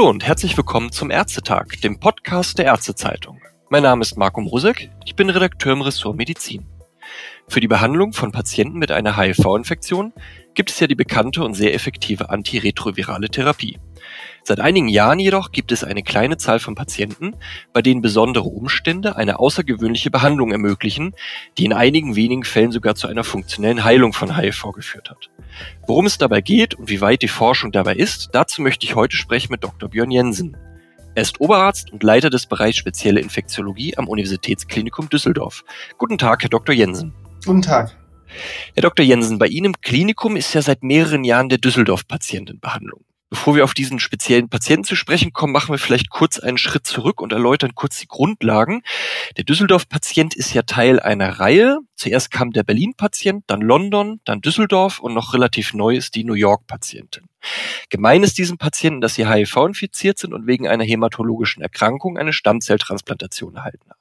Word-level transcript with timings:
Hallo 0.00 0.08
und 0.08 0.26
herzlich 0.26 0.56
willkommen 0.56 0.92
zum 0.92 1.10
Ärztetag, 1.10 1.78
dem 1.84 2.00
Podcast 2.00 2.56
der 2.56 2.64
Ärztezeitung. 2.64 3.38
Mein 3.68 3.82
Name 3.82 4.00
ist 4.00 4.16
Marco 4.16 4.40
Mrusek, 4.40 4.88
ich 5.04 5.14
bin 5.14 5.28
Redakteur 5.28 5.74
im 5.74 5.82
Ressort 5.82 6.16
Medizin. 6.16 6.66
Für 7.50 7.58
die 7.58 7.66
Behandlung 7.66 8.12
von 8.12 8.30
Patienten 8.30 8.78
mit 8.78 8.92
einer 8.92 9.16
HIV-Infektion 9.16 10.12
gibt 10.54 10.70
es 10.70 10.78
ja 10.78 10.86
die 10.86 10.94
bekannte 10.94 11.42
und 11.42 11.54
sehr 11.54 11.74
effektive 11.74 12.30
antiretrovirale 12.30 13.28
Therapie. 13.28 13.80
Seit 14.44 14.60
einigen 14.60 14.86
Jahren 14.86 15.18
jedoch 15.18 15.50
gibt 15.50 15.72
es 15.72 15.82
eine 15.82 16.04
kleine 16.04 16.36
Zahl 16.36 16.60
von 16.60 16.76
Patienten, 16.76 17.34
bei 17.72 17.82
denen 17.82 18.02
besondere 18.02 18.44
Umstände 18.44 19.16
eine 19.16 19.40
außergewöhnliche 19.40 20.12
Behandlung 20.12 20.52
ermöglichen, 20.52 21.12
die 21.58 21.64
in 21.64 21.72
einigen 21.72 22.14
wenigen 22.14 22.44
Fällen 22.44 22.70
sogar 22.70 22.94
zu 22.94 23.08
einer 23.08 23.24
funktionellen 23.24 23.82
Heilung 23.82 24.12
von 24.12 24.36
HIV 24.36 24.70
geführt 24.70 25.10
hat. 25.10 25.28
Worum 25.88 26.06
es 26.06 26.18
dabei 26.18 26.42
geht 26.42 26.74
und 26.74 26.88
wie 26.88 27.00
weit 27.00 27.22
die 27.22 27.26
Forschung 27.26 27.72
dabei 27.72 27.96
ist, 27.96 28.28
dazu 28.30 28.62
möchte 28.62 28.86
ich 28.86 28.94
heute 28.94 29.16
sprechen 29.16 29.50
mit 29.50 29.64
Dr. 29.64 29.88
Björn 29.88 30.12
Jensen. 30.12 30.56
Er 31.16 31.22
ist 31.22 31.40
Oberarzt 31.40 31.92
und 31.92 32.04
Leiter 32.04 32.30
des 32.30 32.46
Bereichs 32.46 32.78
Spezielle 32.78 33.18
Infektiologie 33.18 33.96
am 33.96 34.06
Universitätsklinikum 34.06 35.08
Düsseldorf. 35.08 35.64
Guten 35.98 36.16
Tag, 36.16 36.44
Herr 36.44 36.48
Dr. 36.48 36.76
Jensen. 36.76 37.12
Guten 37.44 37.62
Tag. 37.62 37.96
Herr 38.74 38.82
Dr. 38.82 39.04
Jensen, 39.04 39.38
bei 39.38 39.46
Ihnen 39.46 39.66
im 39.66 39.80
Klinikum 39.80 40.36
ist 40.36 40.54
ja 40.54 40.62
seit 40.62 40.82
mehreren 40.82 41.24
Jahren 41.24 41.48
der 41.48 41.58
Düsseldorf-Patient 41.58 42.50
in 42.50 42.60
Behandlung. 42.60 43.04
Bevor 43.30 43.54
wir 43.54 43.62
auf 43.62 43.74
diesen 43.74 44.00
speziellen 44.00 44.48
Patienten 44.48 44.82
zu 44.82 44.96
sprechen 44.96 45.32
kommen, 45.32 45.52
machen 45.52 45.72
wir 45.72 45.78
vielleicht 45.78 46.10
kurz 46.10 46.40
einen 46.40 46.58
Schritt 46.58 46.84
zurück 46.84 47.20
und 47.20 47.32
erläutern 47.32 47.76
kurz 47.76 48.00
die 48.00 48.08
Grundlagen. 48.08 48.82
Der 49.36 49.44
Düsseldorf-Patient 49.44 50.34
ist 50.34 50.52
ja 50.52 50.62
Teil 50.62 50.98
einer 50.98 51.38
Reihe. 51.38 51.78
Zuerst 51.94 52.32
kam 52.32 52.50
der 52.50 52.64
Berlin-Patient, 52.64 53.44
dann 53.46 53.60
London, 53.60 54.20
dann 54.24 54.40
Düsseldorf 54.40 54.98
und 54.98 55.14
noch 55.14 55.32
relativ 55.32 55.74
neu 55.74 55.96
ist 55.96 56.16
die 56.16 56.24
New 56.24 56.34
York-Patientin. 56.34 57.26
Gemein 57.88 58.24
ist 58.24 58.36
diesen 58.36 58.58
Patienten, 58.58 59.00
dass 59.00 59.14
sie 59.14 59.28
HIV 59.28 59.56
infiziert 59.58 60.18
sind 60.18 60.34
und 60.34 60.48
wegen 60.48 60.66
einer 60.66 60.84
hämatologischen 60.84 61.62
Erkrankung 61.62 62.18
eine 62.18 62.32
Stammzelltransplantation 62.32 63.54
erhalten 63.54 63.88
haben. 63.88 63.99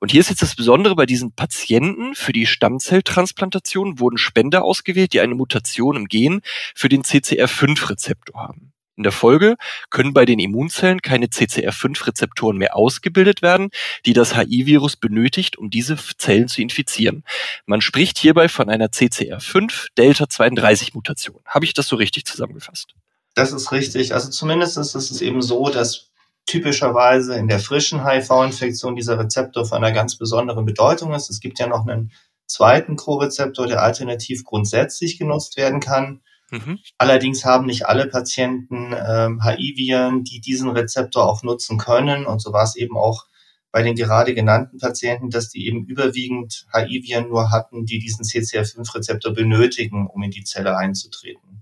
Und 0.00 0.12
hier 0.12 0.20
ist 0.20 0.30
jetzt 0.30 0.42
das 0.42 0.54
Besondere 0.54 0.96
bei 0.96 1.06
diesen 1.06 1.32
Patienten. 1.32 2.14
Für 2.14 2.32
die 2.32 2.46
Stammzelltransplantation 2.46 3.98
wurden 3.98 4.18
Spender 4.18 4.64
ausgewählt, 4.64 5.12
die 5.12 5.20
eine 5.20 5.34
Mutation 5.34 5.96
im 5.96 6.08
Gen 6.08 6.42
für 6.74 6.88
den 6.88 7.02
CCR5-Rezeptor 7.02 8.40
haben. 8.40 8.72
In 9.00 9.04
der 9.04 9.12
Folge 9.12 9.56
können 9.88 10.12
bei 10.12 10.26
den 10.26 10.38
Immunzellen 10.38 11.00
keine 11.00 11.28
CCR5-Rezeptoren 11.28 12.58
mehr 12.58 12.76
ausgebildet 12.76 13.40
werden, 13.40 13.70
die 14.04 14.12
das 14.12 14.36
HIV-Virus 14.36 14.96
benötigt, 14.96 15.56
um 15.56 15.70
diese 15.70 15.96
Zellen 16.18 16.48
zu 16.48 16.60
infizieren. 16.60 17.24
Man 17.64 17.80
spricht 17.80 18.18
hierbei 18.18 18.50
von 18.50 18.68
einer 18.68 18.88
CCR5-Delta-32-Mutation. 18.88 21.40
Habe 21.46 21.64
ich 21.64 21.72
das 21.72 21.86
so 21.86 21.96
richtig 21.96 22.26
zusammengefasst? 22.26 22.92
Das 23.34 23.52
ist 23.52 23.72
richtig. 23.72 24.12
Also 24.12 24.28
zumindest 24.28 24.76
ist 24.76 24.94
es 24.94 25.22
eben 25.22 25.40
so, 25.40 25.70
dass 25.70 26.09
typischerweise 26.46 27.36
in 27.36 27.48
der 27.48 27.60
frischen 27.60 28.04
HIV-Infektion 28.04 28.96
dieser 28.96 29.18
Rezeptor 29.18 29.64
von 29.64 29.78
einer 29.78 29.92
ganz 29.92 30.16
besonderen 30.16 30.64
Bedeutung 30.64 31.14
ist. 31.14 31.30
Es 31.30 31.40
gibt 31.40 31.58
ja 31.58 31.66
noch 31.66 31.86
einen 31.86 32.12
zweiten 32.46 32.96
Co-Rezeptor, 32.96 33.66
der 33.66 33.82
alternativ 33.82 34.44
grundsätzlich 34.44 35.18
genutzt 35.18 35.56
werden 35.56 35.80
kann. 35.80 36.20
Mhm. 36.50 36.80
Allerdings 36.98 37.44
haben 37.44 37.66
nicht 37.66 37.86
alle 37.86 38.06
Patienten 38.06 38.92
ähm, 38.92 39.42
HIV-Viren, 39.44 40.24
die 40.24 40.40
diesen 40.40 40.70
Rezeptor 40.70 41.28
auch 41.28 41.42
nutzen 41.42 41.78
können. 41.78 42.26
Und 42.26 42.42
so 42.42 42.52
war 42.52 42.64
es 42.64 42.76
eben 42.76 42.96
auch 42.96 43.26
bei 43.72 43.82
den 43.82 43.94
gerade 43.94 44.34
genannten 44.34 44.78
Patienten, 44.78 45.30
dass 45.30 45.48
die 45.48 45.66
eben 45.66 45.86
überwiegend 45.86 46.66
HIV-Viren 46.74 47.28
nur 47.28 47.50
hatten, 47.50 47.86
die 47.86 48.00
diesen 48.00 48.24
CCR5-Rezeptor 48.24 49.32
benötigen, 49.32 50.08
um 50.08 50.22
in 50.24 50.32
die 50.32 50.42
Zelle 50.42 50.76
einzutreten. 50.76 51.59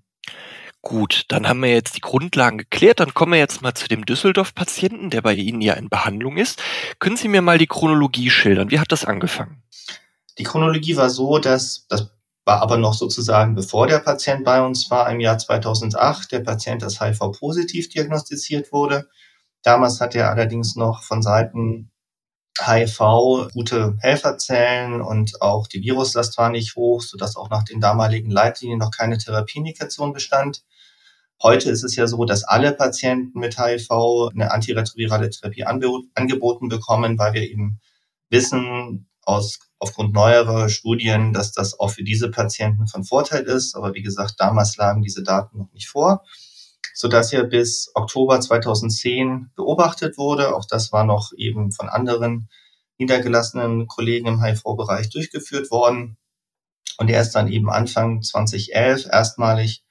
Gut, 0.83 1.25
dann 1.29 1.49
haben 1.49 1.63
wir 1.63 1.73
jetzt 1.73 1.97
die 1.97 2.01
Grundlagen 2.01 2.59
geklärt. 2.59 3.01
Dann 3.01 3.13
kommen 3.13 3.33
wir 3.33 3.39
jetzt 3.39 3.63
mal 3.63 3.75
zu 3.75 3.89
dem 3.89 4.07
Düsseldorf-Patienten, 4.07 5.11
der 5.11 5.23
bei 5.23 5.35
Ihnen 5.35 5.61
ja 5.61 5.75
in 5.75 5.89
Behandlung 5.89 6.37
ist. 6.37 6.63
Können 6.99 7.17
Sie 7.17 7.29
mir 7.29 7.43
mal 7.43 7.59
die 7.59 7.67
Chronologie 7.67 8.31
schildern? 8.31 8.71
Wie 8.71 8.79
hat 8.79 8.93
das 8.93 9.05
angefangen? 9.05 9.63
Die 10.39 10.45
Chronologie 10.45 10.97
war 10.97 11.11
so, 11.11 11.39
dass 11.39 11.87
das 11.89 12.11
war 12.49 12.63
aber 12.63 12.79
noch 12.79 12.95
sozusagen 12.95 13.55
bevor 13.55 13.87
der 13.87 13.99
Patient 13.99 14.43
bei 14.43 14.63
uns 14.63 14.91
war, 14.91 15.11
im 15.11 15.21
Jahr 15.21 15.37
2008, 15.37 16.33
der 16.33 16.41
Patient 16.41 16.83
als 16.83 16.99
HIV-positiv 16.99 17.91
diagnostiziert 17.91 18.73
wurde. 18.73 19.07
Damals 19.63 20.01
hat 20.01 20.15
er 20.15 20.31
allerdings 20.31 20.75
noch 20.75 21.03
von 21.03 21.21
Seiten 21.21 21.91
HIV 22.67 23.53
gute 23.53 23.97
Helferzellen 24.01 25.01
und 25.01 25.41
auch 25.43 25.67
die 25.67 25.83
Viruslast 25.83 26.37
war 26.39 26.51
nicht 26.51 26.77
hoch, 26.77 27.03
sodass 27.03 27.37
auch 27.37 27.51
nach 27.51 27.65
den 27.65 27.81
damaligen 27.81 28.31
Leitlinien 28.31 28.79
noch 28.79 28.91
keine 28.91 29.19
Therapieindikation 29.19 30.13
bestand. 30.13 30.65
Heute 31.43 31.71
ist 31.71 31.85
es 31.85 31.95
ja 31.95 32.07
so, 32.07 32.25
dass 32.25 32.45
alle 32.45 32.73
Patienten 32.73 33.39
mit 33.39 33.59
HIV 33.59 33.91
eine 34.33 34.51
antiretrovirale 34.51 35.31
Therapie 35.31 35.65
angeboten 35.65 36.69
bekommen, 36.69 37.19
weil 37.19 37.35
wir 37.35 37.43
eben 37.43 37.81
wissen 38.29 39.09
aus, 39.23 39.61
aufgrund 39.79 40.13
neuerer 40.13 40.69
Studien, 40.69 41.33
dass 41.33 41.53
das 41.53 41.79
auch 41.79 41.91
für 41.91 42.03
diese 42.03 42.31
Patienten 42.31 42.89
von 42.89 43.05
Vorteil 43.05 43.45
ist. 43.45 43.77
Aber 43.77 43.95
wie 43.95 44.03
gesagt, 44.03 44.35
damals 44.39 44.77
lagen 44.77 45.03
diese 45.03 45.23
Daten 45.23 45.59
noch 45.59 45.73
nicht 45.73 45.89
vor 45.89 46.25
sodass 46.99 47.33
er 47.33 47.45
bis 47.45 47.93
Oktober 47.95 48.41
2010 48.41 49.53
beobachtet 49.55 50.19
wurde. 50.19 50.57
Auch 50.57 50.65
das 50.69 50.91
war 50.91 51.05
noch 51.05 51.31
eben 51.37 51.71
von 51.71 51.89
anderen 51.89 52.49
niedergelassenen 52.99 53.87
Kollegen 53.87 54.27
im 54.27 54.43
HIV-Bereich 54.43 55.09
durchgeführt 55.09 55.71
worden. 55.71 56.17
Und 56.99 57.09
er 57.09 57.23
ist 57.23 57.37
dann 57.37 57.53
eben 57.53 57.71
Anfang 57.71 58.23
2011 58.23 59.07
erstmalig 59.13 59.85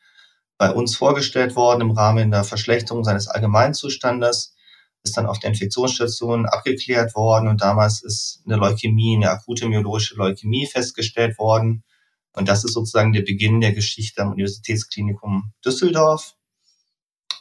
bei 0.57 0.69
uns 0.69 0.97
vorgestellt 0.97 1.55
worden 1.55 1.79
im 1.79 1.91
Rahmen 1.91 2.29
der 2.29 2.43
Verschlechterung 2.43 3.05
seines 3.05 3.29
Allgemeinzustandes, 3.29 4.53
ist 5.01 5.15
dann 5.15 5.27
auf 5.27 5.39
der 5.39 5.51
Infektionsstation 5.51 6.45
abgeklärt 6.45 7.15
worden 7.15 7.47
und 7.47 7.61
damals 7.61 8.03
ist 8.03 8.41
eine 8.45 8.57
Leukämie, 8.57 9.15
eine 9.15 9.31
akute 9.31 9.69
myologische 9.69 10.15
Leukämie 10.15 10.67
festgestellt 10.67 11.39
worden. 11.39 11.85
Und 12.33 12.49
das 12.49 12.65
ist 12.65 12.73
sozusagen 12.73 13.13
der 13.13 13.21
Beginn 13.21 13.61
der 13.61 13.71
Geschichte 13.71 14.21
am 14.21 14.33
Universitätsklinikum 14.33 15.53
Düsseldorf. 15.63 16.36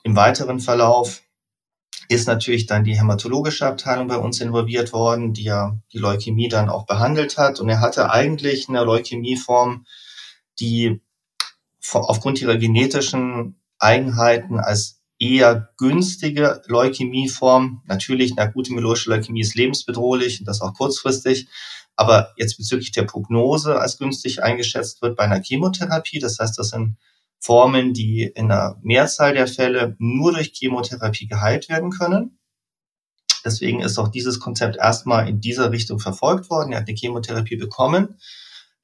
Im 0.07 0.15
weiteren 0.15 0.61
Verlauf 0.61 1.23
ist 2.09 2.29
natürlich 2.29 2.67
dann 2.67 2.85
die 2.85 2.97
hämatologische 2.97 3.67
Abteilung 3.67 4.07
bei 4.07 4.19
uns 4.19 4.41
involviert 4.41 4.93
worden, 4.93 5.33
die 5.33 5.43
ja 5.43 5.81
die 5.93 5.99
Leukämie 5.99 6.49
dann 6.49 6.69
auch 6.69 6.87
behandelt 6.87 7.39
hat. 7.39 7.59
Und 7.59 7.69
er 7.69 7.81
hatte 7.81 8.09
eigentlich 8.09 8.69
eine 8.69 8.85
Leukämieform, 8.85 9.85
die 10.61 11.01
aufgrund 11.93 12.41
ihrer 12.41 12.57
genetischen 12.57 13.61
Eigenheiten 13.81 14.61
als 14.61 15.03
eher 15.19 15.71
günstige 15.77 16.63
Leukämieform, 16.67 17.83
natürlich 17.87 18.39
eine 18.39 18.49
akute 18.49 18.75
myeloische 18.75 19.11
Leukämie 19.11 19.41
ist 19.41 19.57
lebensbedrohlich 19.57 20.39
und 20.39 20.47
das 20.47 20.61
auch 20.61 20.75
kurzfristig, 20.75 21.49
aber 21.97 22.33
jetzt 22.37 22.59
bezüglich 22.59 22.93
der 22.93 23.03
Prognose 23.03 23.81
als 23.81 23.99
günstig 23.99 24.41
eingeschätzt 24.45 25.03
wird 25.03 25.17
bei 25.17 25.25
einer 25.25 25.43
Chemotherapie. 25.43 26.21
Das 26.21 26.39
heißt, 26.39 26.57
das 26.61 26.69
sind 26.69 26.97
Formen, 27.41 27.93
die 27.93 28.23
in 28.23 28.49
der 28.49 28.79
Mehrzahl 28.83 29.35
der 29.35 29.47
Fälle 29.47 29.97
nur 29.99 30.33
durch 30.33 30.53
Chemotherapie 30.55 31.29
geheilt 31.29 31.69
werden 31.69 31.91
können. 31.91 32.39
Deswegen 33.45 33.81
ist 33.81 33.99
auch 33.99 34.09
dieses 34.09 34.41
Konzept 34.41 34.77
erstmal 34.77 35.29
in 35.29 35.41
dieser 35.41 35.71
Richtung 35.71 36.01
verfolgt 36.01 36.51
worden. 36.51 36.73
Er 36.73 36.81
hat 36.81 36.89
eine 36.89 36.97
Chemotherapie 36.97 37.57
bekommen, 37.57 38.19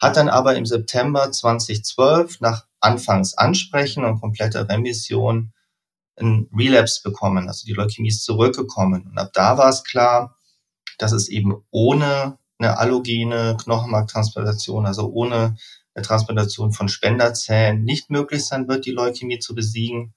hat 0.01 0.17
dann 0.17 0.29
aber 0.29 0.55
im 0.55 0.67
September 0.67 1.33
2012 1.33 2.41
nach 2.41 2.67
Anfangs 2.81 3.37
Ansprechen 3.37 4.05
und 4.05 4.21
kompletter 4.21 4.69
Remission 4.69 5.53
ein 6.21 6.49
Relapse 6.57 7.01
bekommen. 7.03 7.49
Also 7.49 7.67
die 7.67 7.73
Leukämie 7.73 8.09
ist 8.09 8.25
zurückgekommen. 8.25 9.07
Und 9.07 9.19
ab 9.19 9.31
da 9.33 9.59
war 9.59 9.69
es 9.69 9.83
klar, 9.83 10.37
dass 10.99 11.13
es 11.13 11.29
eben 11.29 11.65
ohne 11.71 12.39
eine 12.59 12.79
allogene 12.79 13.57
Knochenmarktransplantation, 13.61 14.87
also 14.87 15.11
ohne 15.11 15.57
der 15.95 16.03
Transplantation 16.03 16.73
von 16.73 16.89
Spenderzellen 16.89 17.85
nicht 17.85 18.11
möglich 18.11 18.45
sein 18.45 18.69
wird, 18.69 18.87
die 18.87 18.93
Leukämie 18.93 19.39
zu 19.39 19.55
besiegen. 19.55 20.15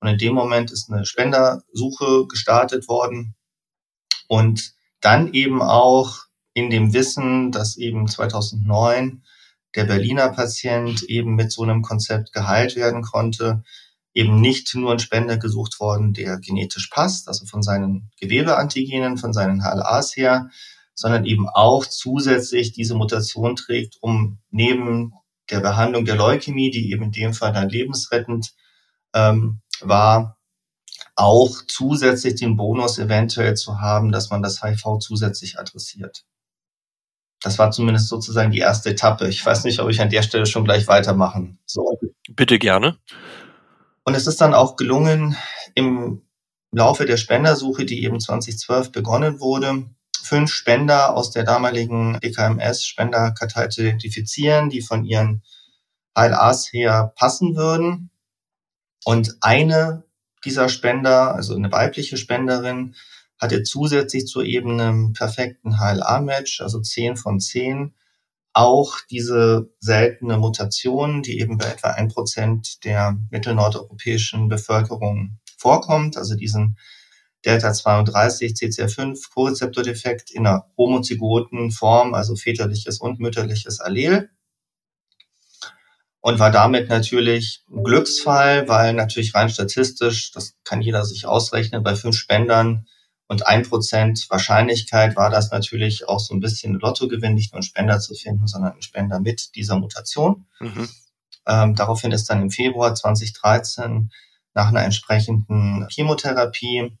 Und 0.00 0.08
in 0.08 0.18
dem 0.18 0.34
Moment 0.34 0.72
ist 0.72 0.90
eine 0.90 1.06
Spendersuche 1.06 2.26
gestartet 2.26 2.88
worden. 2.88 3.34
Und 4.28 4.74
dann 5.00 5.32
eben 5.32 5.62
auch 5.62 6.18
in 6.54 6.70
dem 6.70 6.92
Wissen, 6.92 7.52
dass 7.52 7.76
eben 7.76 8.08
2009 8.08 9.22
der 9.74 9.84
Berliner 9.84 10.28
Patient 10.28 11.02
eben 11.04 11.34
mit 11.34 11.50
so 11.50 11.62
einem 11.62 11.82
Konzept 11.82 12.32
geheilt 12.32 12.76
werden 12.76 13.02
konnte, 13.02 13.62
eben 14.14 14.40
nicht 14.40 14.74
nur 14.74 14.92
ein 14.92 14.98
Spender 14.98 15.38
gesucht 15.38 15.80
worden, 15.80 16.12
der 16.12 16.38
genetisch 16.38 16.88
passt, 16.88 17.28
also 17.28 17.46
von 17.46 17.62
seinen 17.62 18.10
Gewebeantigenen, 18.20 19.16
von 19.16 19.32
seinen 19.32 19.62
HLAs 19.62 20.16
her, 20.16 20.50
sondern 20.94 21.24
eben 21.24 21.48
auch 21.48 21.86
zusätzlich 21.86 22.72
diese 22.72 22.94
Mutation 22.94 23.56
trägt, 23.56 23.96
um 24.00 24.38
neben 24.50 25.14
der 25.52 25.60
Behandlung 25.60 26.04
der 26.04 26.16
Leukämie, 26.16 26.70
die 26.70 26.90
eben 26.90 27.04
in 27.04 27.12
dem 27.12 27.34
Fall 27.34 27.52
dann 27.52 27.68
lebensrettend 27.68 28.52
ähm, 29.14 29.60
war, 29.80 30.38
auch 31.14 31.50
zusätzlich 31.68 32.36
den 32.36 32.56
Bonus 32.56 32.98
eventuell 32.98 33.54
zu 33.54 33.80
haben, 33.80 34.10
dass 34.10 34.30
man 34.30 34.42
das 34.42 34.62
HIV 34.62 34.98
zusätzlich 34.98 35.58
adressiert. 35.58 36.24
Das 37.40 37.58
war 37.58 37.70
zumindest 37.70 38.08
sozusagen 38.08 38.50
die 38.50 38.58
erste 38.58 38.90
Etappe. 38.90 39.28
Ich 39.28 39.44
weiß 39.44 39.64
nicht, 39.64 39.80
ob 39.80 39.90
ich 39.90 40.00
an 40.00 40.10
der 40.10 40.22
Stelle 40.22 40.46
schon 40.46 40.64
gleich 40.64 40.88
weitermachen 40.88 41.58
soll. 41.66 41.98
Bitte 42.30 42.58
gerne. 42.58 42.98
Und 44.04 44.14
es 44.14 44.26
ist 44.26 44.40
dann 44.40 44.54
auch 44.54 44.76
gelungen, 44.76 45.36
im 45.74 46.22
im 46.72 46.78
Laufe 46.78 47.04
der 47.04 47.18
Spendersuche, 47.18 47.84
die 47.84 48.02
eben 48.02 48.18
2012 48.18 48.92
begonnen 48.92 49.40
wurde, 49.40 49.84
fünf 50.22 50.52
Spender 50.52 51.14
aus 51.16 51.30
der 51.30 51.44
damaligen 51.44 52.18
DKMS-Spenderkartei 52.20 53.68
zu 53.68 53.82
identifizieren, 53.82 54.70
die 54.70 54.82
von 54.82 55.04
ihren 55.04 55.42
HLAs 56.16 56.72
her 56.72 57.12
passen 57.16 57.56
würden. 57.56 58.10
Und 59.04 59.36
eine 59.40 60.04
dieser 60.44 60.68
Spender, 60.68 61.34
also 61.34 61.54
eine 61.54 61.70
weibliche 61.72 62.16
Spenderin, 62.16 62.94
hatte 63.38 63.62
zusätzlich 63.64 64.26
zu 64.26 64.42
eben 64.42 64.80
einem 64.80 65.12
perfekten 65.12 65.78
HLA-Match, 65.78 66.60
also 66.60 66.80
10 66.80 67.16
von 67.16 67.40
10, 67.40 67.94
auch 68.52 68.98
diese 69.10 69.70
seltene 69.80 70.38
Mutation, 70.38 71.22
die 71.22 71.40
eben 71.40 71.58
bei 71.58 71.66
etwa 71.66 71.90
ein 71.90 72.08
Prozent 72.08 72.84
der 72.84 73.18
mittelnordeuropäischen 73.30 74.48
Bevölkerung 74.48 75.38
vorkommt, 75.56 76.16
also 76.16 76.36
diesen 76.36 76.76
Delta 77.44 77.72
32 77.72 78.52
CCR5 78.52 79.30
Korezeptordefekt 79.32 80.30
in 80.30 80.46
einer 80.46 80.66
homozygoten 80.76 81.70
Form, 81.70 82.14
also 82.14 82.36
väterliches 82.36 83.00
und 83.00 83.20
mütterliches 83.20 83.80
Allel. 83.80 84.30
Und 86.20 86.38
war 86.38 86.52
damit 86.52 86.88
natürlich 86.88 87.64
ein 87.68 87.82
Glücksfall, 87.82 88.68
weil 88.68 88.94
natürlich 88.94 89.34
rein 89.34 89.48
statistisch, 89.48 90.30
das 90.30 90.54
kann 90.62 90.80
jeder 90.80 91.04
sich 91.04 91.26
ausrechnen, 91.26 91.82
bei 91.82 91.96
fünf 91.96 92.16
Spendern 92.16 92.86
und 93.32 93.46
ein 93.46 93.62
Prozent 93.62 94.26
Wahrscheinlichkeit 94.28 95.16
war 95.16 95.30
das 95.30 95.50
natürlich 95.50 96.06
auch 96.06 96.20
so 96.20 96.34
ein 96.34 96.40
bisschen 96.40 96.74
Lottogewinn, 96.74 97.34
nicht 97.34 97.52
nur 97.52 97.60
einen 97.60 97.62
Spender 97.62 97.98
zu 97.98 98.14
finden, 98.14 98.46
sondern 98.46 98.72
einen 98.72 98.82
Spender 98.82 99.20
mit 99.20 99.54
dieser 99.56 99.78
Mutation. 99.78 100.44
Mhm. 100.60 100.88
Ähm, 101.46 101.74
daraufhin 101.74 102.12
ist 102.12 102.28
dann 102.28 102.42
im 102.42 102.50
Februar 102.50 102.94
2013 102.94 104.12
nach 104.52 104.68
einer 104.68 104.84
entsprechenden 104.84 105.88
Chemotherapie 105.88 106.98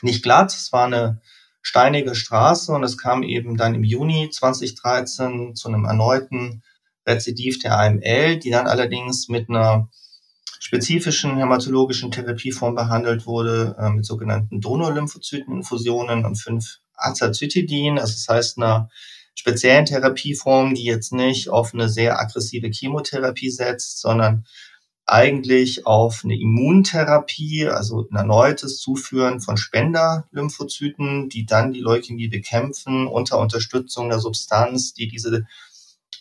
nicht 0.00 0.22
glatt. 0.22 0.54
Es 0.54 0.72
war 0.72 0.86
eine 0.86 1.20
steinige 1.60 2.14
Straße 2.14 2.72
und 2.72 2.82
es 2.82 2.96
kam 2.96 3.22
eben 3.22 3.58
dann 3.58 3.74
im 3.74 3.84
Juni 3.84 4.30
2013 4.30 5.54
zu 5.54 5.68
einem 5.68 5.84
erneuten 5.84 6.62
Rezidiv 7.06 7.58
der 7.58 7.78
AML, 7.78 8.38
die 8.38 8.48
dann 8.50 8.66
allerdings 8.66 9.28
mit 9.28 9.50
einer 9.50 9.90
spezifischen 10.58 11.36
hämatologischen 11.36 12.10
Therapieform 12.10 12.74
behandelt 12.74 13.26
wurde, 13.26 13.76
äh, 13.78 13.90
mit 13.90 14.04
sogenannten 14.04 14.60
Donorlymphozyteninfusionen 14.60 16.24
und 16.24 16.36
fünf 16.36 16.78
Azacitidin, 16.94 17.98
also 17.98 18.12
das 18.12 18.26
heißt 18.28 18.58
einer 18.58 18.88
speziellen 19.34 19.84
Therapieform, 19.84 20.74
die 20.74 20.84
jetzt 20.84 21.12
nicht 21.12 21.48
auf 21.48 21.72
eine 21.72 21.88
sehr 21.88 22.20
aggressive 22.20 22.70
Chemotherapie 22.72 23.50
setzt, 23.50 24.00
sondern 24.00 24.44
eigentlich 25.06 25.86
auf 25.86 26.20
eine 26.22 26.38
Immuntherapie, 26.38 27.66
also 27.66 28.06
ein 28.10 28.16
erneutes 28.16 28.78
Zuführen 28.78 29.40
von 29.40 29.56
Spenderlymphozyten, 29.56 31.30
die 31.30 31.46
dann 31.46 31.72
die 31.72 31.80
Leukämie 31.80 32.28
bekämpfen 32.28 33.06
unter 33.06 33.38
Unterstützung 33.38 34.10
der 34.10 34.18
Substanz, 34.18 34.92
die 34.92 35.08
diese 35.08 35.46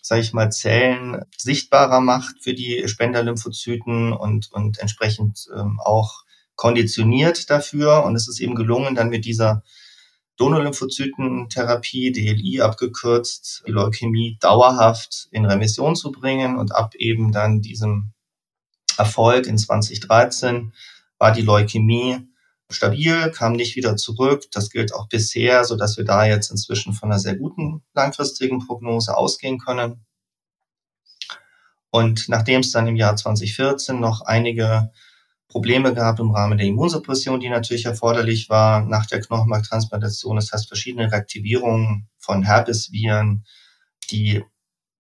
sage 0.08 0.22
ich 0.22 0.32
mal, 0.32 0.50
Zellen 0.50 1.22
sichtbarer 1.38 2.00
macht 2.00 2.42
für 2.42 2.54
die 2.54 2.88
Spenderlymphozyten 2.88 4.14
und, 4.14 4.50
und 4.54 4.80
entsprechend 4.80 5.48
ähm, 5.54 5.82
auch 5.84 6.24
konditioniert 6.56 7.50
dafür. 7.50 8.06
Und 8.06 8.16
es 8.16 8.30
ist 8.30 8.40
eben 8.40 8.56
gelungen, 8.56 8.96
dann 8.96 9.10
mit 9.10 9.26
dieser 9.26 9.64
Donorlymphozytentherapie, 10.38 12.14
DLI 12.14 12.62
abgekürzt, 12.62 13.64
die 13.68 13.72
Leukämie 13.72 14.38
dauerhaft 14.40 15.28
in 15.32 15.46
Remission 15.46 15.98
zu 15.98 16.14
bringen. 16.14 16.58
Und 16.58 16.74
ab 16.74 16.96
eben 16.96 17.34
dann 17.34 17.62
diesem 17.62 18.14
Erfolg 18.98 19.46
in 19.46 19.58
2013 19.58 20.72
war 21.18 21.34
die 21.34 21.42
Leukämie 21.42 22.30
stabil, 22.70 23.32
kam 23.32 23.54
nicht 23.54 23.76
wieder 23.76 23.96
zurück. 23.96 24.46
Das 24.52 24.70
gilt 24.70 24.94
auch 24.94 25.08
bisher, 25.08 25.64
so 25.64 25.76
dass 25.76 25.98
wir 25.98 26.06
da 26.06 26.26
jetzt 26.26 26.52
inzwischen 26.52 26.94
von 26.94 27.12
einer 27.12 27.20
sehr 27.20 27.36
guten 27.36 27.84
langfristigen 27.94 28.66
Prognose 28.66 29.16
ausgehen 29.16 29.58
können. 29.58 30.06
Und 31.90 32.28
nachdem 32.28 32.62
es 32.62 32.72
dann 32.72 32.88
im 32.88 32.96
Jahr 32.96 33.16
2014 33.16 34.00
noch 34.00 34.22
einige 34.22 34.92
Probleme 35.48 35.94
gab 35.94 36.20
im 36.20 36.32
Rahmen 36.32 36.58
der 36.58 36.68
Immunsuppression, 36.68 37.40
die 37.40 37.50
natürlich 37.50 37.86
erforderlich 37.86 38.50
war 38.50 38.84
nach 38.84 39.06
der 39.06 39.22
Knochenmarktransplantation, 39.22 40.36
das 40.36 40.52
heißt 40.52 40.68
verschiedene 40.68 41.12
Reaktivierungen 41.12 42.10
von 42.18 42.44
Herpesviren, 42.44 43.46
die 44.12 44.44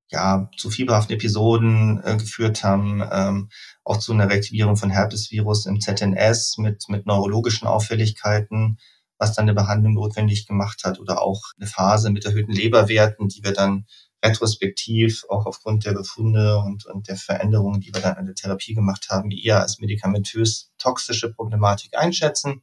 ja, 0.09 0.50
zu 0.57 0.69
fieberhaften 0.69 1.15
Episoden 1.15 2.01
äh, 2.04 2.15
geführt 2.18 2.63
haben, 2.63 3.04
ähm, 3.12 3.50
auch 3.83 3.98
zu 3.98 4.13
einer 4.13 4.30
Reaktivierung 4.30 4.77
von 4.77 4.89
Herpesvirus 4.89 5.65
im 5.65 5.81
ZNS 5.81 6.57
mit, 6.59 6.86
mit 6.88 7.06
neurologischen 7.06 7.68
Auffälligkeiten, 7.68 8.80
was 9.18 9.33
dann 9.33 9.44
eine 9.44 9.54
Behandlung 9.54 9.94
notwendig 9.94 10.48
gemacht 10.48 10.83
hat 10.86 11.00
oder 11.00 11.21
auch 11.21 11.42
eine 11.59 11.68
Phase 11.68 12.09
mit 12.09 12.25
erhöhten 12.25 12.54
Leberwerten, 12.54 13.27
die 13.27 13.44
wir 13.44 13.51
dann 13.51 13.86
retrospektiv 14.24 15.25
auch 15.30 15.45
aufgrund 15.45 15.86
der 15.86 15.94
Befunde 15.94 16.57
und, 16.60 16.86
und 16.86 17.07
der 17.07 17.18
Veränderungen, 17.18 17.81
die 17.81 17.94
wir 17.94 18.01
dann 18.01 18.15
an 18.15 18.25
der 18.25 18.36
Therapie 18.36 18.74
gemacht 18.74 19.07
haben, 19.10 19.31
eher 19.31 19.62
als 19.62 19.80
medikamentös 19.80 20.71
toxische 20.77 21.31
Problematik 21.33 21.98
einschätzen. 21.98 22.62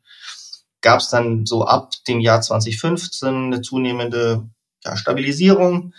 Gab 0.81 1.01
es 1.01 1.11
dann 1.11 1.47
so 1.47 1.65
ab 1.65 1.93
dem 2.09 2.21
Jahr 2.21 2.41
2015 2.41 3.29
eine 3.29 3.63
zunehmende 3.63 4.49
ja, 4.85 4.97
Stabilisierung 4.97 5.95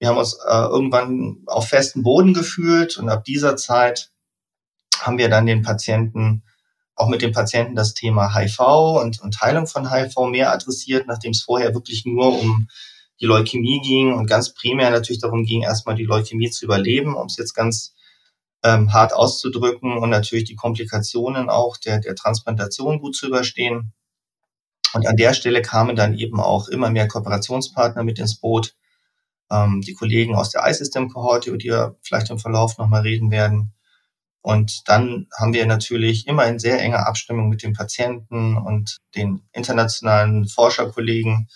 wir 0.00 0.08
haben 0.08 0.16
uns 0.16 0.34
äh, 0.34 0.52
irgendwann 0.52 1.42
auf 1.46 1.68
festen 1.68 2.02
Boden 2.02 2.32
gefühlt 2.32 2.96
und 2.96 3.10
ab 3.10 3.22
dieser 3.24 3.56
Zeit 3.56 4.10
haben 4.98 5.18
wir 5.18 5.28
dann 5.28 5.46
den 5.46 5.62
Patienten, 5.62 6.42
auch 6.94 7.08
mit 7.08 7.22
dem 7.22 7.32
Patienten 7.32 7.76
das 7.76 7.94
Thema 7.94 8.34
HIV 8.34 8.60
und, 9.02 9.20
und 9.20 9.40
Heilung 9.42 9.66
von 9.66 9.90
HIV 9.90 10.16
mehr 10.30 10.52
adressiert, 10.52 11.06
nachdem 11.06 11.32
es 11.32 11.42
vorher 11.42 11.74
wirklich 11.74 12.04
nur 12.06 12.38
um 12.40 12.68
die 13.20 13.26
Leukämie 13.26 13.80
ging 13.82 14.14
und 14.14 14.26
ganz 14.26 14.54
primär 14.54 14.90
natürlich 14.90 15.20
darum 15.20 15.44
ging, 15.44 15.62
erstmal 15.62 15.94
die 15.94 16.04
Leukämie 16.04 16.50
zu 16.50 16.64
überleben, 16.64 17.14
um 17.14 17.26
es 17.26 17.36
jetzt 17.36 17.52
ganz 17.52 17.94
ähm, 18.62 18.92
hart 18.94 19.12
auszudrücken 19.12 19.98
und 19.98 20.08
natürlich 20.08 20.44
die 20.44 20.56
Komplikationen 20.56 21.50
auch 21.50 21.76
der, 21.76 22.00
der 22.00 22.14
Transplantation 22.14 23.00
gut 23.00 23.16
zu 23.16 23.26
überstehen. 23.26 23.92
Und 24.94 25.06
an 25.06 25.16
der 25.16 25.34
Stelle 25.34 25.60
kamen 25.60 25.94
dann 25.94 26.14
eben 26.14 26.40
auch 26.40 26.68
immer 26.68 26.90
mehr 26.90 27.06
Kooperationspartner 27.06 28.02
mit 28.02 28.18
ins 28.18 28.40
Boot, 28.40 28.74
ähm, 29.50 29.80
die 29.80 29.94
Kollegen 29.94 30.34
aus 30.34 30.50
der 30.50 30.66
iSystem-Kohorte, 30.66 31.50
über 31.50 31.58
die 31.58 31.68
wir 31.68 31.96
vielleicht 32.02 32.30
im 32.30 32.38
Verlauf 32.38 32.78
nochmal 32.78 33.02
reden 33.02 33.30
werden. 33.30 33.72
Und 34.42 34.88
dann 34.88 35.26
haben 35.38 35.52
wir 35.52 35.66
natürlich 35.66 36.26
immer 36.26 36.46
in 36.46 36.58
sehr 36.58 36.80
enger 36.80 37.06
Abstimmung 37.06 37.48
mit 37.48 37.62
den 37.62 37.74
Patienten 37.74 38.56
und 38.56 38.96
den 39.14 39.42
internationalen 39.52 40.48
Forscherkollegen 40.48 41.48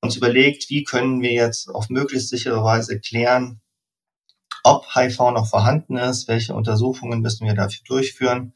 uns 0.00 0.16
überlegt, 0.16 0.70
wie 0.70 0.84
können 0.84 1.20
wir 1.22 1.32
jetzt 1.32 1.68
auf 1.68 1.88
möglichst 1.88 2.28
sichere 2.28 2.62
Weise 2.62 3.00
klären, 3.00 3.60
ob 4.62 4.86
HIV 4.94 5.18
noch 5.32 5.48
vorhanden 5.48 5.96
ist, 5.96 6.28
welche 6.28 6.54
Untersuchungen 6.54 7.20
müssen 7.20 7.46
wir 7.46 7.54
dafür 7.54 7.82
durchführen 7.86 8.54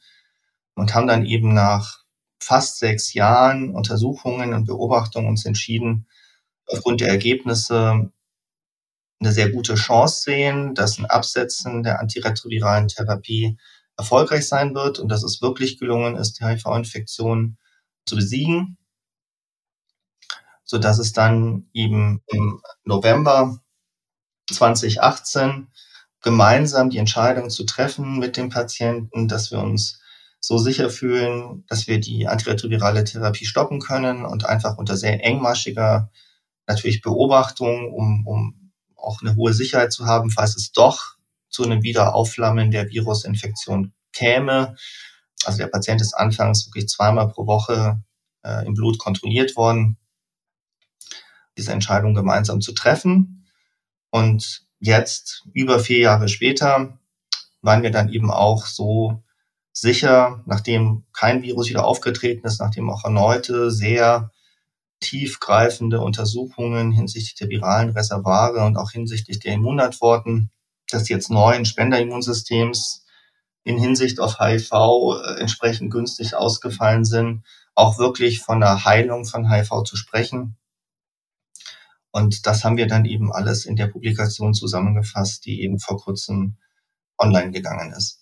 und 0.74 0.94
haben 0.94 1.06
dann 1.08 1.26
eben 1.26 1.52
nach 1.52 2.02
fast 2.40 2.78
sechs 2.78 3.12
Jahren 3.14 3.74
Untersuchungen 3.74 4.54
und 4.54 4.66
Beobachtungen 4.66 5.28
uns 5.28 5.44
entschieden, 5.44 6.06
aufgrund 6.66 7.00
der 7.00 7.08
Ergebnisse 7.08 8.12
eine 9.22 9.32
sehr 9.32 9.50
gute 9.50 9.74
Chance 9.74 10.22
sehen, 10.22 10.74
dass 10.74 10.98
ein 10.98 11.06
Absetzen 11.06 11.82
der 11.82 12.00
antiretroviralen 12.00 12.88
Therapie 12.88 13.56
erfolgreich 13.96 14.48
sein 14.48 14.74
wird 14.74 14.98
und 14.98 15.08
dass 15.08 15.22
es 15.22 15.40
wirklich 15.42 15.78
gelungen 15.78 16.16
ist, 16.16 16.40
die 16.40 16.44
HIV-Infektion 16.44 17.56
zu 18.04 18.16
besiegen, 18.16 18.78
so 20.64 20.78
dass 20.78 20.98
es 20.98 21.12
dann 21.12 21.68
eben 21.72 22.22
im 22.26 22.60
November 22.84 23.60
2018 24.50 25.68
gemeinsam 26.20 26.90
die 26.90 26.98
Entscheidung 26.98 27.50
zu 27.50 27.64
treffen 27.64 28.18
mit 28.18 28.36
dem 28.36 28.48
Patienten, 28.48 29.28
dass 29.28 29.50
wir 29.50 29.60
uns 29.60 30.00
so 30.40 30.58
sicher 30.58 30.90
fühlen, 30.90 31.64
dass 31.68 31.86
wir 31.86 32.00
die 32.00 32.26
antiretrovirale 32.26 33.04
Therapie 33.04 33.44
stoppen 33.44 33.80
können 33.80 34.24
und 34.24 34.46
einfach 34.46 34.78
unter 34.78 34.96
sehr 34.96 35.24
engmaschiger 35.24 36.10
natürlich 36.66 37.02
Beobachtung, 37.02 37.92
um, 37.92 38.26
um 38.26 38.61
auch 39.02 39.20
eine 39.20 39.36
hohe 39.36 39.52
Sicherheit 39.52 39.92
zu 39.92 40.06
haben, 40.06 40.30
falls 40.30 40.56
es 40.56 40.72
doch 40.72 41.16
zu 41.48 41.64
einem 41.64 41.82
Wiederaufflammen 41.82 42.70
der 42.70 42.88
Virusinfektion 42.88 43.92
käme. 44.12 44.76
Also 45.44 45.58
der 45.58 45.66
Patient 45.66 46.00
ist 46.00 46.14
anfangs 46.14 46.66
wirklich 46.66 46.88
zweimal 46.88 47.28
pro 47.28 47.46
Woche 47.46 48.02
äh, 48.42 48.66
im 48.66 48.74
Blut 48.74 48.98
kontrolliert 48.98 49.56
worden, 49.56 49.98
diese 51.56 51.72
Entscheidung 51.72 52.14
gemeinsam 52.14 52.60
zu 52.60 52.72
treffen. 52.72 53.46
Und 54.10 54.66
jetzt, 54.78 55.46
über 55.52 55.78
vier 55.78 55.98
Jahre 55.98 56.28
später, 56.28 56.98
waren 57.60 57.82
wir 57.82 57.90
dann 57.90 58.08
eben 58.08 58.30
auch 58.30 58.66
so 58.66 59.22
sicher, 59.72 60.42
nachdem 60.46 61.04
kein 61.12 61.42
Virus 61.42 61.68
wieder 61.68 61.84
aufgetreten 61.84 62.46
ist, 62.46 62.60
nachdem 62.60 62.90
auch 62.90 63.04
erneute 63.04 63.70
sehr 63.70 64.31
tiefgreifende 65.02 66.00
Untersuchungen 66.00 66.92
hinsichtlich 66.92 67.34
der 67.34 67.50
viralen 67.50 67.90
Reservare 67.90 68.64
und 68.64 68.78
auch 68.78 68.90
hinsichtlich 68.90 69.38
der 69.38 69.54
Immunantworten 69.54 70.50
des 70.90 71.08
jetzt 71.10 71.30
neuen 71.30 71.66
Spenderimmunsystems 71.66 73.04
in 73.64 73.78
Hinsicht 73.78 74.20
auf 74.20 74.38
HIV 74.40 74.72
äh, 74.72 75.40
entsprechend 75.40 75.90
günstig 75.92 76.34
ausgefallen 76.34 77.04
sind, 77.04 77.44
auch 77.74 77.98
wirklich 77.98 78.40
von 78.40 78.60
der 78.60 78.84
Heilung 78.84 79.24
von 79.24 79.50
HIV 79.50 79.84
zu 79.84 79.96
sprechen. 79.96 80.56
Und 82.10 82.46
das 82.46 82.64
haben 82.64 82.76
wir 82.76 82.86
dann 82.86 83.04
eben 83.04 83.32
alles 83.32 83.64
in 83.64 83.76
der 83.76 83.86
Publikation 83.86 84.52
zusammengefasst, 84.52 85.46
die 85.46 85.62
eben 85.62 85.78
vor 85.78 85.98
kurzem 85.98 86.56
online 87.18 87.50
gegangen 87.50 87.92
ist. 87.92 88.21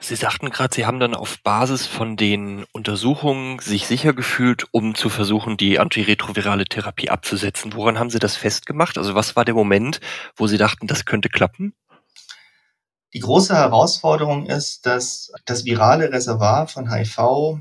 Sie 0.00 0.14
sagten 0.14 0.50
gerade, 0.50 0.74
Sie 0.74 0.86
haben 0.86 1.00
dann 1.00 1.14
auf 1.14 1.42
Basis 1.42 1.86
von 1.86 2.16
den 2.16 2.64
Untersuchungen 2.72 3.58
sich 3.58 3.88
sicher 3.88 4.12
gefühlt, 4.12 4.66
um 4.70 4.94
zu 4.94 5.08
versuchen, 5.08 5.56
die 5.56 5.80
antiretrovirale 5.80 6.66
Therapie 6.66 7.10
abzusetzen. 7.10 7.74
Woran 7.74 7.98
haben 7.98 8.08
Sie 8.08 8.20
das 8.20 8.36
festgemacht? 8.36 8.96
Also 8.96 9.16
was 9.16 9.34
war 9.34 9.44
der 9.44 9.54
Moment, 9.54 10.00
wo 10.36 10.46
Sie 10.46 10.56
dachten, 10.56 10.86
das 10.86 11.04
könnte 11.04 11.28
klappen? 11.28 11.74
Die 13.12 13.18
große 13.18 13.56
Herausforderung 13.56 14.46
ist, 14.46 14.86
dass 14.86 15.32
das 15.46 15.64
virale 15.64 16.12
Reservoir 16.12 16.68
von 16.68 16.92
HIV 16.92 17.60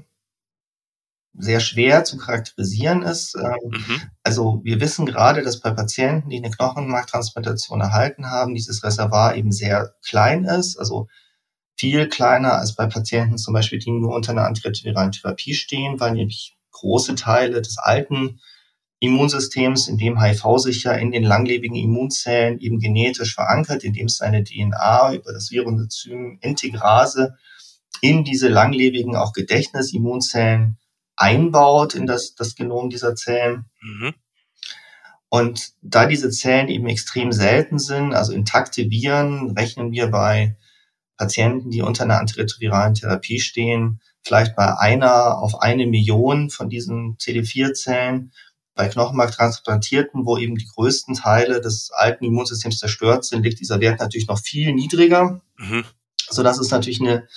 sehr 1.39 1.59
schwer 1.59 2.03
zu 2.03 2.17
charakterisieren 2.17 3.01
ist. 3.01 3.35
Ähm, 3.35 3.71
mhm. 3.71 4.01
Also 4.23 4.61
wir 4.63 4.79
wissen 4.79 5.07
gerade, 5.07 5.41
dass 5.41 5.59
bei 5.59 5.71
Patienten, 5.71 6.29
die 6.29 6.37
eine 6.37 6.51
Knochenmarktransplantation 6.51 7.81
erhalten 7.81 8.29
haben, 8.29 8.53
dieses 8.53 8.83
Reservoir 8.83 9.35
eben 9.35 9.51
sehr 9.51 9.95
klein 10.05 10.45
ist, 10.45 10.77
also 10.77 11.07
viel 11.77 12.07
kleiner 12.09 12.53
als 12.53 12.75
bei 12.75 12.87
Patienten 12.87 13.37
zum 13.37 13.53
Beispiel, 13.53 13.79
die 13.79 13.91
nur 13.91 14.15
unter 14.15 14.31
einer 14.31 14.45
antiretroviralen 14.45 15.11
Therapie 15.11 15.53
stehen, 15.53 15.99
weil 15.99 16.13
nämlich 16.13 16.57
große 16.71 17.15
Teile 17.15 17.61
des 17.61 17.77
alten 17.77 18.39
Immunsystems, 18.99 19.87
in 19.87 19.97
dem 19.97 20.19
HIV 20.19 20.57
sich 20.57 20.83
ja 20.83 20.93
in 20.93 21.11
den 21.11 21.23
langlebigen 21.23 21.75
Immunzellen 21.75 22.59
eben 22.59 22.79
genetisch 22.79 23.35
verankert, 23.35 23.83
indem 23.83 24.07
es 24.07 24.17
seine 24.17 24.43
DNA 24.43 25.13
über 25.13 25.33
das 25.33 25.51
Virusenzym 25.51 26.39
Integrase 26.41 27.35
in 28.01 28.23
diese 28.23 28.47
langlebigen 28.47 29.15
auch 29.15 29.33
Gedächtnisimmunzellen 29.33 30.77
einbaut 31.15 31.95
in 31.95 32.07
das, 32.07 32.35
das 32.35 32.55
Genom 32.55 32.89
dieser 32.89 33.15
Zellen. 33.15 33.65
Mhm. 33.81 34.13
Und 35.29 35.73
da 35.81 36.05
diese 36.05 36.29
Zellen 36.29 36.69
eben 36.69 36.87
extrem 36.87 37.31
selten 37.31 37.79
sind, 37.79 38.13
also 38.13 38.33
intakte 38.33 38.89
Viren, 38.89 39.51
rechnen 39.51 39.91
wir 39.91 40.07
bei 40.07 40.55
Patienten, 41.17 41.71
die 41.71 41.81
unter 41.81 42.03
einer 42.03 42.19
antiretroviralen 42.19 42.93
Therapie 42.93 43.39
stehen, 43.39 43.99
vielleicht 44.23 44.55
bei 44.55 44.77
einer 44.77 45.39
auf 45.39 45.61
eine 45.61 45.87
Million 45.87 46.49
von 46.49 46.69
diesen 46.69 47.17
CD4-Zellen. 47.17 48.31
Bei 48.75 48.87
Knochenmarktransplantierten, 48.87 50.25
wo 50.25 50.37
eben 50.37 50.55
die 50.55 50.67
größten 50.67 51.15
Teile 51.15 51.61
des 51.61 51.89
alten 51.91 52.25
Immunsystems 52.25 52.77
zerstört 52.77 53.25
sind, 53.25 53.43
liegt 53.43 53.59
dieser 53.59 53.79
Wert 53.79 53.99
natürlich 53.99 54.27
noch 54.27 54.39
viel 54.39 54.73
niedriger, 54.73 55.41
mhm. 55.57 55.83
sodass 56.29 56.59
es 56.59 56.69
natürlich 56.69 57.01
eine 57.01 57.27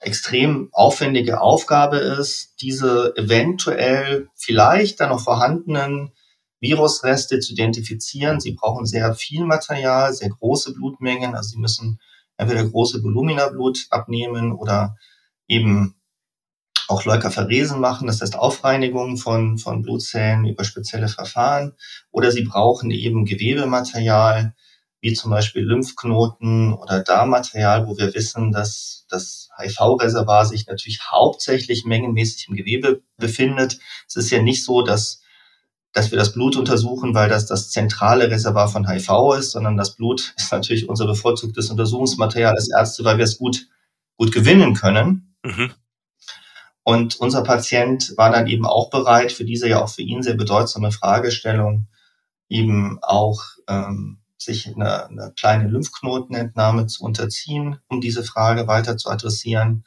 extrem 0.00 0.68
aufwendige 0.72 1.40
Aufgabe 1.40 1.96
ist, 1.96 2.56
diese 2.60 3.14
eventuell 3.16 4.28
vielleicht 4.34 5.00
dann 5.00 5.08
noch 5.08 5.20
vorhandenen 5.24 6.12
Virusreste 6.60 7.40
zu 7.40 7.52
identifizieren. 7.52 8.40
Sie 8.40 8.52
brauchen 8.52 8.84
sehr 8.84 9.14
viel 9.14 9.44
Material, 9.44 10.12
sehr 10.12 10.28
große 10.30 10.74
Blutmengen. 10.74 11.34
Also 11.34 11.50
Sie 11.50 11.58
müssen 11.58 12.00
entweder 12.36 12.68
große 12.68 13.02
Volumina 13.02 13.48
Blut 13.48 13.86
abnehmen 13.90 14.52
oder 14.52 14.96
eben 15.48 15.94
auch 16.88 17.04
Leukapheresen 17.04 17.80
machen, 17.80 18.06
das 18.06 18.20
heißt 18.20 18.36
Aufreinigung 18.36 19.16
von, 19.16 19.58
von 19.58 19.82
Blutzellen 19.82 20.44
über 20.44 20.64
spezielle 20.64 21.08
Verfahren. 21.08 21.72
Oder 22.10 22.30
Sie 22.30 22.42
brauchen 22.42 22.90
eben 22.90 23.24
Gewebematerial, 23.24 24.54
wie 25.00 25.12
zum 25.12 25.30
Beispiel 25.30 25.62
Lymphknoten 25.62 26.72
oder 26.72 27.00
Darmmaterial, 27.00 27.86
wo 27.86 27.96
wir 27.96 28.14
wissen, 28.14 28.52
dass 28.52 29.06
das 29.08 29.48
HIV-Reservoir 29.58 30.46
sich 30.46 30.66
natürlich 30.66 31.00
hauptsächlich 31.10 31.84
mengenmäßig 31.84 32.48
im 32.48 32.56
Gewebe 32.56 33.02
befindet. 33.16 33.78
Es 34.08 34.16
ist 34.16 34.30
ja 34.30 34.42
nicht 34.42 34.64
so, 34.64 34.82
dass, 34.82 35.22
dass 35.94 36.10
wir 36.10 36.18
das 36.18 36.32
Blut 36.32 36.56
untersuchen, 36.56 37.14
weil 37.14 37.28
das 37.30 37.46
das 37.46 37.70
zentrale 37.70 38.30
Reservoir 38.30 38.68
von 38.68 38.86
HIV 38.86 39.36
ist, 39.38 39.52
sondern 39.52 39.76
das 39.78 39.96
Blut 39.96 40.34
ist 40.36 40.52
natürlich 40.52 40.88
unser 40.88 41.06
bevorzugtes 41.06 41.70
Untersuchungsmaterial 41.70 42.54
als 42.54 42.68
Ärzte, 42.76 43.04
weil 43.04 43.16
wir 43.16 43.24
es 43.24 43.38
gut, 43.38 43.68
gut 44.16 44.32
gewinnen 44.32 44.74
können. 44.74 45.36
Mhm. 45.42 45.72
Und 46.82 47.16
unser 47.18 47.42
Patient 47.42 48.12
war 48.18 48.30
dann 48.30 48.46
eben 48.46 48.66
auch 48.66 48.90
bereit, 48.90 49.32
für 49.32 49.46
diese 49.46 49.68
ja 49.68 49.82
auch 49.82 49.88
für 49.88 50.02
ihn 50.02 50.22
sehr 50.22 50.34
bedeutsame 50.34 50.92
Fragestellung 50.92 51.86
eben 52.50 52.98
auch 53.00 53.40
ähm, 53.68 54.18
sich 54.36 54.66
eine, 54.66 55.06
eine 55.06 55.32
kleine 55.34 55.68
Lymphknotenentnahme 55.68 56.86
zu 56.86 57.02
unterziehen, 57.02 57.78
um 57.88 58.02
diese 58.02 58.22
Frage 58.22 58.66
weiter 58.66 58.98
zu 58.98 59.08
adressieren. 59.08 59.84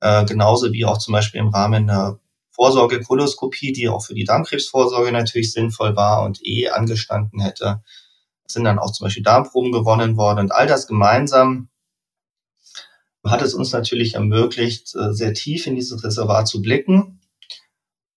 Äh, 0.00 0.24
genauso 0.24 0.72
wie 0.72 0.86
auch 0.86 0.98
zum 0.98 1.12
Beispiel 1.12 1.40
im 1.40 1.48
Rahmen 1.48 1.90
einer 1.90 2.18
Vorsorgekoloskopie, 2.58 3.72
die 3.72 3.88
auch 3.88 4.04
für 4.04 4.14
die 4.14 4.24
Darmkrebsvorsorge 4.24 5.12
natürlich 5.12 5.52
sinnvoll 5.52 5.94
war 5.94 6.24
und 6.24 6.44
eh 6.44 6.70
angestanden 6.70 7.40
hätte, 7.40 7.84
sind 8.48 8.64
dann 8.64 8.80
auch 8.80 8.90
zum 8.90 9.04
Beispiel 9.04 9.22
Darmproben 9.22 9.70
gewonnen 9.70 10.16
worden. 10.16 10.40
Und 10.40 10.52
all 10.52 10.66
das 10.66 10.88
gemeinsam 10.88 11.68
hat 13.24 13.42
es 13.42 13.54
uns 13.54 13.70
natürlich 13.72 14.14
ermöglicht, 14.14 14.92
äh, 14.96 15.12
sehr 15.12 15.34
tief 15.34 15.68
in 15.68 15.76
dieses 15.76 16.02
Reservat 16.02 16.48
zu 16.48 16.60
blicken 16.60 17.20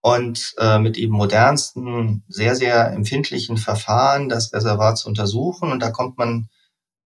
und 0.01 0.55
äh, 0.57 0.79
mit 0.79 0.97
eben 0.97 1.13
modernsten, 1.13 2.23
sehr, 2.27 2.55
sehr 2.55 2.91
empfindlichen 2.93 3.57
Verfahren 3.57 4.27
das 4.27 4.53
Reservat 4.53 4.97
zu 4.97 5.07
untersuchen. 5.07 5.71
Und 5.71 5.81
da 5.83 5.91
kommt 5.91 6.17
man 6.17 6.49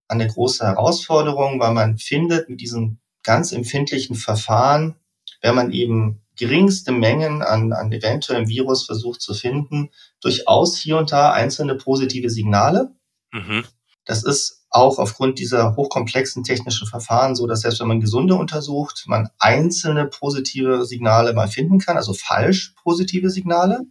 an 0.08 0.22
eine 0.22 0.28
große 0.28 0.66
Herausforderung, 0.66 1.60
weil 1.60 1.74
man 1.74 1.98
findet 1.98 2.48
mit 2.48 2.62
diesen 2.62 3.02
ganz 3.24 3.52
empfindlichen 3.52 4.16
Verfahren, 4.16 4.96
wenn 5.42 5.56
man 5.56 5.74
eben 5.74 6.25
geringste 6.38 6.92
Mengen 6.92 7.42
an, 7.42 7.74
an 7.74 7.92
eventuellem 7.92 8.48
Virus 8.48 8.86
versucht 8.86 9.22
zu 9.22 9.34
finden, 9.34 9.90
durchaus 10.22 10.78
hier 10.78 10.98
und 10.98 11.12
da 11.12 11.32
einzelne 11.32 11.76
positive 11.76 12.30
Signale. 12.30 12.92
Mhm. 13.32 13.64
Das 14.06 14.24
ist 14.24 14.66
auch 14.70 15.00
aufgrund 15.00 15.40
dieser 15.40 15.76
hochkomplexen 15.76 16.44
technischen 16.44 16.88
Verfahren 16.88 17.36
so, 17.36 17.48
dass 17.48 17.62
selbst 17.62 17.80
wenn 17.80 17.88
man 17.88 18.02
Gesunde 18.02 18.36
untersucht, 18.36 19.06
man 19.08 19.30
einzelne 19.40 20.06
positive 20.06 20.86
Signale 20.86 21.34
mal 21.34 21.48
finden 21.48 21.80
kann, 21.80 21.98
also 21.98 22.14
falsch 22.14 22.76
positive 22.84 23.30
Signale. 23.30 23.86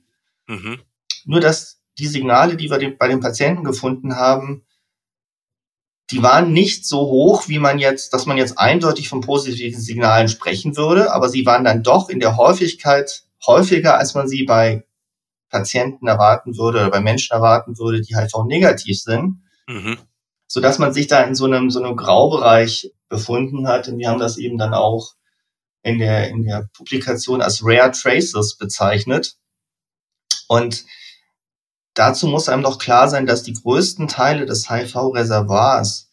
Mhm. 0.46 0.80
Nur 1.24 1.40
dass 1.40 1.80
die 1.98 2.06
Signale, 2.06 2.56
die 2.56 2.70
wir 2.70 2.98
bei 2.98 3.08
den 3.08 3.20
Patienten 3.20 3.64
gefunden 3.64 4.16
haben, 4.16 4.66
die 6.10 6.22
waren 6.22 6.52
nicht 6.52 6.86
so 6.86 7.00
hoch, 7.00 7.48
wie 7.48 7.58
man 7.58 7.78
jetzt, 7.78 8.12
dass 8.12 8.26
man 8.26 8.36
jetzt 8.36 8.58
eindeutig 8.58 9.08
von 9.08 9.20
positiven 9.20 9.80
Signalen 9.80 10.28
sprechen 10.28 10.76
würde, 10.76 11.12
aber 11.12 11.28
sie 11.28 11.46
waren 11.46 11.64
dann 11.64 11.82
doch 11.82 12.08
in 12.08 12.20
der 12.20 12.36
Häufigkeit 12.36 13.24
häufiger, 13.46 13.98
als 13.98 14.14
man 14.14 14.28
sie 14.28 14.44
bei 14.44 14.84
Patienten 15.48 16.06
erwarten 16.06 16.56
würde 16.56 16.80
oder 16.80 16.90
bei 16.90 17.00
Menschen 17.00 17.32
erwarten 17.32 17.78
würde, 17.78 18.00
die 18.00 18.16
HIV-negativ 18.16 19.00
sind. 19.00 19.42
Mhm 19.66 19.98
so 20.54 20.60
dass 20.60 20.78
man 20.78 20.92
sich 20.92 21.08
da 21.08 21.22
in 21.22 21.34
so 21.34 21.46
einem, 21.46 21.68
so 21.68 21.82
einem 21.82 21.96
Graubereich 21.96 22.92
befunden 23.08 23.66
hat. 23.66 23.88
Und 23.88 23.98
wir 23.98 24.08
haben 24.08 24.20
das 24.20 24.38
eben 24.38 24.56
dann 24.56 24.72
auch 24.72 25.14
in 25.82 25.98
der, 25.98 26.28
in 26.28 26.44
der 26.44 26.68
Publikation 26.76 27.42
als 27.42 27.60
Rare 27.64 27.90
Traces 27.90 28.56
bezeichnet. 28.56 29.36
Und 30.46 30.84
dazu 31.94 32.26
muss 32.26 32.48
einem 32.48 32.62
doch 32.62 32.78
klar 32.78 33.08
sein, 33.08 33.26
dass 33.26 33.42
die 33.42 33.54
größten 33.54 34.08
Teile 34.08 34.46
des 34.46 34.68
HIV-Reservoirs 34.70 36.10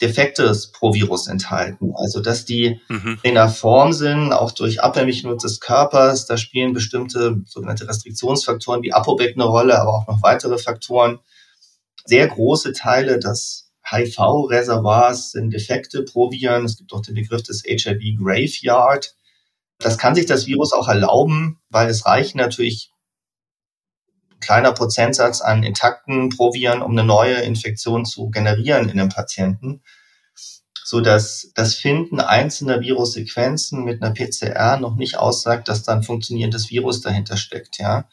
Defektes 0.00 0.70
pro 0.70 0.94
Virus 0.94 1.26
enthalten. 1.26 1.92
Also, 1.96 2.20
dass 2.20 2.44
die 2.44 2.80
mhm. 2.88 3.18
in 3.22 3.34
der 3.34 3.48
Form 3.48 3.92
sind, 3.92 4.32
auch 4.32 4.52
durch 4.52 4.80
Abwehrmechanismus 4.80 5.42
des 5.42 5.60
Körpers. 5.60 6.26
Da 6.26 6.36
spielen 6.36 6.72
bestimmte 6.72 7.40
sogenannte 7.46 7.88
Restriktionsfaktoren 7.88 8.82
wie 8.82 8.92
ApoBec 8.92 9.34
eine 9.34 9.44
Rolle, 9.44 9.80
aber 9.80 9.92
auch 9.94 10.06
noch 10.06 10.22
weitere 10.22 10.58
Faktoren. 10.58 11.18
Sehr 12.04 12.28
große 12.28 12.72
Teile 12.72 13.18
des 13.18 13.72
HIV-Reservoirs 13.90 15.32
sind 15.32 15.50
Defekte 15.50 16.02
pro 16.02 16.30
Viren. 16.30 16.64
Es 16.64 16.76
gibt 16.76 16.92
auch 16.92 17.02
den 17.02 17.14
Begriff 17.14 17.42
des 17.42 17.64
HIV 17.64 18.18
Graveyard. 18.18 19.14
Das 19.78 19.98
kann 19.98 20.14
sich 20.14 20.26
das 20.26 20.46
Virus 20.46 20.72
auch 20.72 20.88
erlauben, 20.88 21.60
weil 21.70 21.88
es 21.88 22.06
reicht 22.06 22.34
natürlich 22.34 22.92
kleiner 24.40 24.72
Prozentsatz 24.72 25.40
an 25.40 25.62
intakten 25.62 26.28
Proviren, 26.30 26.82
um 26.82 26.92
eine 26.92 27.04
neue 27.04 27.36
Infektion 27.36 28.04
zu 28.04 28.30
generieren 28.30 28.88
in 28.88 28.98
einem 28.98 29.08
Patienten, 29.08 29.82
so 30.84 31.00
dass 31.00 31.50
das 31.54 31.74
Finden 31.74 32.20
einzelner 32.20 32.80
Virussequenzen 32.80 33.84
mit 33.84 34.02
einer 34.02 34.14
PCR 34.14 34.78
noch 34.78 34.96
nicht 34.96 35.16
aussagt, 35.16 35.68
dass 35.68 35.82
da 35.82 35.92
ein 35.92 36.02
funktionierendes 36.02 36.70
Virus 36.70 37.00
dahinter 37.00 37.36
steckt, 37.36 37.78
ja. 37.78 38.08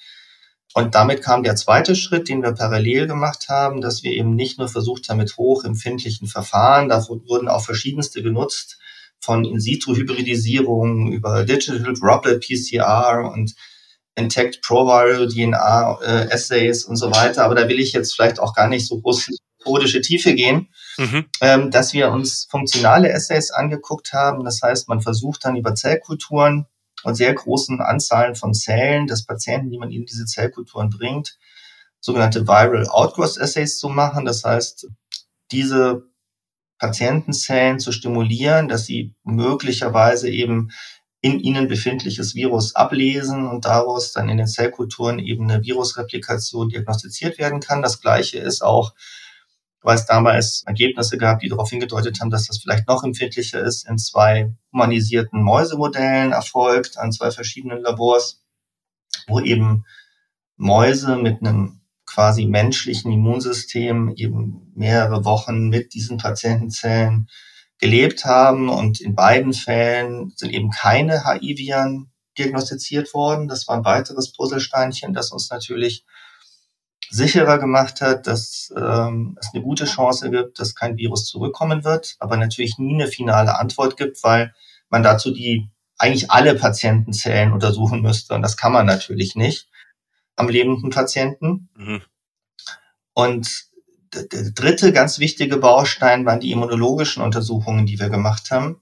Und 0.73 0.93
damit 0.93 1.21
kam 1.21 1.43
der 1.43 1.55
zweite 1.55 1.95
Schritt, 1.95 2.27
den 2.27 2.43
wir 2.43 2.51
parallel 2.51 3.07
gemacht 3.07 3.47
haben, 3.47 3.79
dass 3.79 4.03
wir 4.03 4.11
eben 4.11 4.35
nicht 4.35 4.59
nur 4.59 4.67
versucht 4.67 5.07
haben 5.07 5.19
mit 5.19 5.37
hochempfindlichen 5.37 6.27
Verfahren, 6.27 6.89
da 6.89 7.07
wurden 7.07 7.47
auch 7.47 7.63
verschiedenste 7.63 8.21
genutzt, 8.21 8.77
von 9.21 9.45
In-situ-Hybridisierung 9.45 11.11
über 11.11 11.45
Digital 11.45 11.93
Droplet 11.93 12.45
PCR 12.45 13.31
und 13.33 13.55
Intact 14.15 14.61
Proviral 14.61 15.27
DNA 15.27 15.99
äh, 16.01 16.33
Assays 16.33 16.85
und 16.85 16.95
so 16.95 17.11
weiter. 17.11 17.43
Aber 17.43 17.55
da 17.55 17.67
will 17.67 17.79
ich 17.79 17.93
jetzt 17.93 18.15
vielleicht 18.15 18.39
auch 18.39 18.53
gar 18.53 18.67
nicht 18.67 18.87
so 18.87 18.99
groß 18.99 19.27
in 19.27 19.35
methodische 19.65 20.01
Tiefe 20.01 20.35
gehen, 20.35 20.69
mhm. 20.97 21.25
ähm, 21.41 21.71
dass 21.71 21.93
wir 21.93 22.11
uns 22.11 22.47
funktionale 22.49 23.13
Assays 23.13 23.51
angeguckt 23.51 24.13
haben. 24.13 24.43
Das 24.43 24.61
heißt, 24.61 24.87
man 24.87 25.01
versucht 25.01 25.45
dann 25.45 25.55
über 25.55 25.75
Zellkulturen 25.75 26.67
und 27.03 27.15
sehr 27.15 27.33
großen 27.33 27.81
Anzahlen 27.81 28.35
von 28.35 28.53
Zellen 28.53 29.07
des 29.07 29.25
Patienten, 29.25 29.69
die 29.69 29.77
man 29.77 29.91
in 29.91 30.05
diese 30.05 30.25
Zellkulturen 30.25 30.89
bringt, 30.89 31.37
sogenannte 31.99 32.47
Viral 32.47 32.87
Outgrowth 32.87 33.39
Assays 33.39 33.77
zu 33.77 33.89
machen. 33.89 34.25
Das 34.25 34.43
heißt, 34.43 34.87
diese 35.51 36.03
Patientenzellen 36.77 37.79
zu 37.79 37.91
stimulieren, 37.91 38.67
dass 38.67 38.85
sie 38.85 39.15
möglicherweise 39.23 40.29
eben 40.29 40.71
in 41.25 41.39
ihnen 41.39 41.67
befindliches 41.67 42.35
Virus 42.35 42.75
ablesen 42.75 43.47
und 43.47 43.65
daraus 43.65 44.11
dann 44.11 44.29
in 44.29 44.37
den 44.37 44.45
Zellkulturen 44.45 45.17
eben 45.17 45.49
eine 45.49 45.63
Virusreplikation 45.63 46.69
diagnostiziert 46.69 47.39
werden 47.39 47.61
kann. 47.61 47.81
Das 47.81 47.99
Gleiche 47.99 48.37
ist 48.37 48.61
auch, 48.61 48.93
weil 49.81 49.95
es 49.95 50.05
damals 50.05 50.61
Ergebnisse 50.67 51.17
gab, 51.17 51.39
die 51.39 51.49
darauf 51.49 51.71
hingedeutet 51.71 52.21
haben, 52.21 52.29
dass 52.29 52.45
das 52.45 52.59
vielleicht 52.59 52.87
noch 52.87 53.03
empfindlicher 53.03 53.59
ist, 53.59 53.89
in 53.89 53.97
zwei 53.97 54.53
humanisierten 54.71 55.41
Mäusemodellen 55.41 56.31
erfolgt, 56.31 56.99
an 56.99 57.11
zwei 57.11 57.31
verschiedenen 57.31 57.81
Labors, 57.81 58.43
wo 59.25 59.39
eben 59.39 59.83
Mäuse 60.57 61.17
mit 61.17 61.41
einem 61.41 61.81
quasi 62.05 62.45
menschlichen 62.45 63.11
Immunsystem 63.11 64.13
eben 64.15 64.71
mehrere 64.75 65.25
Wochen 65.25 65.69
mit 65.69 65.95
diesen 65.95 66.19
Patientenzellen 66.19 67.29
gelebt 67.79 68.25
haben. 68.25 68.69
Und 68.69 69.01
in 69.01 69.15
beiden 69.15 69.53
Fällen 69.53 70.33
sind 70.35 70.51
eben 70.51 70.71
keine 70.71 71.25
HIV-Viren 71.25 72.11
diagnostiziert 72.37 73.13
worden. 73.13 73.47
Das 73.47 73.67
war 73.67 73.77
ein 73.77 73.85
weiteres 73.85 74.33
Puzzlesteinchen, 74.33 75.13
das 75.13 75.31
uns 75.31 75.49
natürlich 75.49 76.05
sicherer 77.09 77.59
gemacht 77.59 78.01
hat, 78.01 78.27
dass 78.27 78.73
ähm, 78.75 79.37
es 79.39 79.51
eine 79.53 79.63
gute 79.63 79.85
Chance 79.85 80.31
gibt, 80.31 80.59
dass 80.59 80.75
kein 80.75 80.97
Virus 80.97 81.25
zurückkommen 81.25 81.83
wird, 81.83 82.15
aber 82.19 82.35
natürlich 82.35 82.77
nie 82.77 82.95
eine 82.95 83.07
finale 83.07 83.57
Antwort 83.57 83.95
gibt, 83.95 84.23
weil 84.23 84.53
man 84.89 85.03
dazu 85.03 85.31
die 85.31 85.69
eigentlich 85.97 86.31
alle 86.31 86.55
Patientenzellen 86.55 87.53
untersuchen 87.53 88.01
müsste. 88.01 88.33
Und 88.33 88.41
das 88.41 88.57
kann 88.57 88.73
man 88.73 88.85
natürlich 88.85 89.35
nicht 89.35 89.69
am 90.35 90.49
lebenden 90.49 90.89
Patienten. 90.89 91.69
Mhm. 91.75 92.01
Und 93.13 93.65
der 94.13 94.51
dritte 94.51 94.93
ganz 94.93 95.19
wichtige 95.19 95.57
Baustein 95.57 96.25
waren 96.25 96.39
die 96.39 96.51
immunologischen 96.51 97.23
Untersuchungen, 97.23 97.85
die 97.85 97.99
wir 97.99 98.09
gemacht 98.09 98.51
haben. 98.51 98.81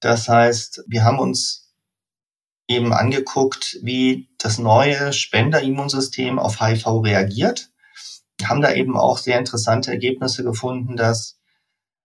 Das 0.00 0.28
heißt, 0.28 0.84
wir 0.86 1.04
haben 1.04 1.18
uns 1.18 1.74
eben 2.68 2.92
angeguckt, 2.92 3.78
wie 3.82 4.28
das 4.38 4.58
neue 4.58 5.12
Spenderimmunsystem 5.12 6.38
auf 6.38 6.60
HIV 6.60 6.86
reagiert. 7.02 7.70
Wir 8.38 8.48
haben 8.48 8.62
da 8.62 8.72
eben 8.72 8.96
auch 8.96 9.18
sehr 9.18 9.38
interessante 9.38 9.90
Ergebnisse 9.90 10.44
gefunden, 10.44 10.96
dass 10.96 11.40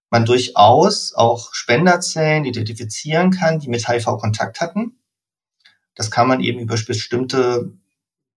man 0.09 0.25
durchaus 0.25 1.13
auch 1.13 1.53
Spenderzellen 1.53 2.45
identifizieren 2.45 3.31
kann, 3.31 3.59
die 3.59 3.69
mit 3.69 3.87
HIV 3.87 4.17
Kontakt 4.17 4.59
hatten. 4.59 4.99
Das 5.93 6.11
kann 6.11 6.27
man 6.27 6.41
eben 6.41 6.59
über 6.59 6.75
bestimmte 6.75 7.71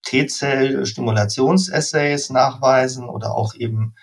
T-Zell-Stimulationsassays 0.05 2.31
nachweisen 2.31 3.09
oder 3.09 3.35
auch 3.35 3.55
eben 3.55 3.95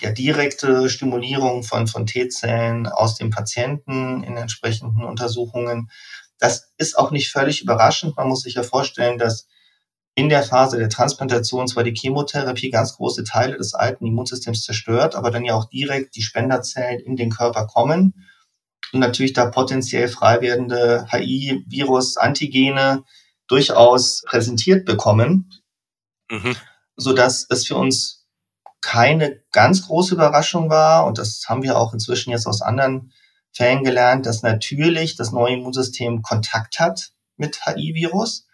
ja, 0.00 0.12
direkte 0.12 0.90
Stimulierung 0.90 1.62
von, 1.62 1.86
von 1.86 2.06
T-Zellen 2.06 2.86
aus 2.86 3.16
dem 3.16 3.30
Patienten 3.30 4.22
in 4.22 4.36
entsprechenden 4.36 5.04
Untersuchungen. 5.04 5.90
Das 6.38 6.72
ist 6.76 6.98
auch 6.98 7.10
nicht 7.10 7.30
völlig 7.30 7.62
überraschend. 7.62 8.16
Man 8.16 8.28
muss 8.28 8.42
sich 8.42 8.54
ja 8.54 8.62
vorstellen, 8.62 9.18
dass 9.18 9.48
in 10.14 10.28
der 10.28 10.42
Phase 10.42 10.78
der 10.78 10.88
Transplantation 10.88 11.68
zwar 11.68 11.84
die 11.84 11.94
Chemotherapie 11.94 12.70
ganz 12.70 12.96
große 12.96 13.24
Teile 13.24 13.58
des 13.58 13.74
alten 13.74 14.06
Immunsystems 14.06 14.62
zerstört, 14.62 15.14
aber 15.14 15.30
dann 15.30 15.44
ja 15.44 15.54
auch 15.54 15.68
direkt 15.68 16.16
die 16.16 16.22
Spenderzellen 16.22 17.00
in 17.00 17.16
den 17.16 17.30
Körper 17.30 17.66
kommen 17.66 18.26
und 18.92 19.00
natürlich 19.00 19.34
da 19.34 19.46
potenziell 19.46 20.08
frei 20.08 20.40
werdende 20.40 21.06
HI-Virus-Antigene 21.10 23.04
durchaus 23.48 24.22
präsentiert 24.26 24.84
bekommen, 24.84 25.50
mhm. 26.30 26.56
so 26.96 27.12
dass 27.12 27.46
es 27.48 27.66
für 27.66 27.76
uns 27.76 28.26
keine 28.80 29.42
ganz 29.52 29.86
große 29.86 30.14
Überraschung 30.14 30.70
war. 30.70 31.06
Und 31.06 31.18
das 31.18 31.44
haben 31.48 31.62
wir 31.62 31.76
auch 31.78 31.92
inzwischen 31.92 32.30
jetzt 32.30 32.46
aus 32.46 32.62
anderen 32.62 33.12
Fällen 33.52 33.84
gelernt, 33.84 34.26
dass 34.26 34.42
natürlich 34.42 35.16
das 35.16 35.32
neue 35.32 35.54
Immunsystem 35.54 36.22
Kontakt 36.22 36.78
hat 36.78 37.12
mit 37.36 37.64
HI-Virus. 37.64 38.46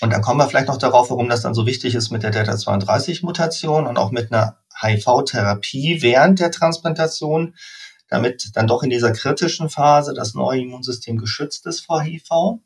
Und 0.00 0.10
dann 0.12 0.22
kommen 0.22 0.40
wir 0.40 0.48
vielleicht 0.48 0.68
noch 0.68 0.78
darauf, 0.78 1.10
warum 1.10 1.28
das 1.28 1.42
dann 1.42 1.54
so 1.54 1.66
wichtig 1.66 1.94
ist 1.94 2.10
mit 2.10 2.22
der 2.22 2.30
Delta-32-Mutation 2.30 3.86
und 3.86 3.96
auch 3.96 4.10
mit 4.10 4.32
einer 4.32 4.58
HIV-Therapie 4.80 6.02
während 6.02 6.40
der 6.40 6.50
Transplantation, 6.50 7.54
damit 8.08 8.50
dann 8.54 8.66
doch 8.66 8.82
in 8.82 8.90
dieser 8.90 9.12
kritischen 9.12 9.70
Phase 9.70 10.12
das 10.12 10.34
neue 10.34 10.60
Immunsystem 10.60 11.16
geschützt 11.18 11.66
ist 11.66 11.80
vor 11.80 12.02
HIV. 12.02 12.60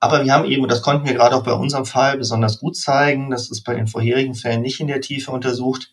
Aber 0.00 0.24
wir 0.24 0.32
haben 0.32 0.44
eben, 0.44 0.62
und 0.62 0.70
das 0.70 0.82
konnten 0.82 1.06
wir 1.06 1.14
gerade 1.14 1.34
auch 1.34 1.42
bei 1.42 1.52
unserem 1.52 1.84
Fall 1.84 2.18
besonders 2.18 2.60
gut 2.60 2.76
zeigen, 2.76 3.30
das 3.30 3.50
ist 3.50 3.62
bei 3.62 3.74
den 3.74 3.88
vorherigen 3.88 4.34
Fällen 4.34 4.62
nicht 4.62 4.80
in 4.80 4.86
der 4.86 5.00
Tiefe 5.00 5.32
untersucht. 5.32 5.92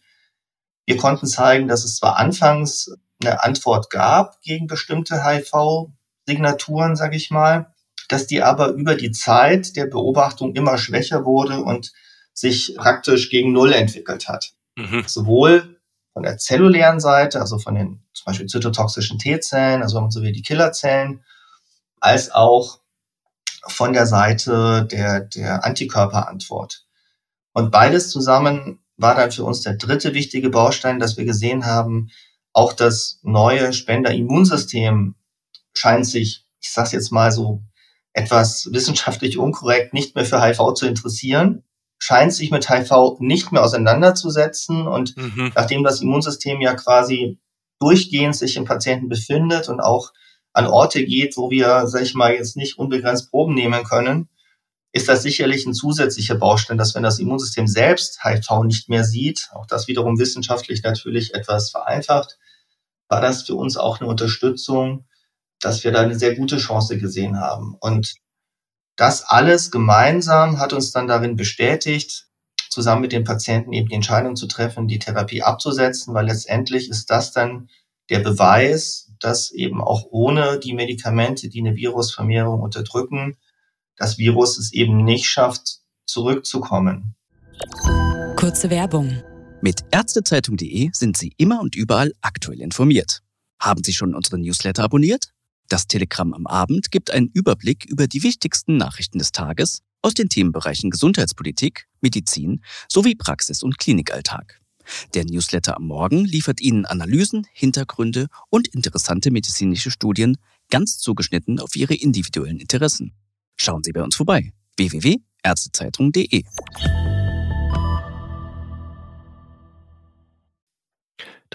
Wir 0.86 0.98
konnten 0.98 1.26
zeigen, 1.26 1.68
dass 1.68 1.84
es 1.84 1.98
zwar 1.98 2.18
anfangs 2.18 2.92
eine 3.22 3.44
Antwort 3.44 3.90
gab 3.90 4.42
gegen 4.42 4.68
bestimmte 4.68 5.26
HIV-Signaturen, 5.26 6.96
sage 6.96 7.16
ich 7.16 7.32
mal, 7.32 7.74
dass 8.08 8.28
die 8.28 8.44
aber 8.44 8.70
über 8.70 8.96
die 8.96 9.12
Zeit 9.12 9.76
der 9.76 9.88
Beobachtung 9.88 10.54
immer 10.54 10.78
schwächer 10.78 11.26
wurde 11.26 11.62
und 11.62 11.92
sich 12.34 12.76
praktisch 12.78 13.30
gegen 13.30 13.54
Null 13.54 13.74
entwickelt 13.74 14.28
hat. 14.28 14.52
Mhm. 14.76 15.04
Sowohl 15.08 15.80
von 16.14 16.24
der 16.24 16.38
zellulären 16.38 17.00
Seite, 17.00 17.40
also 17.40 17.58
von 17.58 17.76
den 17.76 18.04
zum 18.14 18.26
Beispiel 18.26 18.48
zytotoxischen 18.48 19.18
T-Zellen, 19.18 19.82
also 19.82 20.08
so 20.10 20.22
wie 20.22 20.32
die 20.32 20.44
Killerzellen, 20.44 21.24
als 22.00 22.32
auch 22.32 22.80
von 23.68 23.94
der 23.94 24.06
Seite 24.06 24.88
der, 24.90 25.22
der 25.22 25.66
Antikörperantwort. 25.66 26.86
Und 27.54 27.72
beides 27.72 28.10
zusammen 28.10 28.80
war 28.98 29.16
dann 29.16 29.32
für 29.32 29.44
uns 29.44 29.62
der 29.62 29.76
dritte 29.76 30.14
wichtige 30.14 30.50
Baustein, 30.50 31.00
dass 31.00 31.18
wir 31.18 31.26
gesehen 31.26 31.66
haben, 31.66 32.10
auch 32.54 32.74
das 32.74 33.20
neue 33.24 33.74
Spenderimmunsystem 33.74 35.16
scheint 35.74 36.06
sich, 36.06 36.46
ich 36.62 36.72
sage 36.72 36.92
jetzt 36.94 37.12
mal 37.12 37.32
so 37.32 37.62
etwas 38.14 38.70
wissenschaftlich 38.72 39.38
unkorrekt, 39.38 39.94
nicht 39.94 40.16
mehr 40.16 40.26
für 40.26 40.42
HIV 40.42 40.74
zu 40.74 40.88
interessieren, 40.88 41.64
scheint 41.98 42.34
sich 42.34 42.52
mit 42.52 42.70
HIV 42.70 43.20
nicht 43.20 43.52
mehr 43.52 43.64
auseinanderzusetzen. 43.64 44.88
Und 44.88 45.18
mhm. 45.18 45.52
nachdem 45.54 45.84
das 45.84 46.02
Immunsystem 46.02 46.62
ja 46.62 46.76
quasi 46.76 47.40
durchgehend 47.80 48.36
sich 48.36 48.56
im 48.56 48.66
Patienten 48.66 49.10
befindet 49.10 49.68
und 49.68 49.82
auch 49.82 50.14
an 50.56 50.68
Orte 50.68 51.04
geht, 51.04 51.36
wo 51.36 51.52
wir, 51.52 51.86
sag 51.88 52.02
ich 52.02 52.16
mal, 52.16 52.34
jetzt 52.34 52.56
nicht 52.56 52.78
unbegrenzt 52.78 53.30
Proben 53.30 53.54
nehmen 53.54 53.84
können, 53.84 54.30
ist 54.94 55.10
das 55.10 55.22
sicherlich 55.22 55.66
ein 55.66 55.74
zusätzlicher 55.74 56.36
Baustein, 56.36 56.78
dass 56.78 56.96
wenn 56.96 57.04
das 57.04 57.20
Immunsystem 57.20 57.68
selbst 57.68 58.24
HIV 58.24 58.64
nicht 58.64 58.88
mehr 58.88 59.04
sieht, 59.04 59.50
auch 59.54 59.66
das 59.66 59.90
wiederum 59.90 60.18
wissenschaftlich 60.18 60.82
natürlich 60.84 61.34
etwas 61.34 61.72
vereinfacht, 61.72 62.38
war 63.10 63.20
das 63.20 63.44
für 63.44 63.56
uns 63.56 63.76
auch 63.76 64.00
eine 64.00 64.10
Unterstützung, 64.10 65.06
dass 65.60 65.84
wir 65.84 65.92
da 65.92 66.02
eine 66.02 66.18
sehr 66.18 66.36
gute 66.36 66.58
Chance 66.58 66.98
gesehen 66.98 67.38
haben. 67.38 67.76
Und 67.82 68.16
das 68.96 69.24
alles 69.24 69.72
gemeinsam 69.72 70.60
hat 70.60 70.72
uns 70.72 70.92
dann 70.92 71.08
darin 71.08 71.36
bestätigt, 71.36 72.28
zusammen 72.70 73.02
mit 73.02 73.12
den 73.12 73.26
Patienten 73.26 73.74
eben 73.74 73.90
die 73.90 73.96
Entscheidung 73.96 74.38
zu 74.38 74.48
treffen, 74.48 74.88
die 74.88 75.00
Therapie 75.00 75.44
abzusetzen, 75.44 76.14
weil 76.14 76.28
letztendlich 76.28 76.90
ist 76.90 77.10
das 77.10 77.34
dann 77.34 77.70
der 78.10 78.20
Beweis, 78.20 79.12
dass 79.20 79.52
eben 79.52 79.82
auch 79.82 80.06
ohne 80.12 80.60
die 80.60 80.74
Medikamente, 80.74 81.50
die 81.50 81.60
eine 81.60 81.76
Virusvermehrung 81.76 82.62
unterdrücken, 82.62 83.38
das 83.98 84.18
Virus 84.18 84.58
es 84.58 84.74
eben 84.74 85.04
nicht 85.04 85.26
schafft, 85.26 85.80
zurückzukommen. 86.06 87.16
Kurze 88.36 88.70
Werbung. 88.70 89.22
Mit 89.62 89.84
Ärztezeitung.de 89.92 90.90
sind 90.92 91.18
Sie 91.18 91.34
immer 91.38 91.62
und 91.62 91.76
überall 91.76 92.14
aktuell 92.22 92.62
informiert. 92.62 93.22
Haben 93.60 93.84
Sie 93.84 93.94
schon 93.94 94.14
unseren 94.14 94.42
Newsletter 94.42 94.84
abonniert? 94.84 95.32
Das 95.70 95.88
Telegramm 95.88 96.34
am 96.34 96.46
Abend 96.46 96.92
gibt 96.92 97.10
einen 97.10 97.30
Überblick 97.34 97.86
über 97.86 98.08
die 98.08 98.22
wichtigsten 98.22 98.78
Nachrichten 98.78 99.18
des 99.18 99.32
Tages 99.32 99.82
aus 100.02 100.14
den 100.14 100.30
Themenbereichen 100.30 100.92
Gesundheitspolitik, 100.92 101.88
Medizin 102.02 102.62
sowie 102.88 103.16
Praxis- 103.16 103.64
und 103.64 103.80
Klinikalltag. 103.80 104.62
Der 105.14 105.26
Newsletter 105.26 105.78
am 105.78 105.88
Morgen 105.88 106.26
liefert 106.26 106.62
Ihnen 106.62 106.86
Analysen, 106.86 107.48
Hintergründe 107.54 108.28
und 108.50 108.68
interessante 108.68 109.32
medizinische 109.32 109.92
Studien, 109.92 110.38
ganz 110.70 110.98
zugeschnitten 110.98 111.60
auf 111.60 111.76
Ihre 111.76 111.96
individuellen 111.96 112.60
Interessen. 112.60 113.14
Schauen 113.58 113.84
Sie 113.84 113.92
bei 113.92 114.04
uns 114.04 114.16
vorbei. 114.16 114.52
www.ärztezeitung.de 114.78 116.44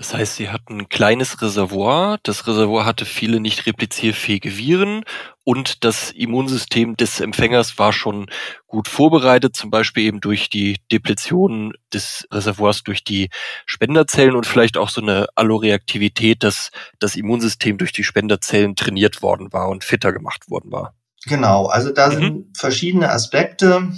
Das 0.00 0.14
heißt, 0.14 0.36
sie 0.36 0.48
hatten 0.48 0.80
ein 0.80 0.88
kleines 0.88 1.42
Reservoir. 1.42 2.18
Das 2.22 2.46
Reservoir 2.46 2.86
hatte 2.86 3.04
viele 3.04 3.38
nicht 3.38 3.66
replizierfähige 3.66 4.56
Viren 4.56 5.04
und 5.50 5.82
das 5.82 6.12
Immunsystem 6.12 6.96
des 6.96 7.18
Empfängers 7.18 7.76
war 7.76 7.92
schon 7.92 8.26
gut 8.68 8.86
vorbereitet, 8.86 9.56
zum 9.56 9.68
Beispiel 9.68 10.04
eben 10.04 10.20
durch 10.20 10.48
die 10.48 10.76
Depletion 10.92 11.72
des 11.92 12.28
Reservoirs 12.30 12.84
durch 12.84 13.02
die 13.02 13.30
Spenderzellen 13.66 14.36
und 14.36 14.46
vielleicht 14.46 14.76
auch 14.76 14.90
so 14.90 15.00
eine 15.00 15.26
Alloreaktivität, 15.34 16.44
dass 16.44 16.70
das 17.00 17.16
Immunsystem 17.16 17.78
durch 17.78 17.90
die 17.90 18.04
Spenderzellen 18.04 18.76
trainiert 18.76 19.22
worden 19.22 19.52
war 19.52 19.70
und 19.70 19.82
fitter 19.82 20.12
gemacht 20.12 20.48
worden 20.48 20.70
war. 20.70 20.94
Genau, 21.26 21.66
also 21.66 21.90
da 21.90 22.10
mhm. 22.10 22.12
sind 22.12 22.56
verschiedene 22.56 23.10
Aspekte, 23.10 23.90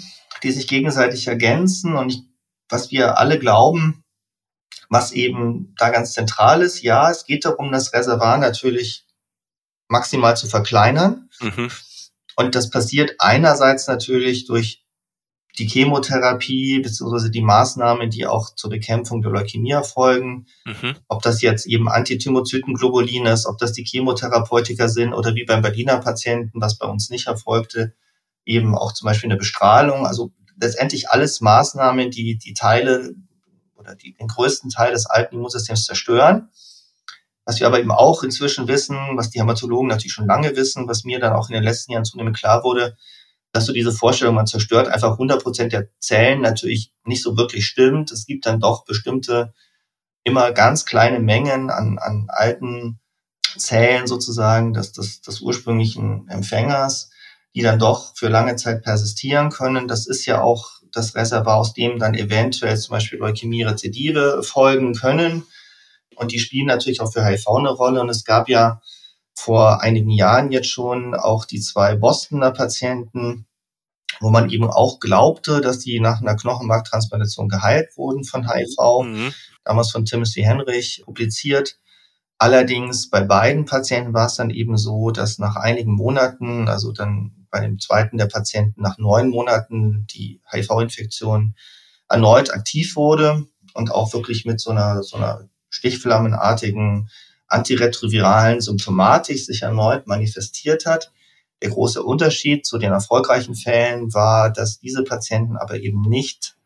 die 0.43 0.53
sich 0.53 0.67
gegenseitig 0.67 1.29
ergänzen 1.29 1.97
und 1.97 2.15
ich, 2.15 2.23
was 2.71 2.91
wir 2.91 3.19
alle 3.19 3.39
glauben, 3.39 4.03
was 4.89 5.13
eben 5.13 5.75
da 5.77 5.91
ganz 5.91 6.15
zentral 6.15 6.63
ist, 6.63 6.81
ja, 6.81 7.11
es 7.11 7.27
geht 7.27 7.45
darum, 7.45 7.73
das 7.73 7.93
Reservoir 7.93 8.39
natürlich 8.39 9.05
maximal 9.93 10.37
zu 10.37 10.49
verkleinern. 10.49 11.29
Mhm. 11.41 11.71
Und 12.35 12.55
das 12.57 12.71
passiert 12.71 13.15
einerseits 13.19 13.87
natürlich 13.87 14.47
durch 14.47 14.83
die 15.59 15.69
Chemotherapie 15.69 16.81
beziehungsweise 16.81 17.31
die 17.31 17.43
Maßnahmen, 17.43 18.09
die 18.09 18.27
auch 18.27 18.55
zur 18.55 18.71
Bekämpfung 18.71 19.21
der 19.21 19.31
Leukämie 19.31 19.73
erfolgen. 19.73 20.47
Mhm. 20.65 20.97
Ob 21.09 21.23
das 21.23 21.43
jetzt 21.43 21.67
eben 21.67 21.91
Antithymozytenglobulin 21.91 23.27
ist, 23.27 23.47
ob 23.47 23.59
das 23.59 23.73
die 23.73 23.85
Chemotherapeutika 23.85 24.89
sind 24.89 25.13
oder 25.13 25.35
wie 25.35 25.45
beim 25.45 25.61
Berliner 25.61 25.99
Patienten, 25.99 26.61
was 26.61 26.79
bei 26.79 26.87
uns 26.87 27.11
nicht 27.11 27.27
erfolgte, 27.27 27.95
eben 28.47 28.75
auch 28.75 28.93
zum 28.93 29.07
Beispiel 29.07 29.31
eine 29.31 29.39
Bestrahlung. 29.39 30.07
Also 30.07 30.33
letztendlich 30.59 31.11
alles 31.11 31.43
Maßnahmen, 31.43 32.11
die 32.11 32.39
die 32.39 32.55
Teile 32.55 33.15
oder 33.77 33.95
die, 33.95 34.15
den 34.15 34.29
größten 34.29 34.71
Teil 34.71 34.93
des 34.93 35.05
alten 35.05 35.37
Immunsystems 35.37 35.85
zerstören. 35.85 36.49
Was 37.45 37.59
wir 37.59 37.67
aber 37.67 37.81
eben 37.81 37.91
auch 37.91 38.23
inzwischen 38.23 38.69
wissen, 38.69 38.97
was 39.17 39.31
die 39.31 39.41
Hämatologen 39.41 39.89
natürlich 39.89 40.13
schon 40.13 40.27
lange 40.27 40.55
wissen, 40.57 40.89
was 40.89 41.05
mir 41.05 41.19
dann 41.19 41.33
auch 41.33 41.49
in 41.49 41.55
den 41.55 41.65
letzten 41.65 41.93
Jahren 41.93 42.05
zunehmend 42.05 42.37
klar 42.37 42.63
wurde, 42.63 42.97
dass 43.53 43.67
so 43.67 43.73
diese 43.73 43.93
Vorstellung, 43.93 44.35
man 44.35 44.47
zerstört 44.47 44.89
einfach 44.89 45.13
100 45.13 45.43
Prozent 45.43 45.73
der 45.73 45.89
Zellen, 45.99 46.41
natürlich 46.41 46.93
nicht 47.05 47.23
so 47.23 47.37
wirklich 47.37 47.67
stimmt. 47.67 48.11
Es 48.11 48.27
gibt 48.27 48.47
dann 48.47 48.61
doch 48.61 48.85
bestimmte, 48.85 49.53
immer 50.25 50.53
ganz 50.53 50.85
kleine 50.85 51.21
Mengen 51.21 51.71
an, 51.71 51.99
an 51.99 52.27
alten 52.29 53.01
Zellen 53.57 54.07
sozusagen 54.07 54.73
des, 54.73 54.93
des, 54.93 55.21
des 55.21 55.41
ursprünglichen 55.41 56.29
Empfängers, 56.29 57.11
die 57.55 57.63
dann 57.63 57.79
doch 57.79 58.17
für 58.17 58.29
lange 58.29 58.57
Zeit 58.57 58.83
persistieren 58.83 59.51
können. 59.51 59.89
Das 59.89 60.07
ist 60.07 60.25
ja 60.27 60.41
auch 60.41 60.71
das 60.93 61.15
Reservoir, 61.15 61.57
aus 61.57 61.75
dem 61.75 61.99
dann 61.99 62.15
eventuell 62.15 62.77
zum 62.79 62.93
Beispiel 62.93 63.19
Leukämie-Rezidive 63.19 64.43
folgen 64.43 64.95
können. 64.95 65.45
Und 66.17 66.33
die 66.33 66.39
spielen 66.39 66.67
natürlich 66.67 67.01
auch 67.01 67.13
für 67.13 67.25
HIV 67.25 67.47
eine 67.49 67.71
Rolle. 67.71 68.01
Und 68.01 68.09
es 68.09 68.25
gab 68.25 68.49
ja 68.49 68.81
vor 69.35 69.83
einigen 69.83 70.11
Jahren 70.11 70.53
jetzt 70.53 70.69
schon 70.69 71.15
auch 71.15 71.45
die 71.45 71.61
zwei 71.61 71.97
Bostoner 71.97 72.51
Patienten, 72.51 73.47
wo 74.21 74.31
man 74.31 74.51
eben 74.51 74.71
auch 74.71 75.01
glaubte, 75.01 75.61
dass 75.61 75.79
die 75.79 76.01
nach 76.01 76.21
einer 76.21 76.37
Knochenmarktransplantation 76.37 77.49
geheilt 77.49 77.97
wurden 77.97 78.25
von 78.25 78.49
HIV, 78.49 79.05
mhm. 79.05 79.35
damals 79.65 79.91
von 79.91 80.05
Timothy 80.05 80.43
Henrich 80.43 81.03
publiziert. 81.05 81.79
Allerdings 82.39 83.09
bei 83.09 83.23
beiden 83.23 83.65
Patienten 83.65 84.15
war 84.15 84.27
es 84.27 84.35
dann 84.35 84.51
eben 84.51 84.77
so, 84.77 85.11
dass 85.11 85.39
nach 85.39 85.57
einigen 85.57 85.95
Monaten, 85.95 86.69
also 86.69 86.93
dann 86.93 87.47
bei 87.51 87.61
dem 87.61 87.79
zweiten 87.79 88.19
der 88.19 88.27
Patienten 88.27 88.83
nach 88.83 88.99
neun 88.99 89.29
Monaten 89.29 90.07
die 90.09 90.41
HIV-Infektion 90.51 91.55
erneut 92.09 92.53
aktiv 92.53 92.97
wurde 92.97 93.47
und 93.75 93.93
auch 93.93 94.13
wirklich 94.13 94.45
mit 94.45 94.61
so 94.61 94.71
einer, 94.71 95.03
so 95.03 95.17
einer 95.17 95.49
stichflammenartigen 95.73 97.09
antiretroviralen 97.49 98.61
Symptomatik 98.61 99.39
sich 99.39 99.63
erneut 99.63 100.07
manifestiert 100.07 100.87
hat. 100.87 101.13
Der 101.61 101.71
große 101.71 102.03
Unterschied 102.03 102.67
zu 102.67 102.79
den 102.79 102.93
erfolgreichen 102.93 103.55
Fällen 103.55 104.15
war, 104.15 104.51
dass 104.51 104.79
diese 104.79 105.03
Patienten 105.03 105.57
aber 105.57 105.81
eben 105.81 106.03
nicht 106.03 106.57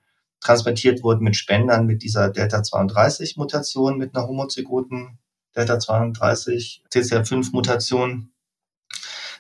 transplantiert 0.41 1.03
wurden 1.03 1.25
mit 1.25 1.37
Spendern 1.37 1.87
mit 1.87 2.03
dieser 2.03 2.31
Delta-32-Mutation, 2.31 3.99
mit 3.99 4.15
einer 4.15 4.27
homozygoten 4.27 5.19
Delta-32 5.57 6.83
CCR5-Mutation, 6.93 8.31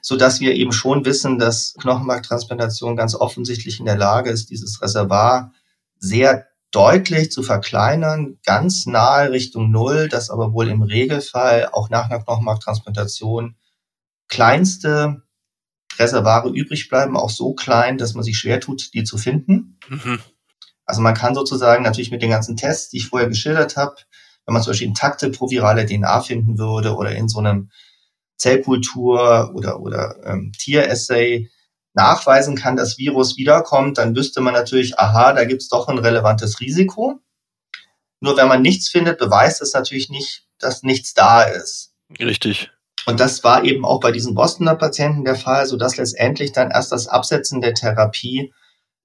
so 0.00 0.16
dass 0.16 0.40
wir 0.40 0.54
eben 0.54 0.72
schon 0.72 1.04
wissen, 1.04 1.38
dass 1.38 1.74
Knochenmarktransplantation 1.80 2.96
ganz 2.96 3.14
offensichtlich 3.14 3.78
in 3.78 3.86
der 3.86 3.96
Lage 3.96 4.30
ist, 4.30 4.50
dieses 4.50 4.80
Reservoir 4.82 5.52
sehr 5.98 6.46
deutlich 6.76 7.32
zu 7.32 7.42
verkleinern, 7.42 8.38
ganz 8.44 8.84
nahe 8.84 9.30
Richtung 9.30 9.70
Null, 9.70 10.10
dass 10.10 10.28
aber 10.28 10.52
wohl 10.52 10.68
im 10.68 10.82
Regelfall 10.82 11.70
auch 11.72 11.88
nach 11.88 12.10
einer 12.10 12.22
Knochenmarktransplantation 12.22 13.56
kleinste 14.28 15.22
Reservare 15.98 16.50
übrig 16.50 16.90
bleiben, 16.90 17.16
auch 17.16 17.30
so 17.30 17.54
klein, 17.54 17.96
dass 17.96 18.12
man 18.12 18.22
sich 18.22 18.36
schwer 18.36 18.60
tut, 18.60 18.92
die 18.92 19.04
zu 19.04 19.16
finden. 19.16 19.78
Mhm. 19.88 20.20
Also 20.84 21.00
man 21.00 21.14
kann 21.14 21.34
sozusagen 21.34 21.82
natürlich 21.82 22.10
mit 22.10 22.20
den 22.20 22.28
ganzen 22.28 22.58
Tests, 22.58 22.90
die 22.90 22.98
ich 22.98 23.08
vorher 23.08 23.30
geschildert 23.30 23.78
habe, 23.78 23.96
wenn 24.44 24.52
man 24.52 24.62
zum 24.62 24.72
Beispiel 24.72 24.88
intakte 24.88 25.30
provirale 25.30 25.86
DNA 25.86 26.20
finden 26.20 26.58
würde 26.58 26.94
oder 26.94 27.16
in 27.16 27.28
so 27.28 27.38
einem 27.38 27.70
Zellkultur 28.36 29.50
oder, 29.54 29.80
oder 29.80 30.16
ähm, 30.26 30.52
Tieressay, 30.52 31.48
nachweisen 31.96 32.56
kann, 32.56 32.76
dass 32.76 32.98
Virus 32.98 33.36
wiederkommt, 33.36 33.98
dann 33.98 34.14
wüsste 34.14 34.40
man 34.40 34.54
natürlich, 34.54 34.98
aha, 34.98 35.32
da 35.32 35.44
gibt's 35.44 35.68
doch 35.68 35.88
ein 35.88 35.98
relevantes 35.98 36.60
Risiko. 36.60 37.20
Nur 38.20 38.36
wenn 38.36 38.48
man 38.48 38.62
nichts 38.62 38.88
findet, 38.88 39.18
beweist 39.18 39.60
es 39.62 39.72
natürlich 39.72 40.10
nicht, 40.10 40.46
dass 40.58 40.82
nichts 40.82 41.14
da 41.14 41.42
ist. 41.42 41.94
Richtig. 42.20 42.70
Und 43.06 43.20
das 43.20 43.44
war 43.44 43.64
eben 43.64 43.84
auch 43.84 44.00
bei 44.00 44.12
diesen 44.12 44.34
Bostoner 44.34 44.74
Patienten 44.74 45.24
der 45.24 45.36
Fall, 45.36 45.66
so 45.66 45.76
dass 45.76 45.96
letztendlich 45.96 46.52
dann 46.52 46.70
erst 46.70 46.92
das 46.92 47.08
Absetzen 47.08 47.60
der 47.60 47.74
Therapie 47.74 48.52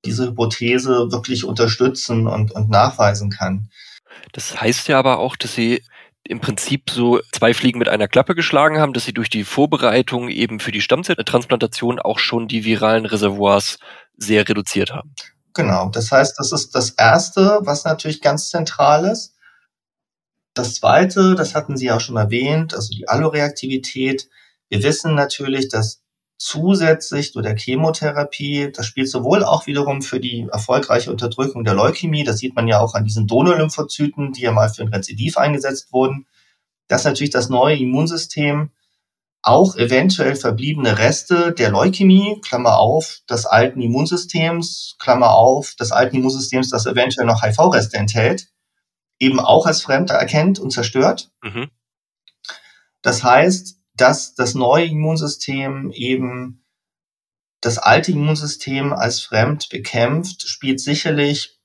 diese 0.04 0.28
Hypothese 0.28 1.12
wirklich 1.12 1.46
unterstützen 1.46 2.28
und, 2.28 2.52
und 2.52 2.70
nachweisen 2.70 3.30
kann. 3.30 3.70
Das 4.34 4.60
heißt 4.60 4.88
ja 4.88 5.00
aber 5.00 5.20
auch, 5.20 5.36
dass 5.36 5.54
Sie 5.54 5.84
im 6.24 6.40
Prinzip 6.40 6.90
so 6.90 7.20
zwei 7.32 7.54
Fliegen 7.54 7.80
mit 7.80 7.90
einer 7.90 8.08
Klappe 8.08 8.36
geschlagen 8.36 8.80
haben, 8.80 8.94
dass 8.94 9.06
sie 9.06 9.14
durch 9.14 9.30
die 9.30 9.44
Vorbereitung 9.44 10.30
eben 10.30 10.60
für 10.60 10.72
die 10.72 10.82
Stammzelltransplantation 10.82 12.00
auch 12.00 12.20
schon 12.20 12.48
die 12.48 12.64
viralen 12.64 13.06
Reservoirs 13.06 13.80
sehr 14.18 14.48
reduziert 14.48 14.92
haben. 14.92 15.14
Genau, 15.54 15.90
das 15.90 16.12
heißt, 16.12 16.40
das 16.40 16.52
ist 16.52 16.76
das 16.76 16.92
Erste, 16.92 17.60
was 17.64 17.84
natürlich 17.84 18.22
ganz 18.22 18.50
zentral 18.50 19.06
ist. 19.06 19.36
Das 20.54 20.76
Zweite, 20.76 21.36
das 21.36 21.56
hatten 21.56 21.78
Sie 21.78 21.92
auch 21.92 22.00
schon 22.00 22.18
erwähnt, 22.18 22.74
also 22.74 22.94
die 22.94 23.08
Alloreaktivität. 23.08 24.30
Wir 24.70 24.84
wissen 24.84 25.16
natürlich, 25.16 25.70
dass 25.70 26.01
zusätzlich 26.44 27.34
zu 27.34 27.42
der 27.42 27.56
Chemotherapie, 27.56 28.72
das 28.72 28.88
spielt 28.88 29.10
sowohl 29.10 29.44
auch 29.44 29.68
wiederum 29.68 30.02
für 30.02 30.20
die 30.20 30.48
erfolgreiche 30.52 31.12
Unterdrückung 31.12 31.64
der 31.64 31.76
Leukämie, 31.76 32.24
das 32.24 32.40
sieht 32.40 32.56
man 32.56 32.68
ja 32.68 32.80
auch 32.80 32.96
an 32.96 33.04
diesen 33.04 33.28
Donorlymphozyten, 33.28 34.34
die 34.34 34.42
ja 34.42 34.52
mal 34.52 34.68
für 34.70 34.82
ein 34.82 34.94
Rezidiv 34.94 35.38
eingesetzt 35.38 35.94
wurden, 35.94 36.26
dass 36.88 37.04
natürlich 37.04 37.30
das 37.30 37.50
neue 37.50 37.78
Immunsystem 37.78 38.72
auch 39.44 39.76
eventuell 39.76 40.36
verbliebene 40.36 40.98
Reste 40.98 41.52
der 41.52 41.70
Leukämie, 41.70 42.42
Klammer 42.42 42.80
auf, 42.80 43.22
des 43.30 43.46
alten 43.46 43.80
Immunsystems, 43.80 44.96
Klammer 44.98 45.36
auf, 45.36 45.76
des 45.76 45.92
alten 45.92 46.16
Immunsystems, 46.16 46.70
das 46.70 46.88
eventuell 46.88 47.28
noch 47.28 47.44
HIV-Reste 47.44 47.98
enthält, 47.98 48.50
eben 49.20 49.40
auch 49.40 49.68
als 49.68 49.84
Fremder 49.84 50.16
erkennt 50.16 50.58
und 50.58 50.72
zerstört. 50.72 51.32
Mhm. 51.44 51.70
Das 53.04 53.24
heißt, 53.24 53.81
dass 54.02 54.34
das 54.34 54.56
neue 54.56 54.86
Immunsystem 54.86 55.92
eben 55.92 56.66
das 57.62 57.78
alte 57.78 58.12
Immunsystem 58.12 58.94
als 58.94 59.22
fremd 59.22 59.70
bekämpft, 59.70 60.48
spielt 60.48 60.80
sicherlich 60.80 61.60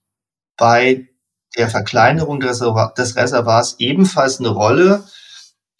bei 0.58 1.08
der 1.56 1.70
Verkleinerung 1.70 2.38
des 2.40 2.60
Reservoirs 3.16 3.76
ebenfalls 3.78 4.38
eine 4.38 4.50
Rolle 4.50 5.04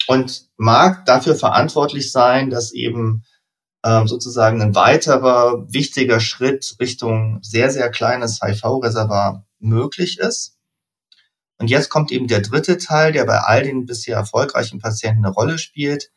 und 0.07 0.47
mag 0.57 1.05
dafür 1.05 1.35
verantwortlich 1.35 2.11
sein, 2.11 2.49
dass 2.49 2.73
eben 2.73 3.23
ähm, 3.85 4.07
sozusagen 4.07 4.59
ein 4.59 4.73
weiterer 4.73 5.71
wichtiger 5.71 6.19
Schritt 6.19 6.75
Richtung 6.79 7.37
sehr, 7.43 7.69
sehr 7.69 7.91
kleines 7.91 8.41
HIV-Reservoir 8.41 9.45
möglich 9.59 10.17
ist. 10.17 10.57
Und 11.59 11.69
jetzt 11.69 11.89
kommt 11.89 12.11
eben 12.11 12.27
der 12.27 12.41
dritte 12.41 12.79
Teil, 12.79 13.11
der 13.11 13.25
bei 13.25 13.37
all 13.37 13.61
den 13.61 13.85
bisher 13.85 14.15
erfolgreichen 14.15 14.79
Patienten 14.79 15.23
eine 15.23 15.33
Rolle 15.33 15.59
spielt, 15.59 16.11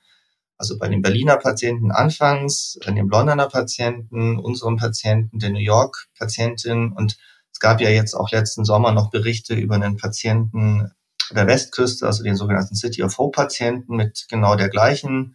also 0.61 0.77
bei 0.77 0.89
den 0.89 1.01
Berliner 1.01 1.39
Patienten 1.39 1.91
anfangs, 1.91 2.79
dann 2.85 2.95
den 2.95 3.09
Londoner 3.09 3.49
Patienten, 3.49 4.39
unseren 4.39 4.77
Patienten, 4.77 5.39
der 5.39 5.49
New 5.49 5.59
York 5.59 6.09
Patientin 6.19 6.93
und 6.93 7.17
es 7.51 7.61
gab 7.61 7.81
ja 7.81 7.89
jetzt 7.89 8.13
auch 8.13 8.31
letzten 8.31 8.67
Sommer 8.67 8.93
noch 8.93 9.11
Berichte 9.11 9.55
über 9.55 9.77
einen 9.77 9.97
Patienten 9.97 10.91
der 11.31 11.47
Westküste, 11.47 12.05
also 12.05 12.23
den 12.23 12.37
sogenannten 12.37 12.75
City 12.75 13.03
of 13.03 13.17
Hope 13.17 13.37
Patienten 13.37 13.97
mit 13.97 14.27
genau 14.29 14.55
der 14.55 14.69
gleichen 14.69 15.35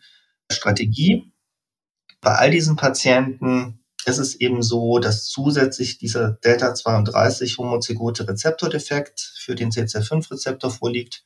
Strategie. 0.51 1.33
Bei 2.21 2.35
all 2.35 2.51
diesen 2.51 2.75
Patienten 2.75 3.79
ist 4.05 4.19
es 4.19 4.35
eben 4.35 4.61
so, 4.61 4.99
dass 4.99 5.25
zusätzlich 5.25 5.97
dieser 5.97 6.33
Delta 6.33 6.75
32 6.75 7.57
homozygote 7.57 8.27
Rezeptordefekt 8.27 9.19
für 9.39 9.55
den 9.55 9.71
CCR5-Rezeptor 9.71 10.69
vorliegt 10.69 11.23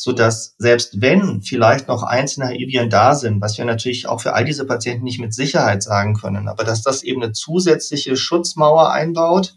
so 0.00 0.12
dass 0.12 0.54
selbst 0.58 1.00
wenn 1.00 1.42
vielleicht 1.42 1.88
noch 1.88 2.04
einzelne 2.04 2.50
HIV-Viren 2.50 2.88
da 2.88 3.16
sind, 3.16 3.40
was 3.40 3.58
wir 3.58 3.64
natürlich 3.64 4.06
auch 4.06 4.20
für 4.20 4.32
all 4.32 4.44
diese 4.44 4.64
Patienten 4.64 5.02
nicht 5.02 5.18
mit 5.18 5.34
Sicherheit 5.34 5.82
sagen 5.82 6.14
können, 6.14 6.46
aber 6.46 6.62
dass 6.62 6.82
das 6.82 7.02
eben 7.02 7.20
eine 7.20 7.32
zusätzliche 7.32 8.16
Schutzmauer 8.16 8.92
einbaut, 8.92 9.56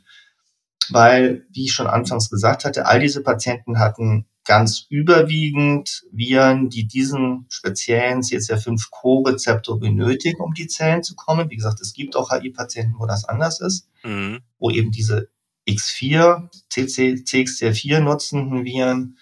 weil, 0.89 1.45
wie 1.51 1.65
ich 1.65 1.73
schon 1.73 1.85
anfangs 1.85 2.31
gesagt 2.31 2.65
hatte, 2.65 2.87
all 2.87 2.99
diese 2.99 3.21
Patienten 3.21 3.77
hatten 3.77 4.25
ganz 4.43 4.87
überwiegend 4.89 6.05
Viren, 6.11 6.69
die 6.69 6.87
diesen 6.87 7.45
speziellen 7.49 8.21
CCR5-Co-Rezeptor 8.21 9.79
benötigen, 9.79 10.41
um 10.41 10.55
die 10.55 10.65
Zellen 10.65 11.03
zu 11.03 11.13
kommen. 11.13 11.51
Wie 11.51 11.55
gesagt, 11.55 11.81
es 11.81 11.93
gibt 11.93 12.15
auch 12.15 12.31
HIV-Patienten, 12.31 12.95
wo 12.97 13.05
das 13.05 13.25
anders 13.25 13.61
ist, 13.61 13.87
mhm. 14.03 14.39
wo 14.57 14.71
eben 14.71 14.89
diese 14.89 15.29
X4, 15.69 16.49
CC, 16.67 17.13
CXCR4 17.27 17.99
nutzenden 17.99 18.65
Viren 18.65 19.17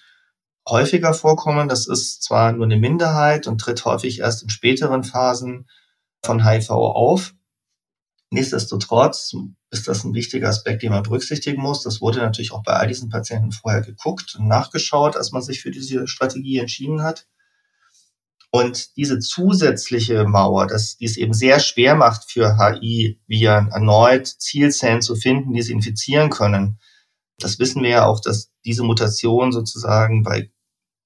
häufiger 0.69 1.13
vorkommen. 1.13 1.67
Das 1.67 1.87
ist 1.87 2.23
zwar 2.23 2.51
nur 2.51 2.65
eine 2.65 2.77
Minderheit 2.77 3.47
und 3.47 3.59
tritt 3.59 3.85
häufig 3.85 4.19
erst 4.19 4.43
in 4.43 4.49
späteren 4.49 5.03
Phasen 5.03 5.67
von 6.23 6.45
HIV 6.45 6.69
auf. 6.71 7.33
Nichtsdestotrotz 8.31 9.33
ist 9.71 9.87
das 9.87 10.03
ein 10.03 10.13
wichtiger 10.13 10.49
Aspekt, 10.49 10.83
den 10.83 10.91
man 10.91 11.03
berücksichtigen 11.03 11.61
muss. 11.61 11.81
Das 11.81 11.99
wurde 11.99 12.19
natürlich 12.19 12.51
auch 12.51 12.63
bei 12.63 12.73
all 12.73 12.87
diesen 12.87 13.09
Patienten 13.09 13.51
vorher 13.51 13.81
geguckt 13.81 14.35
und 14.37 14.47
nachgeschaut, 14.47 15.15
als 15.15 15.31
man 15.31 15.41
sich 15.41 15.61
für 15.61 15.71
diese 15.71 16.07
Strategie 16.07 16.59
entschieden 16.59 17.01
hat. 17.01 17.27
Und 18.51 18.95
diese 18.97 19.19
zusätzliche 19.19 20.25
Mauer, 20.25 20.65
dass 20.65 20.97
die 20.97 21.05
es 21.05 21.17
eben 21.17 21.33
sehr 21.33 21.59
schwer 21.59 21.95
macht 21.95 22.31
für 22.31 22.57
HI-Viren 22.57 23.69
erneut 23.69 24.27
Zielzellen 24.27 25.01
zu 25.01 25.15
finden, 25.15 25.53
die 25.53 25.61
sie 25.61 25.73
infizieren 25.73 26.31
können. 26.31 26.79
Das 27.37 27.59
wissen 27.59 27.83
wir 27.83 27.89
ja 27.89 28.05
auch, 28.05 28.19
dass 28.19 28.51
diese 28.65 28.83
Mutation 28.83 29.51
sozusagen 29.51 30.23
bei 30.23 30.51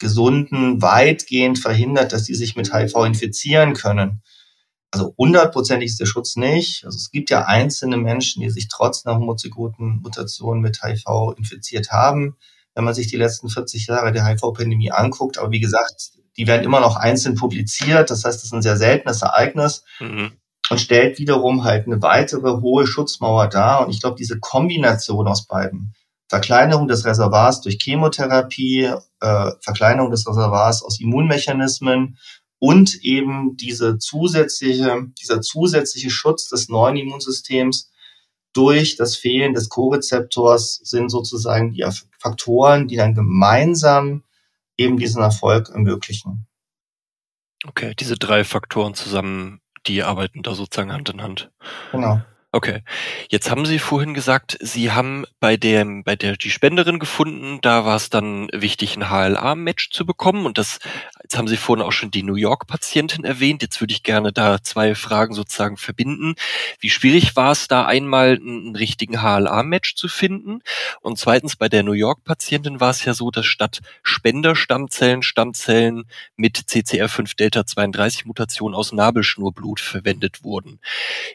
Gesunden 0.04 0.82
weitgehend 0.82 1.60
verhindert, 1.60 2.12
dass 2.12 2.26
die 2.26 2.36
sich 2.36 2.58
mit 2.58 2.74
HIV 2.74 2.94
infizieren 3.06 3.74
können. 3.74 4.22
Also 4.92 5.16
hundertprozentig 5.18 5.90
ist 5.92 6.00
der 6.00 6.06
Schutz 6.06 6.36
nicht. 6.36 6.86
Also 6.86 6.98
es 6.98 7.10
gibt 7.10 7.30
ja 7.30 7.46
einzelne 7.46 7.98
Menschen, 7.98 8.44
die 8.44 8.50
sich 8.50 8.68
trotz 8.68 9.06
einer 9.06 9.18
homozygoten 9.18 10.02
Mutation 10.02 10.60
mit 10.60 10.84
HIV 10.84 11.36
infiziert 11.38 11.92
haben, 11.92 12.36
wenn 12.76 12.84
man 12.84 12.94
sich 12.94 13.08
die 13.08 13.16
letzten 13.16 13.50
40 13.50 13.88
Jahre 13.88 14.12
der 14.12 14.26
HIV-Pandemie 14.26 14.92
anguckt. 14.92 15.38
Aber 15.38 15.52
wie 15.52 15.62
gesagt, 15.62 16.12
die 16.36 16.48
werden 16.48 16.64
immer 16.64 16.82
noch 16.82 16.98
einzeln 16.98 17.36
publiziert. 17.36 18.12
Das 18.12 18.26
heißt, 18.26 18.38
das 18.38 18.44
ist 18.44 18.54
ein 18.54 18.62
sehr 18.62 18.78
seltenes 18.78 19.22
Ereignis. 19.22 19.84
Mhm. 20.00 20.34
Und 20.70 20.80
stellt 20.80 21.18
wiederum 21.18 21.64
halt 21.64 21.88
eine 21.88 22.02
weitere 22.02 22.62
hohe 22.62 22.86
Schutzmauer 22.86 23.48
dar. 23.48 23.86
Und 23.86 23.92
ich 23.92 24.02
glaube, 24.02 24.18
diese 24.18 24.40
Kombination 24.40 25.28
aus 25.28 25.48
beiden, 25.48 25.94
Verkleinerung 26.34 26.88
des 26.88 27.06
Reservoirs 27.06 27.62
durch 27.62 27.78
Chemotherapie, 27.80 28.92
äh, 29.20 29.52
Verkleinerung 29.62 30.10
des 30.10 30.28
Reservoirs 30.28 30.82
aus 30.82 31.00
Immunmechanismen 31.00 32.18
und 32.58 32.96
eben 33.04 33.56
diese 33.56 34.00
zusätzliche, 34.00 35.12
dieser 35.22 35.42
zusätzliche 35.42 36.10
Schutz 36.10 36.50
des 36.50 36.70
neuen 36.70 36.96
Immunsystems 36.96 37.92
durch 38.52 38.96
das 38.96 39.16
Fehlen 39.16 39.54
des 39.54 39.70
Co-Rezeptors 39.70 40.82
sind 40.84 41.10
sozusagen 41.10 41.72
die 41.72 41.86
Faktoren, 42.18 42.88
die 42.88 42.96
dann 42.96 43.14
gemeinsam 43.14 44.24
eben 44.76 44.98
diesen 44.98 45.22
Erfolg 45.22 45.70
ermöglichen. 45.70 46.48
Okay, 47.68 47.94
diese 48.00 48.16
drei 48.16 48.44
Faktoren 48.44 48.96
zusammen, 48.96 49.62
die 49.86 50.02
arbeiten 50.02 50.42
da 50.42 50.56
sozusagen 50.56 50.92
Hand 50.92 51.10
in 51.10 51.22
Hand. 51.22 51.52
Genau. 51.92 52.24
Okay. 52.56 52.84
Jetzt 53.30 53.50
haben 53.50 53.66
Sie 53.66 53.80
vorhin 53.80 54.14
gesagt, 54.14 54.60
Sie 54.62 54.92
haben 54.92 55.26
bei 55.40 55.58
dem, 55.58 56.04
bei 56.04 56.16
der 56.16 56.38
die 56.38 56.52
Spenderin 56.52 57.00
gefunden, 57.00 57.58
da 57.64 57.84
war 57.84 57.96
es 57.96 58.12
dann 58.12 58.48
wichtig, 58.54 58.96
ein 58.96 59.10
HLA-Match 59.10 59.90
zu 59.90 60.06
bekommen. 60.06 60.46
Und 60.46 60.60
das, 60.60 60.78
jetzt 61.24 61.36
haben 61.36 61.48
Sie 61.48 61.58
vorhin 61.58 61.84
auch 61.84 61.92
schon 61.92 62.12
die 62.12 62.22
New 62.22 62.36
York-Patientin 62.36 63.26
erwähnt. 63.26 63.64
Jetzt 63.64 63.82
würde 63.82 63.96
ich 63.96 64.04
gerne 64.04 64.32
da 64.32 64.62
zwei 64.62 64.94
Fragen 64.94 65.34
sozusagen 65.34 65.78
verbinden. 65.78 66.36
Wie 66.80 66.92
schwierig 66.92 67.36
war 67.36 67.54
es 67.54 67.68
da 67.68 67.88
einmal 67.88 68.36
einen, 68.36 68.76
richtigen 68.76 69.24
HLA-Match 69.24 69.96
zu 69.96 70.08
finden? 70.08 70.60
Und 71.02 71.18
zweitens, 71.18 71.56
bei 71.56 71.70
der 71.70 71.82
New 71.82 71.94
York-Patientin 71.94 72.80
war 72.80 72.92
es 72.92 73.04
ja 73.04 73.16
so, 73.16 73.32
dass 73.32 73.48
statt 73.48 73.80
Spenderstammzellen 74.04 75.24
Stammzellen 75.24 76.04
mit 76.36 76.58
CCR5-Delta-32-Mutation 76.58 78.76
aus 78.76 78.92
Nabelschnurblut 78.92 79.80
verwendet 79.80 80.44
wurden. 80.44 80.80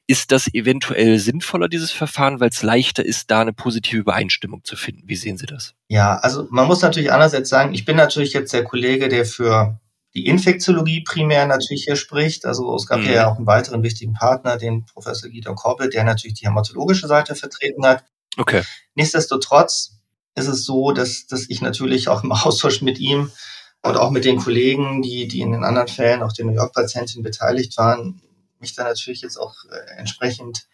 Ist 0.07 0.31
das 0.31 0.55
eventuell 0.55 1.08
eventuell 1.09 1.19
sinnvoller, 1.19 1.69
dieses 1.69 1.91
Verfahren, 1.91 2.41
weil 2.41 2.51
es 2.51 2.63
leichter 2.63 3.05
ist, 3.05 3.31
da 3.31 3.41
eine 3.41 3.53
positive 3.53 4.01
Übereinstimmung 4.01 4.65
zu 4.65 4.77
finden. 4.77 5.03
Wie 5.07 5.17
sehen 5.17 5.39
Sie 5.39 5.47
das? 5.47 5.75
Ja, 5.89 6.17
also 6.19 6.47
man 6.51 6.67
muss 6.67 6.83
natürlich 6.83 7.13
einerseits 7.13 7.49
sagen, 7.49 7.75
ich 7.75 7.85
bin 7.85 7.97
natürlich 7.97 8.33
jetzt 8.33 8.53
der 8.53 8.65
Kollege, 8.65 9.09
der 9.09 9.25
für 9.25 9.81
die 10.15 10.27
Infektiologie 10.27 11.03
primär 11.03 11.47
natürlich 11.47 11.85
hier 11.85 11.97
spricht. 11.97 12.45
Also 12.47 12.75
es 12.75 12.87
gab 12.87 13.01
mhm. 13.01 13.11
ja 13.11 13.31
auch 13.31 13.37
einen 13.37 13.47
weiteren 13.47 13.83
wichtigen 13.83 14.15
Partner, 14.15 14.57
den 14.57 14.85
Professor 14.87 15.31
Guido 15.31 15.55
Koppel, 15.55 15.91
der 15.91 16.05
natürlich 16.05 16.39
die 16.39 16.47
hämatologische 16.47 17.07
Seite 17.07 17.35
vertreten 17.35 17.87
hat. 17.87 18.05
Okay. 18.37 18.63
Nichtsdestotrotz 18.95 19.95
ist 20.35 20.49
es 20.49 20.65
so, 20.65 20.93
dass, 20.93 21.27
dass 21.27 21.49
ich 21.49 21.61
natürlich 21.61 22.09
auch 22.09 22.23
im 22.23 22.33
Austausch 22.33 22.83
mit 22.83 22.99
ihm 22.99 23.31
und 23.83 23.97
auch 23.97 24.11
mit 24.11 24.25
den 24.25 24.39
Kollegen, 24.39 25.03
die, 25.03 25.29
die 25.29 25.41
in 25.41 25.53
den 25.53 25.65
anderen 25.65 25.89
Fällen, 25.89 26.23
auch 26.23 26.33
den 26.33 26.47
New 26.47 26.55
York-Patienten 26.55 27.23
beteiligt 27.23 27.77
waren, 27.77 28.21
mich 28.61 28.75
da 28.75 28.85
natürlich 28.85 29.21
jetzt 29.21 29.37
auch 29.37 29.55
äh, 29.71 29.99
entsprechend 29.99 30.67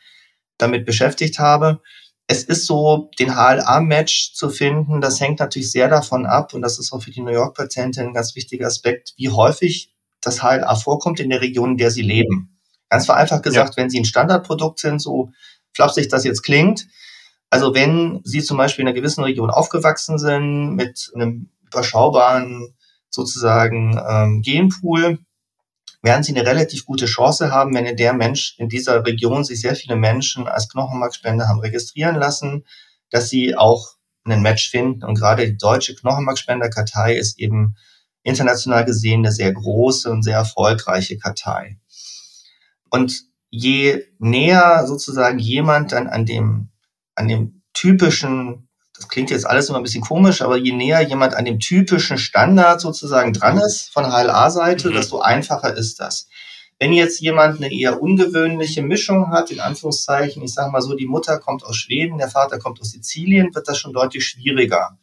damit 0.59 0.87
beschäftigt 0.87 1.39
habe. 1.39 1.81
Es 2.27 2.43
ist 2.43 2.67
so, 2.67 3.11
den 3.19 3.37
HLA-Match 3.37 4.33
zu 4.35 4.49
finden, 4.49 5.01
das 5.01 5.21
hängt 5.21 5.41
natürlich 5.41 5.71
sehr 5.71 5.89
davon 5.89 6.25
ab, 6.25 6.55
und 6.55 6.63
das 6.63 6.79
ist 6.79 6.93
auch 6.93 7.03
für 7.03 7.11
die 7.11 7.21
New 7.21 7.33
York-Patientin 7.33 8.09
ein 8.09 8.15
ganz 8.15 8.35
wichtiger 8.35 8.67
Aspekt, 8.67 9.13
wie 9.17 9.29
häufig 9.29 9.93
das 10.23 10.43
HLA 10.43 10.75
vorkommt 10.77 11.21
in 11.21 11.29
der 11.29 11.43
Region, 11.43 11.73
in 11.73 11.77
der 11.77 11.91
sie 11.91 12.03
leben. 12.03 12.59
Ganz 12.89 13.07
vereinfacht 13.07 13.43
gesagt, 13.43 13.77
ja. 13.77 13.83
wenn 13.83 13.91
sie 13.91 14.01
ein 14.01 14.07
Standardprodukt 14.07 14.79
sind, 14.79 15.03
so 15.03 15.31
flapsig 15.75 16.09
das 16.09 16.25
jetzt 16.25 16.43
klingt, 16.43 16.87
also 17.55 17.73
wenn 17.73 18.21
Sie 18.25 18.43
zum 18.43 18.57
Beispiel 18.57 18.83
in 18.83 18.89
einer 18.89 18.97
gewissen 18.97 19.23
Region 19.23 19.49
aufgewachsen 19.49 20.19
sind 20.19 20.75
mit 20.75 21.13
einem 21.15 21.51
überschaubaren 21.65 22.75
sozusagen 23.11 23.97
ähm, 24.11 24.43
Genpool, 24.43 25.21
werden 26.05 26.23
sie 26.23 26.37
eine 26.37 26.47
relativ 26.47 26.85
gute 26.85 27.07
Chance 27.07 27.51
haben, 27.51 27.75
wenn 27.75 27.87
in 27.87 27.97
der 27.97 28.13
Mensch, 28.13 28.57
in 28.59 28.69
dieser 28.69 29.07
Region 29.07 29.43
sich 29.43 29.63
sehr 29.63 29.75
viele 29.75 29.97
Menschen 29.97 30.47
als 30.47 30.69
Knochenmarkspender 30.69 31.49
haben 31.49 31.61
registrieren 31.61 32.17
lassen, 32.17 32.67
dass 33.11 33.31
sie 33.31 33.57
auch 33.57 33.95
einen 34.25 34.43
Match 34.43 34.69
finden. 34.69 35.03
Und 35.03 35.19
gerade 35.19 35.47
die 35.47 35.57
deutsche 35.57 35.95
Knochenmarkspenderkartei 35.95 37.17
ist 37.17 37.39
eben 37.39 37.77
international 38.23 38.85
gesehen 38.85 39.21
eine 39.21 39.33
sehr 39.33 39.51
große 39.53 40.11
und 40.11 40.23
sehr 40.23 40.37
erfolgreiche 40.37 41.17
Kartei. 41.17 41.79
Und 42.91 43.23
je 43.49 44.05
näher 44.19 44.87
sozusagen 44.87 45.39
jemand 45.39 45.93
dann 45.93 46.07
an 46.07 46.27
dem, 46.27 46.69
an 47.15 47.29
dem 47.29 47.63
typischen 47.73 48.69
das 48.97 49.09
klingt 49.09 49.31
jetzt 49.31 49.47
alles 49.47 49.69
immer 49.69 49.79
ein 49.79 49.83
bisschen 49.83 50.03
komisch, 50.03 50.41
aber 50.41 50.57
je 50.57 50.73
näher 50.73 51.01
jemand 51.03 51.35
an 51.35 51.45
dem 51.45 51.59
typischen 51.59 52.17
Standard 52.17 52.81
sozusagen 52.81 53.33
dran 53.33 53.59
ist 53.59 53.93
von 53.93 54.05
HLA-Seite, 54.05 54.91
mhm. 54.91 54.95
desto 54.95 55.21
einfacher 55.21 55.77
ist 55.77 56.01
das. 56.01 56.29
Wenn 56.79 56.93
jetzt 56.93 57.21
jemand 57.21 57.57
eine 57.57 57.73
eher 57.73 58.03
ungewöhnliche 58.03 58.83
Mischung 58.83 59.31
hat, 59.31 59.51
in 59.51 59.61
Anführungszeichen, 59.61 60.43
ich 60.43 60.55
sage 60.55 60.71
mal 60.71 60.81
so, 60.81 60.95
die 60.95 61.07
Mutter 61.07 61.39
kommt 61.39 61.65
aus 61.65 61.77
Schweden, 61.77 62.19
der 62.19 62.29
Vater 62.29 62.59
kommt 62.59 62.81
aus 62.81 62.91
Sizilien, 62.91 63.55
wird 63.55 63.69
das 63.69 63.79
schon 63.79 63.93
deutlich 63.93 64.27
schwieriger, 64.27 64.99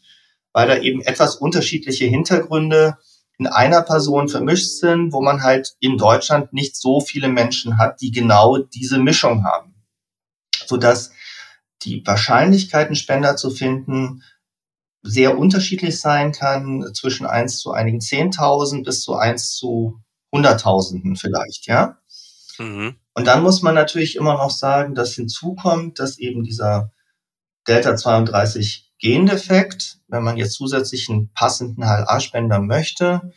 weil 0.53 0.67
da 0.67 0.77
eben 0.77 1.01
etwas 1.01 1.35
unterschiedliche 1.35 2.05
Hintergründe 2.05 2.97
in 3.37 3.47
einer 3.47 3.81
Person 3.81 4.27
vermischt 4.29 4.69
sind, 4.79 5.11
wo 5.11 5.21
man 5.21 5.43
halt 5.43 5.75
in 5.79 5.97
Deutschland 5.97 6.53
nicht 6.53 6.75
so 6.75 7.01
viele 7.01 7.27
Menschen 7.27 7.77
hat, 7.77 7.99
die 7.99 8.11
genau 8.11 8.57
diese 8.57 8.99
Mischung 8.99 9.45
haben. 9.45 9.73
Sodass 10.65 11.11
die 11.83 12.05
Wahrscheinlichkeit, 12.05 12.87
einen 12.87 12.95
Spender 12.95 13.35
zu 13.35 13.49
finden, 13.49 14.23
sehr 15.03 15.37
unterschiedlich 15.37 15.99
sein 15.99 16.31
kann, 16.31 16.93
zwischen 16.93 17.25
eins 17.25 17.57
zu 17.57 17.71
einigen 17.71 18.01
Zehntausend 18.01 18.85
bis 18.85 19.01
zu 19.01 19.15
eins 19.15 19.51
zu 19.53 19.99
Hunderttausenden 20.31 21.15
vielleicht, 21.15 21.67
ja. 21.67 21.97
Mhm. 22.57 22.95
Und 23.13 23.27
dann 23.27 23.43
muss 23.43 23.61
man 23.61 23.75
natürlich 23.75 24.15
immer 24.15 24.35
noch 24.35 24.51
sagen, 24.51 24.95
dass 24.95 25.13
hinzukommt, 25.15 25.99
dass 25.99 26.17
eben 26.17 26.43
dieser 26.43 26.91
Delta 27.67 27.95
32 27.95 28.91
Gendefekt, 28.99 29.97
wenn 30.07 30.23
man 30.23 30.37
jetzt 30.37 30.53
zusätzlich 30.53 31.09
einen 31.09 31.31
passenden 31.33 31.83
HLA-Spender 31.83 32.59
möchte, 32.59 33.33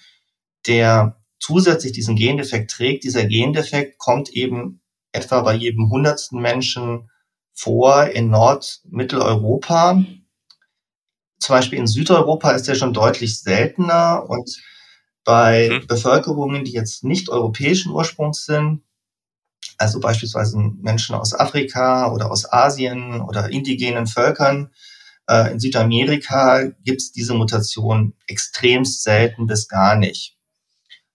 der 0.67 1.21
zusätzlich 1.41 1.93
diesen 1.93 2.17
Gendefekt 2.17 2.71
trägt, 2.71 3.05
dieser 3.05 3.25
Gendefekt 3.25 3.99
kommt 3.99 4.31
eben 4.31 4.81
etwa 5.13 5.41
bei 5.41 5.55
jedem 5.55 5.91
hundertsten 5.91 6.41
Menschen 6.41 7.11
vor 7.55 8.07
in 8.07 8.31
Nord-Mitteleuropa. 8.31 10.05
Zum 11.39 11.55
Beispiel 11.55 11.79
in 11.79 11.87
Südeuropa 11.87 12.51
ist 12.51 12.69
der 12.69 12.75
schon 12.75 12.93
deutlich 12.93 13.41
seltener 13.41 14.29
und 14.29 14.61
bei 15.25 15.71
mhm. 15.71 15.87
Bevölkerungen, 15.87 16.65
die 16.65 16.73
jetzt 16.73 17.05
nicht 17.05 17.29
europäischen 17.31 17.93
Ursprungs 17.93 18.45
sind, 18.45 18.83
also 19.79 20.01
beispielsweise 20.01 20.59
Menschen 20.59 21.15
aus 21.15 21.33
Afrika 21.33 22.13
oder 22.13 22.31
aus 22.31 22.51
Asien 22.53 23.21
oder 23.23 23.51
indigenen 23.51 24.07
Völkern, 24.07 24.71
Äh, 25.27 25.53
in 25.53 25.59
Südamerika 25.59 26.65
gibt 26.85 27.01
es 27.01 27.13
diese 27.13 27.33
Mutation 27.35 28.13
extremst 28.27 29.03
selten 29.03 29.47
bis 29.47 29.69
gar 29.69 29.97
nicht. 29.97 30.37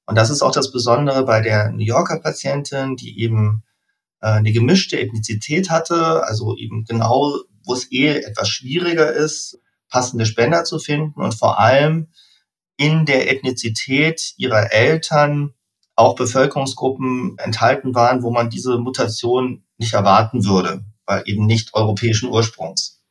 Und 0.07 0.15
das 0.17 0.31
ist 0.31 0.41
auch 0.41 0.51
das 0.51 0.71
Besondere 0.71 1.25
bei 1.25 1.41
der 1.41 1.69
New 1.71 1.85
Yorker 1.85 2.19
Patientin, 2.19 2.95
die 2.95 3.19
eben 3.21 3.63
eine 4.19 4.51
gemischte 4.51 4.99
Ethnizität 4.99 5.69
hatte, 5.69 6.23
also 6.25 6.55
eben 6.57 6.85
genau, 6.85 7.37
wo 7.63 7.73
es 7.73 7.91
eh 7.91 8.17
etwas 8.17 8.49
schwieriger 8.49 9.11
ist, 9.11 9.59
passende 9.89 10.25
Spender 10.25 10.63
zu 10.63 10.79
finden 10.79 11.21
und 11.21 11.33
vor 11.33 11.59
allem 11.59 12.07
in 12.77 13.05
der 13.05 13.31
Ethnizität 13.31 14.33
ihrer 14.37 14.71
Eltern 14.71 15.53
auch 15.95 16.15
Bevölkerungsgruppen 16.15 17.37
enthalten 17.37 17.93
waren, 17.93 18.23
wo 18.23 18.31
man 18.31 18.49
diese 18.49 18.77
Mutation 18.77 19.65
nicht 19.77 19.93
erwarten 19.93 20.45
würde, 20.45 20.85
weil 21.05 21.23
eben 21.25 21.45
nicht 21.45 21.73
europäischen 21.73 22.29
Ursprungs. 22.29 23.03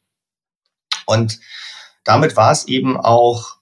Und 1.05 1.39
damit 2.05 2.37
war 2.37 2.51
es 2.51 2.67
eben 2.67 2.97
auch 2.97 3.59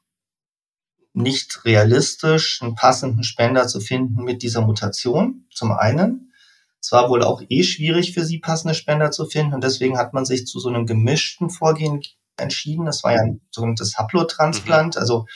nicht 1.13 1.65
realistisch, 1.65 2.63
einen 2.63 2.75
passenden 2.75 3.25
Spender 3.25 3.67
zu 3.67 3.81
finden 3.81 4.23
mit 4.23 4.43
dieser 4.43 4.61
Mutation, 4.61 5.47
zum 5.53 5.73
einen. 5.73 6.26
Es 6.87 6.93
war 6.93 7.11
wohl 7.11 7.25
auch 7.25 7.43
eh 7.49 7.65
schwierig 7.65 8.15
für 8.15 8.25
sie, 8.25 8.39
passende 8.39 8.73
Spender 8.73 9.11
zu 9.11 9.27
finden 9.27 9.55
und 9.55 9.65
deswegen 9.65 9.99
hat 9.99 10.13
man 10.13 10.25
sich 10.25 10.47
zu 10.47 10.61
so 10.61 10.69
einem 10.69 10.87
gemischten 10.87 11.51
Vorgehen 11.51 12.01
entschieden. 12.37 12.87
Das 12.87 13.03
war 13.03 13.13
ja 13.13 13.23
ein 13.23 13.41
sogenanntes 13.51 13.99
Haplotransplant. 13.99 14.95
Mhm. 14.95 15.01
Also 15.01 15.27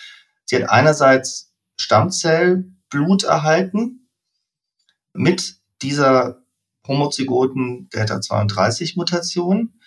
sie 0.44 0.54
hat 0.54 0.70
einerseits 0.70 1.52
Stammzellblut 1.76 3.24
erhalten 3.24 4.08
mit 5.12 5.56
dieser 5.82 6.44
homozygoten 6.86 7.88
Delta 7.88 8.20
32 8.20 8.94
Mutation 8.94 9.80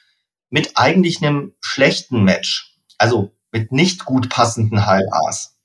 mit 0.50 0.76
eigentlich 0.76 1.24
einem 1.24 1.54
schlechten 1.62 2.26
Match, 2.26 2.76
also 2.98 3.32
mit 3.54 3.72
nicht 3.72 4.04
gut 4.04 4.28
passenden 4.28 4.86
HLAs. 4.86 5.56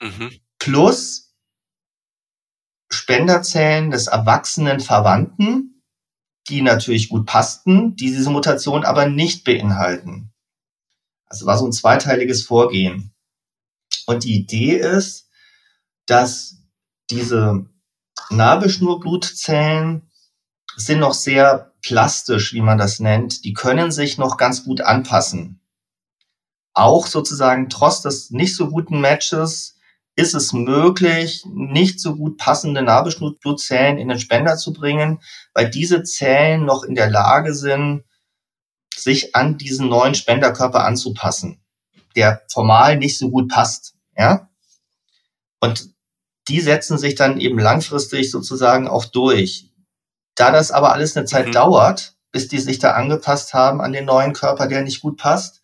Mhm. 0.00 0.40
Plus 0.58 1.29
Spenderzellen 2.92 3.90
des 3.90 4.08
erwachsenen 4.08 4.80
Verwandten, 4.80 5.82
die 6.48 6.62
natürlich 6.62 7.08
gut 7.08 7.26
passten, 7.26 7.96
die 7.96 8.06
diese 8.06 8.30
Mutation 8.30 8.84
aber 8.84 9.06
nicht 9.06 9.44
beinhalten. 9.44 10.32
Also 11.26 11.46
war 11.46 11.56
so 11.56 11.66
ein 11.66 11.72
zweiteiliges 11.72 12.42
Vorgehen. 12.42 13.14
Und 14.06 14.24
die 14.24 14.34
Idee 14.34 14.76
ist, 14.76 15.28
dass 16.06 16.56
diese 17.10 17.66
Nabelschnurblutzellen 18.30 20.10
sind 20.76 20.98
noch 20.98 21.14
sehr 21.14 21.72
plastisch, 21.82 22.52
wie 22.52 22.60
man 22.60 22.78
das 22.78 23.00
nennt. 23.00 23.44
Die 23.44 23.52
können 23.52 23.92
sich 23.92 24.18
noch 24.18 24.36
ganz 24.36 24.64
gut 24.64 24.80
anpassen. 24.80 25.60
Auch 26.72 27.06
sozusagen 27.06 27.68
trotz 27.68 28.02
des 28.02 28.30
nicht 28.30 28.56
so 28.56 28.68
guten 28.68 29.00
Matches 29.00 29.76
ist 30.16 30.34
es 30.34 30.52
möglich, 30.52 31.44
nicht 31.46 32.00
so 32.00 32.16
gut 32.16 32.36
passende 32.36 32.82
Nabelschnurblutzellen 32.82 33.98
in 33.98 34.08
den 34.08 34.18
Spender 34.18 34.56
zu 34.56 34.72
bringen, 34.72 35.20
weil 35.54 35.70
diese 35.70 36.02
Zellen 36.02 36.64
noch 36.64 36.82
in 36.82 36.94
der 36.94 37.10
Lage 37.10 37.54
sind, 37.54 38.04
sich 38.94 39.34
an 39.34 39.56
diesen 39.56 39.88
neuen 39.88 40.14
Spenderkörper 40.14 40.84
anzupassen, 40.84 41.62
der 42.16 42.42
formal 42.48 42.98
nicht 42.98 43.18
so 43.18 43.30
gut 43.30 43.48
passt. 43.48 43.94
Ja? 44.16 44.50
Und 45.60 45.94
die 46.48 46.60
setzen 46.60 46.98
sich 46.98 47.14
dann 47.14 47.40
eben 47.40 47.58
langfristig 47.58 48.30
sozusagen 48.30 48.88
auch 48.88 49.04
durch. 49.04 49.70
Da 50.34 50.50
das 50.50 50.70
aber 50.70 50.92
alles 50.92 51.16
eine 51.16 51.26
Zeit 51.26 51.48
mhm. 51.48 51.52
dauert, 51.52 52.16
bis 52.32 52.48
die 52.48 52.58
sich 52.58 52.78
da 52.78 52.92
angepasst 52.92 53.54
haben 53.54 53.80
an 53.80 53.92
den 53.92 54.04
neuen 54.04 54.32
Körper, 54.32 54.66
der 54.66 54.82
nicht 54.82 55.00
gut 55.00 55.16
passt, 55.16 55.62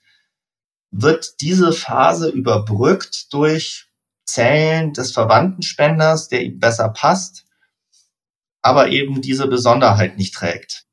wird 0.90 1.40
diese 1.40 1.72
Phase 1.72 2.28
überbrückt 2.28 3.32
durch 3.32 3.85
Zellen 4.26 4.92
des 4.92 5.12
Verwandtenspenders, 5.12 6.28
der 6.28 6.42
ihm 6.42 6.58
besser 6.58 6.88
passt, 6.88 7.46
aber 8.60 8.88
eben 8.88 9.22
diese 9.22 9.46
Besonderheit 9.46 10.16
nicht 10.16 10.34
trägt. 10.34 10.84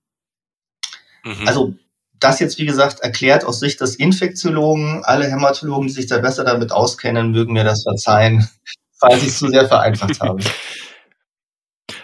Mhm. 1.24 1.48
Also 1.48 1.74
das 2.20 2.40
jetzt, 2.40 2.58
wie 2.58 2.66
gesagt, 2.66 3.02
erklärt 3.02 3.44
aus 3.44 3.60
Sicht 3.60 3.82
des 3.82 3.96
Infektiologen. 3.96 5.04
Alle 5.04 5.30
Hämatologen, 5.30 5.88
die 5.88 5.94
sich 5.94 6.08
da 6.08 6.20
besser 6.20 6.44
damit 6.44 6.72
auskennen, 6.72 7.32
mögen 7.32 7.54
mir 7.54 7.64
das 7.64 7.84
verzeihen, 7.84 8.48
falls 9.00 9.22
ich 9.24 9.30
es 9.30 9.40
zu 9.40 9.48
sehr 9.48 9.68
vereinfacht 9.68 10.22
habe. 10.22 10.44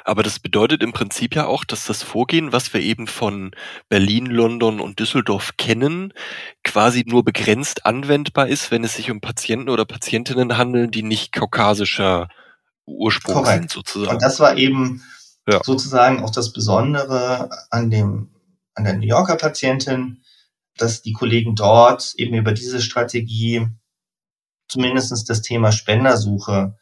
Aber 0.09 0.23
das 0.23 0.39
bedeutet 0.39 0.81
im 0.81 0.91
Prinzip 0.91 1.35
ja 1.35 1.45
auch, 1.45 1.63
dass 1.63 1.85
das 1.85 2.01
Vorgehen, 2.01 2.51
was 2.51 2.73
wir 2.73 2.81
eben 2.81 3.05
von 3.05 3.51
Berlin, 3.89 4.25
London 4.25 4.79
und 4.79 4.99
Düsseldorf 4.99 5.51
kennen, 5.55 6.15
quasi 6.63 7.03
nur 7.05 7.23
begrenzt 7.23 7.85
anwendbar 7.85 8.47
ist, 8.47 8.71
wenn 8.71 8.83
es 8.83 8.95
sich 8.95 9.11
um 9.11 9.21
Patienten 9.21 9.69
oder 9.69 9.85
Patientinnen 9.85 10.57
handeln, 10.57 10.89
die 10.89 11.03
nicht 11.03 11.31
kaukasischer 11.31 12.27
Ursprung 12.87 13.35
Korrekt. 13.35 13.59
sind, 13.59 13.71
sozusagen. 13.71 14.15
Und 14.15 14.23
das 14.23 14.39
war 14.39 14.57
eben 14.57 15.03
ja. 15.47 15.61
sozusagen 15.63 16.23
auch 16.23 16.31
das 16.31 16.53
Besondere 16.53 17.51
an 17.69 17.91
dem 17.91 18.31
an 18.73 18.85
der 18.85 18.97
New 18.97 19.05
Yorker 19.05 19.35
Patientin, 19.35 20.23
dass 20.75 21.03
die 21.03 21.13
Kollegen 21.13 21.53
dort 21.53 22.15
eben 22.15 22.33
über 22.33 22.53
diese 22.53 22.81
Strategie 22.81 23.67
zumindestens 24.67 25.23
das 25.23 25.43
Thema 25.43 25.71
Spendersuche 25.71 26.75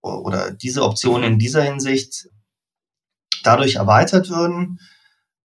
oder 0.00 0.50
diese 0.50 0.82
Option 0.82 1.22
in 1.22 1.38
dieser 1.38 1.62
Hinsicht 1.62 2.30
dadurch 3.46 3.76
erweitert 3.76 4.28
würden. 4.30 4.80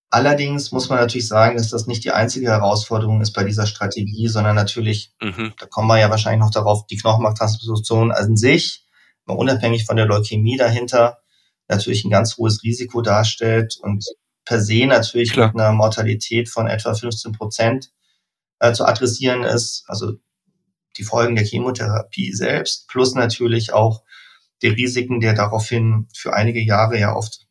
Allerdings 0.09 0.71
muss 0.71 0.89
man 0.89 0.99
natürlich 0.99 1.27
sagen, 1.27 1.57
dass 1.57 1.69
das 1.69 1.85
nicht 1.85 2.03
die 2.03 2.11
einzige 2.11 2.47
Herausforderung 2.47 3.21
ist 3.21 3.31
bei 3.31 3.43
dieser 3.43 3.67
Strategie, 3.67 4.27
sondern 4.27 4.55
natürlich, 4.55 5.13
mhm. 5.21 5.53
da 5.59 5.67
kommen 5.67 5.87
wir 5.87 5.99
ja 5.99 6.09
wahrscheinlich 6.09 6.43
noch 6.43 6.51
darauf, 6.51 6.87
die 6.87 6.97
Knochenmarktransplantation 6.97 8.11
an 8.11 8.35
sich, 8.35 8.85
mal 9.25 9.35
unabhängig 9.35 9.85
von 9.85 9.97
der 9.97 10.07
Leukämie 10.07 10.57
dahinter, 10.57 11.19
natürlich 11.67 12.03
ein 12.05 12.09
ganz 12.09 12.37
hohes 12.37 12.63
Risiko 12.63 13.01
darstellt 13.01 13.77
und 13.81 14.03
per 14.45 14.59
se 14.59 14.87
natürlich 14.87 15.31
Klar. 15.31 15.49
mit 15.53 15.61
einer 15.61 15.73
Mortalität 15.73 16.49
von 16.49 16.67
etwa 16.67 16.95
15 16.95 17.33
Prozent 17.33 17.91
äh, 18.59 18.73
zu 18.73 18.85
adressieren 18.85 19.43
ist. 19.43 19.83
Also 19.87 20.13
die 20.97 21.03
Folgen 21.03 21.35
der 21.35 21.45
Chemotherapie 21.45 22.33
selbst, 22.33 22.87
plus 22.87 23.13
natürlich 23.13 23.73
auch 23.73 24.03
die 24.63 24.67
Risiken 24.67 25.19
der 25.19 25.33
daraufhin 25.33 26.07
für 26.13 26.33
einige 26.33 26.61
Jahre 26.61 26.99
ja 26.99 27.15
oft 27.15 27.47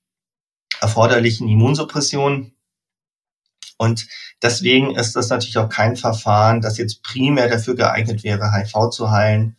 erforderlichen 0.81 1.49
Immunsuppression. 1.49 2.53
Und 3.77 4.09
deswegen 4.43 4.97
ist 4.97 5.14
das 5.14 5.29
natürlich 5.29 5.59
auch 5.59 5.69
kein 5.69 5.97
Verfahren, 5.97 6.61
das 6.61 6.79
jetzt 6.79 7.03
primär 7.03 7.49
dafür 7.49 7.77
geeignet 7.77 8.25
wäre, 8.25 8.53
HIV 8.53 8.91
zu 8.91 9.11
heilen, 9.11 9.57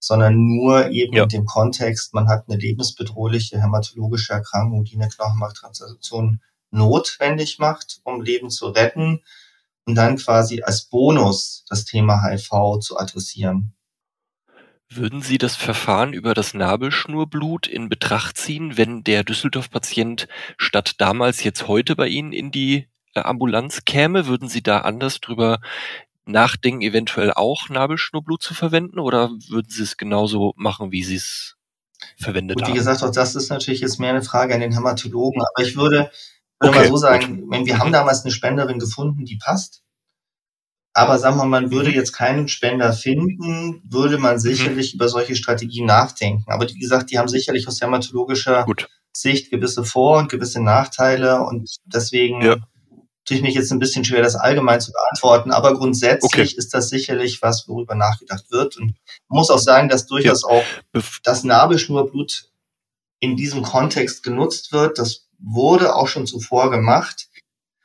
sondern 0.00 0.34
nur 0.36 0.90
eben 0.90 1.14
ja. 1.14 1.24
in 1.24 1.28
dem 1.28 1.44
Kontext, 1.44 2.14
man 2.14 2.28
hat 2.28 2.44
eine 2.48 2.58
lebensbedrohliche 2.58 3.60
hämatologische 3.60 4.32
Erkrankung, 4.32 4.84
die 4.84 4.96
eine 4.96 5.08
Knochenmarktransplantation 5.08 6.40
notwendig 6.70 7.58
macht, 7.58 8.00
um 8.04 8.22
Leben 8.22 8.50
zu 8.50 8.68
retten 8.68 9.22
und 9.84 9.94
dann 9.94 10.16
quasi 10.16 10.62
als 10.62 10.84
Bonus 10.84 11.64
das 11.68 11.84
Thema 11.84 12.22
HIV 12.24 12.78
zu 12.80 12.98
adressieren. 12.98 13.74
Würden 14.92 15.22
Sie 15.22 15.38
das 15.38 15.54
Verfahren 15.54 16.12
über 16.12 16.34
das 16.34 16.52
Nabelschnurblut 16.52 17.68
in 17.68 17.88
Betracht 17.88 18.36
ziehen, 18.36 18.76
wenn 18.76 19.04
der 19.04 19.22
Düsseldorf-Patient 19.22 20.26
statt 20.56 20.94
damals 20.98 21.44
jetzt 21.44 21.68
heute 21.68 21.94
bei 21.94 22.08
Ihnen 22.08 22.32
in 22.32 22.50
die 22.50 22.88
äh, 23.14 23.20
Ambulanz 23.20 23.84
käme? 23.84 24.26
Würden 24.26 24.48
Sie 24.48 24.64
da 24.64 24.80
anders 24.80 25.20
drüber 25.20 25.60
nachdenken, 26.24 26.82
eventuell 26.82 27.32
auch 27.32 27.68
Nabelschnurblut 27.68 28.42
zu 28.42 28.52
verwenden 28.52 28.98
oder 28.98 29.30
würden 29.48 29.70
Sie 29.70 29.84
es 29.84 29.96
genauso 29.96 30.54
machen, 30.56 30.90
wie 30.90 31.04
Sie 31.04 31.16
es 31.16 31.56
verwendet 32.16 32.56
Gut, 32.56 32.64
haben? 32.64 32.72
Wie 32.72 32.78
gesagt, 32.78 33.04
auch 33.04 33.12
das 33.12 33.36
ist 33.36 33.48
natürlich 33.48 33.80
jetzt 33.82 34.00
mehr 34.00 34.10
eine 34.10 34.22
Frage 34.22 34.54
an 34.54 34.60
den 34.60 34.72
Hämatologen, 34.72 35.40
aber 35.40 35.64
ich 35.64 35.76
würde, 35.76 36.10
würde 36.58 36.76
okay, 36.76 36.78
mal 36.78 36.88
so 36.88 36.96
sagen, 36.96 37.48
wenn 37.48 37.64
wir 37.64 37.78
haben 37.78 37.92
damals 37.92 38.24
eine 38.24 38.32
Spenderin 38.32 38.80
gefunden, 38.80 39.24
die 39.24 39.36
passt. 39.36 39.84
Aber 40.92 41.18
sagen 41.18 41.36
wir, 41.36 41.44
man 41.44 41.70
würde 41.70 41.90
jetzt 41.90 42.12
keinen 42.12 42.48
Spender 42.48 42.92
finden, 42.92 43.82
würde 43.88 44.18
man 44.18 44.34
mhm. 44.34 44.40
sicherlich 44.40 44.92
mhm. 44.92 44.96
über 44.96 45.08
solche 45.08 45.36
Strategien 45.36 45.86
nachdenken. 45.86 46.50
Aber 46.50 46.68
wie 46.68 46.78
gesagt, 46.78 47.10
die 47.10 47.18
haben 47.18 47.28
sicherlich 47.28 47.68
aus 47.68 47.80
hämatologischer 47.80 48.64
Gut. 48.64 48.88
Sicht 49.12 49.50
gewisse 49.50 49.84
Vor- 49.84 50.18
und 50.18 50.30
gewisse 50.30 50.62
Nachteile 50.62 51.42
und 51.42 51.76
deswegen 51.84 52.42
ja. 52.42 52.56
tue 53.24 53.36
ich 53.36 53.42
mich 53.42 53.54
jetzt 53.54 53.70
ein 53.70 53.78
bisschen 53.78 54.04
schwer, 54.04 54.22
das 54.22 54.34
allgemein 54.34 54.80
zu 54.80 54.92
beantworten. 54.92 55.52
Aber 55.52 55.74
grundsätzlich 55.74 56.32
okay. 56.32 56.54
ist 56.56 56.74
das 56.74 56.88
sicherlich 56.88 57.40
was, 57.40 57.68
worüber 57.68 57.94
nachgedacht 57.94 58.50
wird. 58.50 58.76
Und 58.76 58.94
muss 59.28 59.50
auch 59.50 59.58
sagen, 59.58 59.88
dass 59.88 60.06
durchaus 60.06 60.42
ja. 60.42 60.56
auch 60.56 61.02
das 61.22 61.44
Nabelschnurblut 61.44 62.50
in 63.20 63.36
diesem 63.36 63.62
Kontext 63.62 64.22
genutzt 64.22 64.72
wird. 64.72 64.98
Das 64.98 65.28
wurde 65.38 65.94
auch 65.94 66.08
schon 66.08 66.26
zuvor 66.26 66.70
gemacht. 66.70 67.28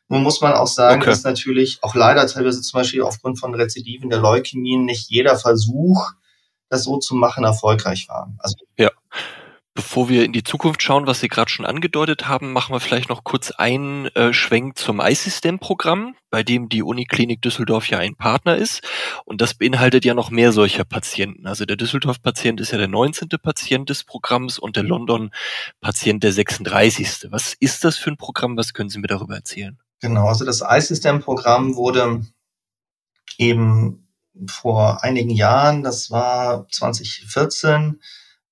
Nun 0.08 0.22
muss 0.22 0.42
man 0.42 0.54
auch 0.54 0.68
sagen, 0.68 1.02
okay. 1.02 1.10
dass 1.10 1.24
natürlich 1.24 1.80
auch 1.82 1.96
leider 1.96 2.28
teilweise 2.28 2.62
zum 2.62 2.80
Beispiel 2.80 3.02
aufgrund 3.02 3.40
von 3.40 3.56
Rezidiven 3.56 4.10
der 4.10 4.20
Leukämien 4.20 4.86
nicht 4.86 5.10
jeder 5.10 5.36
Versuch, 5.38 6.12
das 6.70 6.84
so 6.84 6.98
zu 6.98 7.16
machen, 7.16 7.44
erfolgreich 7.44 8.08
war. 8.08 8.34
Also 8.40 8.58
ja. 8.78 8.92
Bevor 9.78 10.08
wir 10.08 10.24
in 10.24 10.32
die 10.32 10.44
Zukunft 10.44 10.82
schauen, 10.82 11.06
was 11.06 11.20
Sie 11.20 11.28
gerade 11.28 11.52
schon 11.52 11.66
angedeutet 11.66 12.30
haben, 12.30 12.54
machen 12.54 12.74
wir 12.74 12.80
vielleicht 12.80 13.10
noch 13.10 13.26
kurz 13.26 13.52
einen 13.52 14.06
äh, 14.16 14.32
Schwenk 14.32 14.78
zum 14.78 15.02
iSystem-Programm, 15.02 16.16
bei 16.30 16.44
dem 16.44 16.70
die 16.70 16.82
Uniklinik 16.82 17.42
Düsseldorf 17.42 17.90
ja 17.90 17.98
ein 17.98 18.16
Partner 18.16 18.56
ist. 18.56 18.88
Und 19.26 19.42
das 19.42 19.54
beinhaltet 19.54 20.06
ja 20.06 20.14
noch 20.14 20.32
mehr 20.32 20.54
solcher 20.54 20.86
Patienten. 20.86 21.46
Also 21.46 21.66
der 21.66 21.76
Düsseldorf-Patient 21.76 22.62
ist 22.62 22.72
ja 22.72 22.78
der 22.78 22.88
19. 22.88 23.28
Patient 23.44 23.90
des 23.90 24.06
Programms 24.06 24.60
und 24.60 24.78
der 24.78 24.84
London-Patient 24.84 26.24
der 26.24 26.32
36. 26.32 27.28
Was 27.32 27.54
ist 27.60 27.84
das 27.84 27.98
für 27.98 28.12
ein 28.12 28.18
Programm? 28.18 28.56
Was 28.56 28.72
können 28.72 28.90
Sie 28.90 29.00
mir 29.00 29.08
darüber 29.08 29.36
erzählen? 29.36 29.78
Genau, 30.02 30.28
also 30.28 30.46
das 30.46 30.62
iSystem-Programm 30.62 31.76
wurde 31.76 32.26
eben 33.38 34.08
vor 34.48 35.04
einigen 35.04 35.30
Jahren, 35.30 35.84
das 35.84 36.12
war 36.12 36.68
2014, 36.70 38.02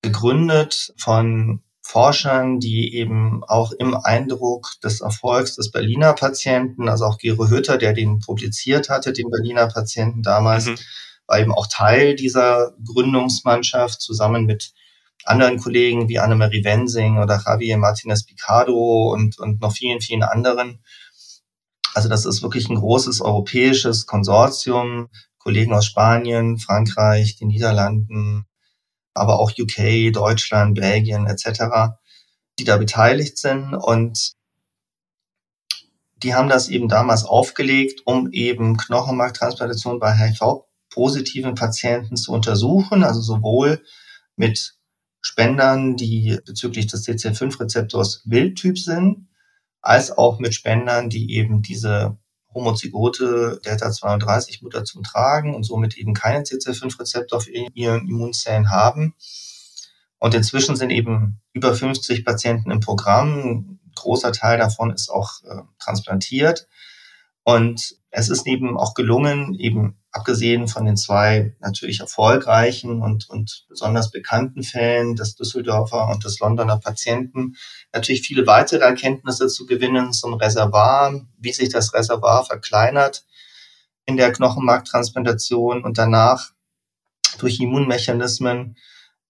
gegründet 0.01 0.93
von 0.97 1.61
Forschern, 1.81 2.59
die 2.59 2.95
eben 2.95 3.43
auch 3.43 3.73
im 3.73 3.95
Eindruck 3.95 4.71
des 4.81 5.01
Erfolgs 5.01 5.55
des 5.55 5.69
Berliner 5.71 6.13
Patienten, 6.13 6.87
also 6.87 7.05
auch 7.05 7.17
Gero 7.17 7.49
Hütter, 7.49 7.77
der 7.77 7.93
den 7.93 8.19
publiziert 8.19 8.89
hatte, 8.89 9.11
den 9.11 9.29
Berliner 9.29 9.67
Patienten 9.67 10.23
damals, 10.23 10.67
mhm. 10.67 10.77
war 11.27 11.39
eben 11.39 11.51
auch 11.51 11.67
Teil 11.67 12.15
dieser 12.15 12.73
Gründungsmannschaft 12.85 14.01
zusammen 14.01 14.45
mit 14.45 14.73
anderen 15.25 15.59
Kollegen 15.59 16.09
wie 16.09 16.19
Annemarie 16.19 16.63
Wensing 16.63 17.17
oder 17.17 17.41
Javier 17.45 17.77
Martinez 17.77 18.25
Picado 18.25 19.11
und, 19.13 19.39
und 19.39 19.61
noch 19.61 19.73
vielen, 19.73 20.01
vielen 20.01 20.23
anderen. 20.23 20.79
Also 21.93 22.09
das 22.09 22.25
ist 22.25 22.41
wirklich 22.41 22.69
ein 22.69 22.75
großes 22.75 23.21
europäisches 23.21 24.05
Konsortium, 24.05 25.09
Kollegen 25.37 25.73
aus 25.73 25.85
Spanien, 25.85 26.57
Frankreich, 26.57 27.37
den 27.37 27.49
Niederlanden, 27.49 28.45
aber 29.13 29.39
auch 29.39 29.51
UK, 29.51 30.11
Deutschland, 30.11 30.75
Belgien 30.75 31.27
etc., 31.27 31.95
die 32.59 32.63
da 32.63 32.77
beteiligt 32.77 33.37
sind. 33.37 33.73
Und 33.73 34.33
die 36.17 36.33
haben 36.33 36.49
das 36.49 36.69
eben 36.69 36.87
damals 36.87 37.25
aufgelegt, 37.25 38.01
um 38.05 38.31
eben 38.31 38.77
Knochenmarktransplantation 38.77 39.99
bei 39.99 40.13
HIV-positiven 40.13 41.55
Patienten 41.55 42.15
zu 42.15 42.31
untersuchen, 42.31 43.03
also 43.03 43.21
sowohl 43.21 43.83
mit 44.35 44.75
Spendern, 45.21 45.95
die 45.95 46.39
bezüglich 46.45 46.87
des 46.87 47.05
CCL5-Rezeptors 47.07 48.23
Wildtyp 48.25 48.79
sind, 48.79 49.27
als 49.83 50.17
auch 50.17 50.39
mit 50.39 50.55
Spendern, 50.55 51.09
die 51.09 51.35
eben 51.35 51.61
diese 51.61 52.17
homozygote 52.53 53.59
Delta-32-Mutation 53.65 55.03
tragen 55.03 55.53
und 55.53 55.63
somit 55.63 55.97
eben 55.97 56.13
keinen 56.13 56.45
CCL5-Rezeptor 56.45 57.41
für 57.41 57.51
ihren 57.51 58.07
Immunzellen 58.07 58.71
haben. 58.71 59.13
Und 60.19 60.33
inzwischen 60.35 60.77
sind 60.77 60.89
eben 60.89 61.41
über 61.51 61.75
50 61.75 62.23
Patienten 62.23 62.71
im 62.71 62.79
Programm. 62.79 63.39
Ein 63.39 63.79
großer 63.95 64.31
Teil 64.31 64.57
davon 64.57 64.91
ist 64.91 65.09
auch 65.09 65.43
äh, 65.43 65.61
transplantiert. 65.79 66.67
Und 67.43 67.97
es 68.09 68.29
ist 68.29 68.47
eben 68.47 68.77
auch 68.77 68.93
gelungen, 68.93 69.53
eben 69.55 69.97
abgesehen 70.13 70.67
von 70.67 70.85
den 70.85 70.95
zwei 70.95 71.55
natürlich 71.59 71.99
erfolgreichen 71.99 73.01
und, 73.01 73.27
und 73.29 73.65
besonders 73.67 74.11
bekannten 74.11 74.61
Fällen 74.61 75.15
des 75.15 75.35
Düsseldorfer 75.35 76.07
und 76.09 76.23
des 76.23 76.39
Londoner 76.39 76.77
Patienten, 76.77 77.55
natürlich 77.91 78.21
viele 78.21 78.45
weitere 78.45 78.83
Erkenntnisse 78.83 79.47
zu 79.47 79.65
gewinnen 79.65 80.13
zum 80.13 80.35
Reservoir, 80.35 81.19
wie 81.39 81.51
sich 81.51 81.69
das 81.69 81.93
Reservoir 81.93 82.45
verkleinert 82.45 83.25
in 84.05 84.15
der 84.15 84.31
Knochenmarktransplantation 84.31 85.83
und 85.83 85.97
danach 85.97 86.51
durch 87.39 87.59
Immunmechanismen 87.59 88.77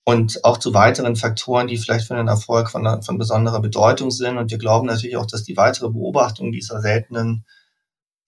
und 0.03 0.43
auch 0.43 0.57
zu 0.57 0.73
weiteren 0.73 1.15
Faktoren, 1.15 1.67
die 1.67 1.77
vielleicht 1.77 2.07
für 2.07 2.15
den 2.15 2.27
Erfolg 2.27 2.69
von, 2.69 3.01
von 3.03 3.17
besonderer 3.17 3.61
Bedeutung 3.61 4.11
sind. 4.11 4.37
Und 4.37 4.51
wir 4.51 4.57
glauben 4.57 4.87
natürlich 4.87 5.15
auch, 5.15 5.27
dass 5.27 5.43
die 5.43 5.55
weitere 5.55 5.89
Beobachtung 5.89 6.51
dieser 6.51 6.81
seltenen 6.81 7.45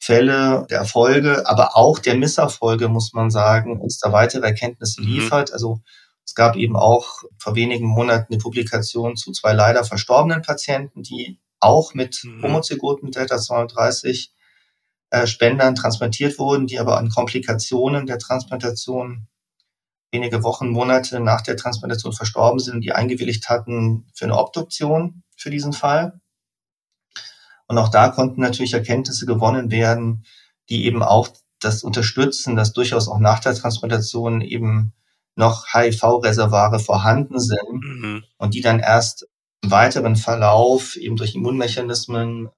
Fälle 0.06 0.68
der 0.70 0.78
Erfolge, 0.78 1.48
aber 1.48 1.76
auch 1.76 1.98
der 1.98 2.16
Misserfolge, 2.16 2.90
muss 2.90 3.14
man 3.14 3.32
sagen, 3.32 3.82
uns 3.82 3.98
da 3.98 4.12
weitere 4.12 4.46
Erkenntnisse 4.46 5.02
mhm. 5.02 5.08
liefert. 5.08 5.52
Also 5.52 5.82
es 6.24 6.36
gab 6.36 6.56
eben 6.56 6.76
auch 6.76 7.24
vor 7.40 7.56
wenigen 7.56 7.88
Monaten 7.88 8.32
eine 8.32 8.38
Publikation 8.40 9.16
zu 9.16 9.32
zwei 9.32 9.54
leider 9.54 9.84
verstorbenen 9.84 10.44
Patienten, 10.44 11.02
die 11.02 11.40
auch 11.60 11.96
mit 11.96 12.22
mhm. 12.24 12.44
Homozygoten 12.44 13.10
Delta 13.10 13.40
32 13.40 14.32
äh, 15.10 15.26
Spendern 15.26 15.74
transplantiert 15.74 16.38
wurden, 16.38 16.68
die 16.68 16.78
aber 16.78 17.00
an 17.00 17.10
Komplikationen 17.10 18.06
der 18.06 18.20
Transplantation 18.20 19.28
wenige 20.12 20.44
Wochen, 20.44 20.70
Monate 20.70 21.20
nach 21.20 21.42
der 21.42 21.58
Transplantation 21.58 22.14
verstorben 22.14 22.60
sind 22.60 22.76
und 22.76 22.82
die 22.82 22.92
eingewilligt 22.92 23.50
hatten 23.50 24.06
für 24.14 24.26
eine 24.26 24.38
Obduktion 24.38 25.24
für 25.36 25.50
diesen 25.50 25.74
Fall. 25.74 26.22
Und 27.68 27.78
auch 27.78 27.90
da 27.90 28.10
konnten 28.10 28.42
natürlich 28.42 28.74
Erkenntnisse 28.74 29.26
gewonnen 29.26 29.72
werden, 29.72 30.26
die 30.70 30.86
eben 30.86 31.04
auch 31.04 31.30
das 31.60 31.84
unterstützen, 31.84 32.56
dass 32.56 32.74
durchaus 32.74 33.08
auch 33.08 33.20
nach 33.20 33.40
der 33.40 33.56
Transplantation 33.56 34.42
eben 34.42 34.94
noch 35.36 35.66
HIV-Reservare 35.74 36.80
vorhanden 36.80 37.40
sind 37.40 37.84
mhm. 37.84 38.24
und 38.38 38.54
die 38.54 38.62
dann 38.62 38.80
erst 38.80 39.28
im 39.62 39.72
weiteren 39.72 40.16
Verlauf 40.16 40.96
eben 40.96 41.18
durch 41.18 41.36
Immunmechanismen 41.36 42.50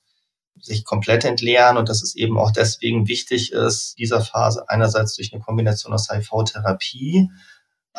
sich 0.59 0.85
komplett 0.85 1.23
entleeren 1.23 1.77
und 1.77 1.89
dass 1.89 2.01
es 2.01 2.15
eben 2.15 2.37
auch 2.37 2.51
deswegen 2.51 3.07
wichtig 3.07 3.51
ist, 3.51 3.97
dieser 3.97 4.21
Phase 4.21 4.67
einerseits 4.69 5.15
durch 5.15 5.33
eine 5.33 5.41
Kombination 5.41 5.93
aus 5.93 6.09
HIV-Therapie 6.09 7.29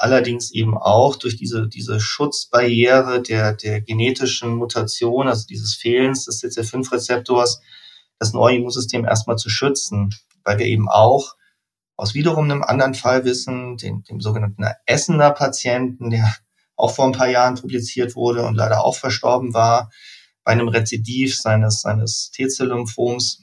allerdings 0.01 0.51
eben 0.51 0.76
auch 0.76 1.16
durch 1.16 1.36
diese, 1.36 1.68
diese 1.68 2.01
Schutzbarriere 2.01 3.22
der, 3.22 3.55
der 3.55 3.80
genetischen 3.80 4.55
Mutation, 4.57 5.28
also 5.28 5.46
dieses 5.46 5.74
Fehlens 5.74 6.24
des 6.24 6.42
CCR5-Rezeptors, 6.42 7.61
das 8.18 8.32
neue 8.32 8.57
Immunsystem 8.57 9.05
erstmal 9.05 9.36
zu 9.36 9.49
schützen, 9.49 10.11
weil 10.44 10.59
wir 10.59 10.66
eben 10.66 10.88
auch 10.88 11.34
aus 11.96 12.14
wiederum 12.14 12.44
einem 12.44 12.62
anderen 12.62 12.94
Fall 12.94 13.24
wissen, 13.24 13.76
dem, 13.76 14.03
dem 14.05 14.20
sogenannten 14.20 14.64
Essener 14.86 15.32
Patienten, 15.32 16.11
der 16.11 16.32
auch 16.76 16.94
vor 16.94 17.07
ein 17.07 17.12
paar 17.12 17.28
Jahren 17.28 17.57
publiziert 17.57 18.14
wurde 18.14 18.46
und 18.46 18.55
leider 18.55 18.84
auch 18.84 18.96
verstorben 18.96 19.53
war, 19.53 19.90
bei 20.44 20.53
einem 20.53 20.68
Rezidiv 20.68 21.36
seines, 21.36 21.80
seines 21.80 22.30
T-Zell-Lymphoms, 22.30 23.42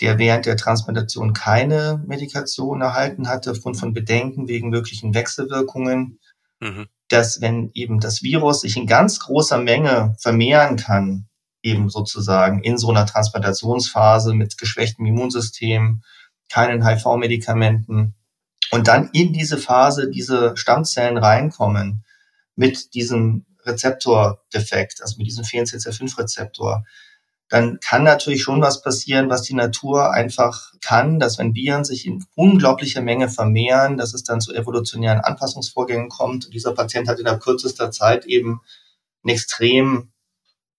der 0.00 0.18
während 0.18 0.46
der 0.46 0.56
Transplantation 0.56 1.32
keine 1.32 2.02
Medikation 2.06 2.82
erhalten 2.82 3.28
hatte, 3.28 3.50
aufgrund 3.50 3.78
von 3.78 3.94
Bedenken 3.94 4.48
wegen 4.48 4.68
möglichen 4.68 5.14
Wechselwirkungen, 5.14 6.18
mhm. 6.60 6.86
dass 7.08 7.40
wenn 7.40 7.70
eben 7.74 8.00
das 8.00 8.22
Virus 8.22 8.60
sich 8.60 8.76
in 8.76 8.86
ganz 8.86 9.20
großer 9.20 9.58
Menge 9.58 10.14
vermehren 10.18 10.76
kann, 10.76 11.28
eben 11.62 11.88
sozusagen 11.88 12.62
in 12.62 12.78
so 12.78 12.90
einer 12.90 13.06
Transplantationsphase 13.06 14.34
mit 14.34 14.58
geschwächtem 14.58 15.06
Immunsystem, 15.06 16.02
keinen 16.48 16.86
HIV-Medikamenten 16.86 18.14
und 18.70 18.88
dann 18.88 19.10
in 19.12 19.32
diese 19.32 19.58
Phase 19.58 20.10
diese 20.10 20.56
Stammzellen 20.56 21.16
reinkommen 21.16 22.04
mit 22.54 22.94
diesem 22.94 23.46
Rezeptordefekt, 23.64 25.02
also 25.02 25.16
mit 25.18 25.26
diesem 25.26 25.44
FNCC5-Rezeptor, 25.44 26.84
dann 27.48 27.78
kann 27.80 28.02
natürlich 28.02 28.42
schon 28.42 28.60
was 28.60 28.82
passieren, 28.82 29.30
was 29.30 29.42
die 29.42 29.54
Natur 29.54 30.12
einfach 30.12 30.72
kann, 30.82 31.20
dass 31.20 31.38
wenn 31.38 31.54
Viren 31.54 31.84
sich 31.84 32.04
in 32.06 32.24
unglaublicher 32.34 33.02
Menge 33.02 33.28
vermehren, 33.28 33.96
dass 33.96 34.14
es 34.14 34.24
dann 34.24 34.40
zu 34.40 34.52
evolutionären 34.52 35.20
Anpassungsvorgängen 35.20 36.08
kommt. 36.08 36.46
Und 36.46 36.54
dieser 36.54 36.74
Patient 36.74 37.08
hat 37.08 37.20
innerhalb 37.20 37.42
kürzester 37.42 37.92
Zeit 37.92 38.24
eben 38.26 38.60
ein 39.24 39.28
extrem 39.28 40.10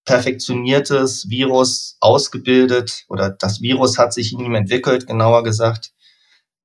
perfektioniertes 0.04 1.30
Virus 1.30 1.98
ausgebildet 2.00 3.06
oder 3.10 3.30
das 3.30 3.62
Virus 3.62 3.98
hat 3.98 4.14
sich 4.14 4.34
in 4.34 4.40
ihm 4.40 4.56
entwickelt, 4.56 5.08
genauer 5.08 5.44
gesagt, 5.44 5.92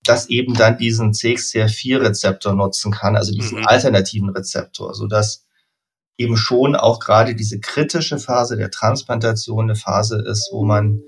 das 0.04 0.28
eben 0.28 0.54
dann 0.54 0.78
diesen 0.78 1.12
CXCR4-Rezeptor 1.12 2.54
nutzen 2.54 2.92
kann, 2.92 3.16
also 3.16 3.32
diesen 3.32 3.60
mhm. 3.60 3.66
alternativen 3.66 4.30
Rezeptor, 4.30 4.94
sodass 4.94 5.44
eben 6.16 6.36
schon 6.36 6.76
auch 6.76 7.00
gerade 7.00 7.34
diese 7.34 7.60
kritische 7.60 8.18
Phase 8.18 8.56
der 8.56 8.70
Transplantation 8.70 9.64
eine 9.64 9.76
Phase 9.76 10.22
ist, 10.22 10.50
wo 10.52 10.64
man 10.64 11.02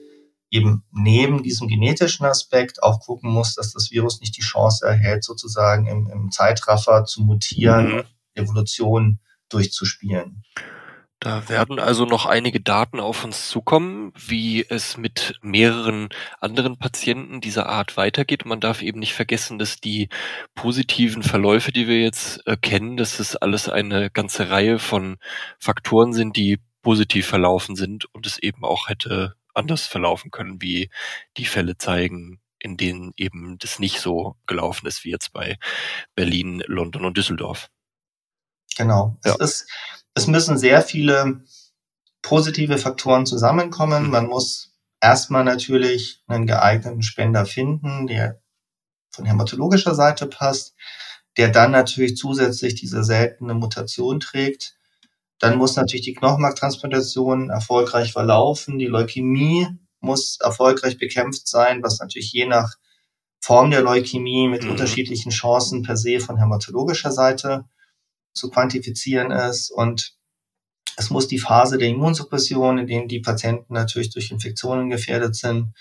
eben 0.50 0.84
neben 0.92 1.42
diesem 1.42 1.68
genetischen 1.68 2.26
Aspekt 2.26 2.82
auch 2.82 3.00
gucken 3.00 3.30
muss, 3.30 3.54
dass 3.54 3.72
das 3.72 3.90
Virus 3.90 4.20
nicht 4.20 4.36
die 4.36 4.42
Chance 4.42 4.86
erhält, 4.86 5.24
sozusagen 5.24 5.86
im, 5.86 6.08
im 6.08 6.30
Zeitraffer 6.30 7.04
zu 7.04 7.22
mutieren, 7.22 7.96
mhm. 7.96 8.02
Evolution 8.34 9.18
durchzuspielen. 9.48 10.44
Da 11.20 11.48
werden 11.48 11.78
also 11.78 12.04
noch 12.04 12.26
einige 12.26 12.60
Daten 12.60 13.00
auf 13.00 13.24
uns 13.24 13.48
zukommen, 13.48 14.12
wie 14.14 14.66
es 14.68 14.98
mit 14.98 15.38
mehreren 15.40 16.10
anderen 16.40 16.78
Patienten 16.78 17.40
dieser 17.40 17.66
Art 17.66 17.96
weitergeht. 17.96 18.44
Man 18.44 18.60
darf 18.60 18.82
eben 18.82 18.98
nicht 18.98 19.14
vergessen, 19.14 19.58
dass 19.58 19.80
die 19.80 20.10
positiven 20.54 21.22
Verläufe, 21.22 21.72
die 21.72 21.88
wir 21.88 22.00
jetzt 22.02 22.46
äh, 22.46 22.58
kennen, 22.58 22.98
dass 22.98 23.20
es 23.20 23.36
alles 23.36 23.70
eine 23.70 24.10
ganze 24.10 24.50
Reihe 24.50 24.78
von 24.78 25.16
Faktoren 25.58 26.12
sind, 26.12 26.36
die 26.36 26.58
positiv 26.82 27.26
verlaufen 27.26 27.74
sind 27.74 28.04
und 28.14 28.26
es 28.26 28.38
eben 28.38 28.64
auch 28.64 28.88
hätte 28.88 29.34
anders 29.54 29.86
verlaufen 29.86 30.30
können, 30.30 30.60
wie 30.60 30.90
die 31.36 31.46
Fälle 31.46 31.78
zeigen, 31.78 32.40
in 32.58 32.76
denen 32.76 33.12
eben 33.16 33.56
das 33.58 33.78
nicht 33.78 34.00
so 34.00 34.36
gelaufen 34.46 34.86
ist 34.86 35.04
wie 35.04 35.10
jetzt 35.10 35.32
bei 35.32 35.56
Berlin, 36.14 36.62
London 36.66 37.04
und 37.04 37.16
Düsseldorf. 37.16 37.70
Genau. 38.76 39.16
Ja. 39.24 39.36
Es 39.38 39.62
ist 39.62 39.70
es 40.14 40.26
müssen 40.26 40.58
sehr 40.58 40.80
viele 40.82 41.42
positive 42.22 42.78
Faktoren 42.78 43.26
zusammenkommen. 43.26 44.10
Man 44.10 44.26
muss 44.26 44.72
erstmal 45.00 45.44
natürlich 45.44 46.22
einen 46.26 46.46
geeigneten 46.46 47.02
Spender 47.02 47.44
finden, 47.44 48.06
der 48.06 48.40
von 49.10 49.26
hämatologischer 49.26 49.94
Seite 49.94 50.26
passt, 50.26 50.74
der 51.36 51.48
dann 51.48 51.72
natürlich 51.72 52.16
zusätzlich 52.16 52.74
diese 52.74 53.04
seltene 53.04 53.54
Mutation 53.54 54.20
trägt. 54.20 54.76
Dann 55.38 55.58
muss 55.58 55.76
natürlich 55.76 56.04
die 56.04 56.14
Knochenmarktransplantation 56.14 57.50
erfolgreich 57.50 58.12
verlaufen. 58.12 58.78
Die 58.78 58.86
Leukämie 58.86 59.68
muss 60.00 60.38
erfolgreich 60.40 60.98
bekämpft 60.98 61.48
sein, 61.48 61.82
was 61.82 61.98
natürlich 61.98 62.32
je 62.32 62.46
nach 62.46 62.74
Form 63.40 63.70
der 63.70 63.82
Leukämie 63.82 64.48
mit 64.48 64.64
mhm. 64.64 64.70
unterschiedlichen 64.70 65.30
Chancen 65.30 65.82
per 65.82 65.96
se 65.96 66.20
von 66.20 66.38
hämatologischer 66.38 67.12
Seite 67.12 67.66
zu 68.34 68.50
quantifizieren 68.50 69.30
ist. 69.30 69.70
Und 69.70 70.14
es 70.96 71.10
muss 71.10 71.28
die 71.28 71.38
Phase 71.38 71.78
der 71.78 71.88
Immunsuppression, 71.88 72.78
in 72.78 72.86
denen 72.86 73.08
die 73.08 73.20
Patienten 73.20 73.74
natürlich 73.74 74.10
durch 74.10 74.30
Infektionen 74.30 74.90
gefährdet 74.90 75.34
sind, 75.34 75.74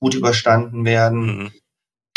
gut 0.00 0.14
überstanden 0.14 0.84
werden. 0.84 1.38
Mhm. 1.44 1.52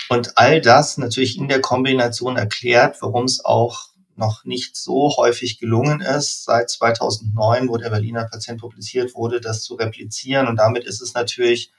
Und 0.10 0.38
all 0.38 0.60
das 0.60 0.98
natürlich 0.98 1.38
in 1.38 1.48
der 1.48 1.62
Kombination 1.62 2.36
erklärt, 2.36 2.98
warum 3.02 3.26
es 3.26 3.44
auch 3.46 3.92
noch 4.16 4.44
nicht 4.44 4.76
so 4.76 5.16
häufig 5.18 5.60
gelungen 5.60 6.02
ist, 6.02 6.44
seit 6.44 6.70
2009, 6.70 7.70
wo 7.70 7.78
der 7.78 7.90
Berliner 7.90 8.26
Patient 8.26 8.60
publiziert 8.60 9.16
wurde, 9.16 9.40
das 9.40 9.64
zu 9.64 9.76
replizieren. 9.76 10.48
Und 10.48 10.58
damit 10.58 10.84
ist 10.84 11.02
es 11.02 11.14
natürlich 11.14 11.72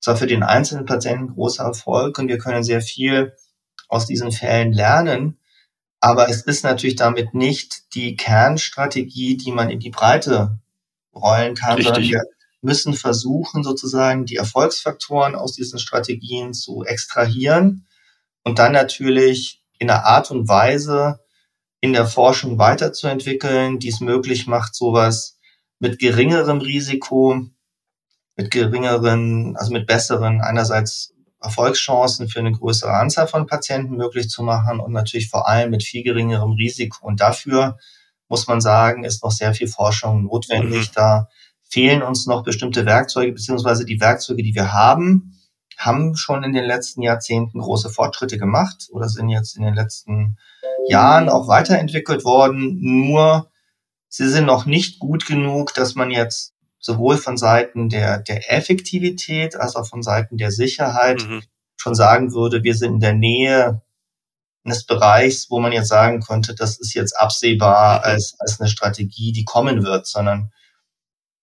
zwar 0.00 0.16
für 0.16 0.26
den 0.26 0.42
einzelnen 0.42 0.86
Patienten 0.86 1.34
großer 1.34 1.64
Erfolg 1.64 2.18
und 2.18 2.28
wir 2.28 2.38
können 2.38 2.64
sehr 2.64 2.80
viel 2.80 3.34
aus 3.88 4.06
diesen 4.06 4.32
Fällen 4.32 4.72
lernen, 4.72 5.39
aber 6.00 6.28
es 6.28 6.42
ist 6.42 6.64
natürlich 6.64 6.96
damit 6.96 7.34
nicht 7.34 7.94
die 7.94 8.16
Kernstrategie, 8.16 9.36
die 9.36 9.52
man 9.52 9.70
in 9.70 9.80
die 9.80 9.90
Breite 9.90 10.58
rollen 11.14 11.54
kann, 11.54 11.76
Richtig. 11.76 11.94
sondern 11.94 12.10
wir 12.10 12.22
müssen 12.62 12.94
versuchen, 12.94 13.62
sozusagen 13.62 14.24
die 14.24 14.36
Erfolgsfaktoren 14.36 15.34
aus 15.34 15.52
diesen 15.52 15.78
Strategien 15.78 16.54
zu 16.54 16.84
extrahieren 16.84 17.86
und 18.42 18.58
dann 18.58 18.72
natürlich 18.72 19.62
in 19.78 19.90
einer 19.90 20.04
Art 20.04 20.30
und 20.30 20.48
Weise 20.48 21.20
in 21.80 21.92
der 21.92 22.06
Forschung 22.06 22.58
weiterzuentwickeln, 22.58 23.78
die 23.78 23.88
es 23.88 24.00
möglich 24.00 24.46
macht, 24.46 24.74
sowas 24.74 25.38
mit 25.78 25.98
geringerem 25.98 26.58
Risiko, 26.58 27.46
mit 28.36 28.50
geringeren, 28.50 29.56
also 29.56 29.72
mit 29.72 29.86
besseren 29.86 30.40
einerseits 30.42 31.14
Erfolgschancen 31.40 32.28
für 32.28 32.40
eine 32.40 32.52
größere 32.52 32.92
Anzahl 32.92 33.26
von 33.26 33.46
Patienten 33.46 33.96
möglich 33.96 34.28
zu 34.28 34.42
machen 34.42 34.80
und 34.80 34.92
natürlich 34.92 35.30
vor 35.30 35.48
allem 35.48 35.70
mit 35.70 35.82
viel 35.82 36.02
geringerem 36.02 36.52
Risiko. 36.52 37.06
Und 37.06 37.20
dafür 37.20 37.78
muss 38.28 38.46
man 38.46 38.60
sagen, 38.60 39.04
ist 39.04 39.24
noch 39.24 39.32
sehr 39.32 39.54
viel 39.54 39.68
Forschung 39.68 40.24
notwendig. 40.24 40.90
Mhm. 40.90 40.94
Da 40.94 41.28
fehlen 41.62 42.02
uns 42.02 42.26
noch 42.26 42.42
bestimmte 42.42 42.84
Werkzeuge, 42.84 43.32
beziehungsweise 43.32 43.84
die 43.84 44.00
Werkzeuge, 44.00 44.42
die 44.42 44.54
wir 44.54 44.72
haben, 44.72 45.36
haben 45.78 46.14
schon 46.14 46.44
in 46.44 46.52
den 46.52 46.64
letzten 46.64 47.00
Jahrzehnten 47.00 47.58
große 47.58 47.88
Fortschritte 47.88 48.36
gemacht 48.36 48.88
oder 48.92 49.08
sind 49.08 49.30
jetzt 49.30 49.56
in 49.56 49.62
den 49.62 49.74
letzten 49.74 50.36
Jahren 50.88 51.28
auch 51.30 51.48
weiterentwickelt 51.48 52.24
worden. 52.24 52.78
Nur 52.80 53.50
sie 54.08 54.28
sind 54.28 54.44
noch 54.44 54.66
nicht 54.66 54.98
gut 54.98 55.26
genug, 55.26 55.72
dass 55.72 55.94
man 55.94 56.10
jetzt 56.10 56.52
sowohl 56.80 57.18
von 57.18 57.36
Seiten 57.36 57.88
der, 57.88 58.18
der 58.18 58.52
Effektivität 58.52 59.54
als 59.54 59.76
auch 59.76 59.86
von 59.86 60.02
Seiten 60.02 60.38
der 60.38 60.50
Sicherheit 60.50 61.22
mhm. 61.28 61.42
schon 61.76 61.94
sagen 61.94 62.32
würde, 62.32 62.64
wir 62.64 62.74
sind 62.74 62.94
in 62.94 63.00
der 63.00 63.14
Nähe 63.14 63.82
eines 64.64 64.84
Bereichs, 64.84 65.50
wo 65.50 65.60
man 65.60 65.72
jetzt 65.72 65.88
sagen 65.88 66.20
könnte, 66.20 66.54
das 66.54 66.78
ist 66.78 66.94
jetzt 66.94 67.12
absehbar 67.18 67.98
mhm. 67.98 68.04
als, 68.04 68.34
als 68.38 68.60
eine 68.60 68.68
Strategie, 68.68 69.32
die 69.32 69.44
kommen 69.44 69.84
wird, 69.84 70.06
sondern 70.06 70.52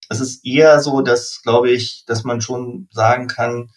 es 0.10 0.20
ist 0.20 0.46
eher 0.46 0.80
so, 0.82 1.02
dass, 1.02 1.42
glaube 1.44 1.70
ich, 1.70 2.04
dass 2.06 2.24
man 2.24 2.42
schon 2.42 2.88
sagen 2.92 3.28
kann, 3.28 3.72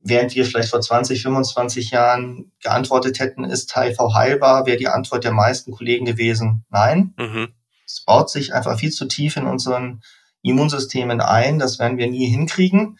während 0.00 0.34
wir 0.34 0.44
vielleicht 0.44 0.70
vor 0.70 0.80
20, 0.80 1.22
25 1.22 1.90
Jahren 1.90 2.52
geantwortet 2.62 3.20
hätten, 3.20 3.44
ist 3.44 3.76
HIV 3.76 3.98
heilbar, 4.14 4.66
wäre 4.66 4.76
die 4.76 4.88
Antwort 4.88 5.24
der 5.24 5.32
meisten 5.32 5.72
Kollegen 5.72 6.04
gewesen, 6.04 6.64
nein. 6.70 7.14
Mhm. 7.18 7.48
Es 7.86 8.04
baut 8.04 8.30
sich 8.30 8.54
einfach 8.54 8.78
viel 8.78 8.90
zu 8.90 9.06
tief 9.06 9.36
in 9.36 9.46
unseren 9.46 10.02
Immunsystemen 10.42 11.20
ein. 11.20 11.58
Das 11.58 11.78
werden 11.78 11.98
wir 11.98 12.08
nie 12.08 12.26
hinkriegen. 12.26 12.98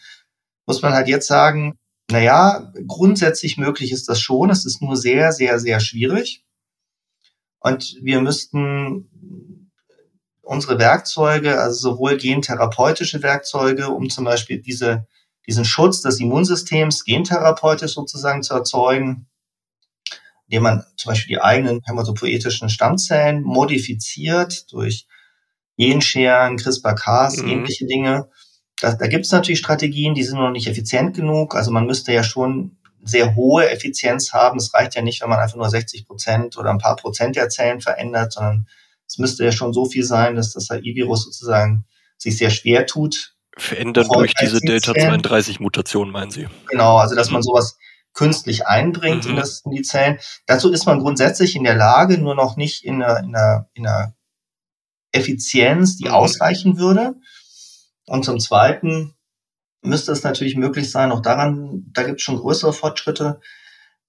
Muss 0.65 0.81
man 0.81 0.93
halt 0.93 1.07
jetzt 1.07 1.27
sagen, 1.27 1.77
na 2.09 2.19
ja, 2.19 2.71
grundsätzlich 2.87 3.57
möglich 3.57 3.91
ist 3.91 4.09
das 4.09 4.19
schon. 4.19 4.49
Es 4.49 4.65
ist 4.65 4.81
nur 4.81 4.95
sehr, 4.97 5.31
sehr, 5.31 5.59
sehr 5.59 5.79
schwierig. 5.79 6.43
Und 7.59 7.97
wir 8.01 8.21
müssten 8.21 9.71
unsere 10.41 10.79
Werkzeuge, 10.79 11.59
also 11.59 11.91
sowohl 11.91 12.17
gentherapeutische 12.17 13.23
Werkzeuge, 13.23 13.89
um 13.89 14.09
zum 14.09 14.25
Beispiel 14.25 14.61
diese, 14.61 15.07
diesen 15.47 15.63
Schutz 15.63 16.01
des 16.01 16.19
Immunsystems 16.19 17.05
gentherapeutisch 17.05 17.93
sozusagen 17.93 18.43
zu 18.43 18.53
erzeugen, 18.53 19.27
indem 20.47 20.63
man 20.63 20.83
zum 20.97 21.11
Beispiel 21.11 21.35
die 21.37 21.41
eigenen 21.41 21.79
hämatopoetischen 21.85 22.69
Stammzellen 22.69 23.41
modifiziert 23.43 24.71
durch 24.73 25.07
Genscheren, 25.77 26.57
CRISPR-Cas, 26.57 27.37
mhm. 27.37 27.49
ähnliche 27.49 27.85
Dinge. 27.85 28.29
Da, 28.79 28.93
da 28.93 29.07
gibt 29.07 29.25
es 29.25 29.31
natürlich 29.31 29.59
Strategien, 29.59 30.13
die 30.13 30.23
sind 30.23 30.37
noch 30.37 30.51
nicht 30.51 30.67
effizient 30.67 31.15
genug. 31.15 31.55
Also 31.55 31.71
man 31.71 31.85
müsste 31.85 32.13
ja 32.13 32.23
schon 32.23 32.77
sehr 33.03 33.35
hohe 33.35 33.69
Effizienz 33.69 34.33
haben. 34.33 34.57
Es 34.57 34.73
reicht 34.73 34.95
ja 34.95 35.01
nicht, 35.01 35.21
wenn 35.21 35.29
man 35.29 35.39
einfach 35.39 35.57
nur 35.57 35.69
60 35.69 36.07
Prozent 36.07 36.57
oder 36.57 36.69
ein 36.69 36.77
paar 36.77 36.95
Prozent 36.95 37.35
der 37.35 37.49
Zellen 37.49 37.81
verändert, 37.81 38.33
sondern 38.33 38.67
es 39.07 39.17
müsste 39.17 39.43
ja 39.43 39.51
schon 39.51 39.73
so 39.73 39.85
viel 39.85 40.03
sein, 40.03 40.35
dass 40.35 40.53
das 40.53 40.71
AI-Virus 40.71 41.25
sozusagen 41.25 41.85
sich 42.17 42.37
sehr 42.37 42.49
schwer 42.49 42.85
tut. 42.85 43.35
Verändern 43.57 44.07
durch 44.11 44.33
diese 44.33 44.59
Delta-32-Mutation, 44.59 46.09
meinen 46.09 46.31
Sie? 46.31 46.47
Genau, 46.69 46.97
also 46.97 47.15
dass 47.15 47.29
man 47.29 47.39
mhm. 47.39 47.43
sowas 47.43 47.77
künstlich 48.13 48.67
einbringt 48.67 49.25
mhm. 49.25 49.31
in, 49.31 49.35
das, 49.37 49.61
in 49.65 49.71
die 49.71 49.81
Zellen. 49.81 50.19
Dazu 50.45 50.71
ist 50.71 50.85
man 50.85 50.99
grundsätzlich 50.99 51.55
in 51.55 51.63
der 51.63 51.75
Lage, 51.75 52.17
nur 52.17 52.35
noch 52.35 52.55
nicht 52.57 52.83
in 52.83 53.03
einer, 53.03 53.19
in 53.19 53.35
einer, 53.35 53.69
in 53.73 53.87
einer 53.87 54.15
Effizienz, 55.13 55.97
die 55.97 56.09
mhm. 56.09 56.13
ausreichen 56.13 56.77
würde. 56.77 57.15
Und 58.05 58.25
zum 58.25 58.39
Zweiten 58.39 59.15
müsste 59.81 60.11
es 60.11 60.23
natürlich 60.23 60.55
möglich 60.57 60.91
sein, 60.91 61.11
auch 61.11 61.21
daran, 61.21 61.85
da 61.93 62.03
gibt 62.03 62.19
es 62.19 62.23
schon 62.23 62.37
größere 62.37 62.73
Fortschritte, 62.73 63.39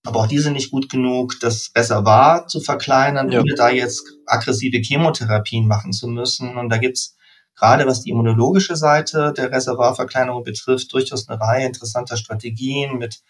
aber 0.05 0.21
auch 0.21 0.27
diese 0.27 0.51
nicht 0.51 0.71
gut 0.71 0.89
genug, 0.91 1.39
das 1.41 1.71
Reservoir 1.77 2.47
zu 2.47 2.61
verkleinern, 2.61 3.31
ja. 3.31 3.41
ohne 3.41 3.55
da 3.55 3.71
jetzt 3.71 4.05
aggressive 4.27 4.79
Chemotherapien 4.79 5.67
machen 5.67 5.93
zu 5.93 6.09
müssen. 6.09 6.57
Und 6.57 6.69
da 6.69 6.79
gibt's 6.79 7.17
gerade 7.57 7.87
was 7.87 8.03
die 8.03 8.11
immunologische 8.11 8.77
Seite 8.77 9.33
der 9.37 9.51
Reservoirverkleinerung 9.51 10.43
betrifft, 10.43 10.93
durchaus 10.93 11.29
eine 11.29 11.41
Reihe 11.41 11.67
interessanter 11.67 12.17
Strategien 12.17 12.99
mit 12.99 13.23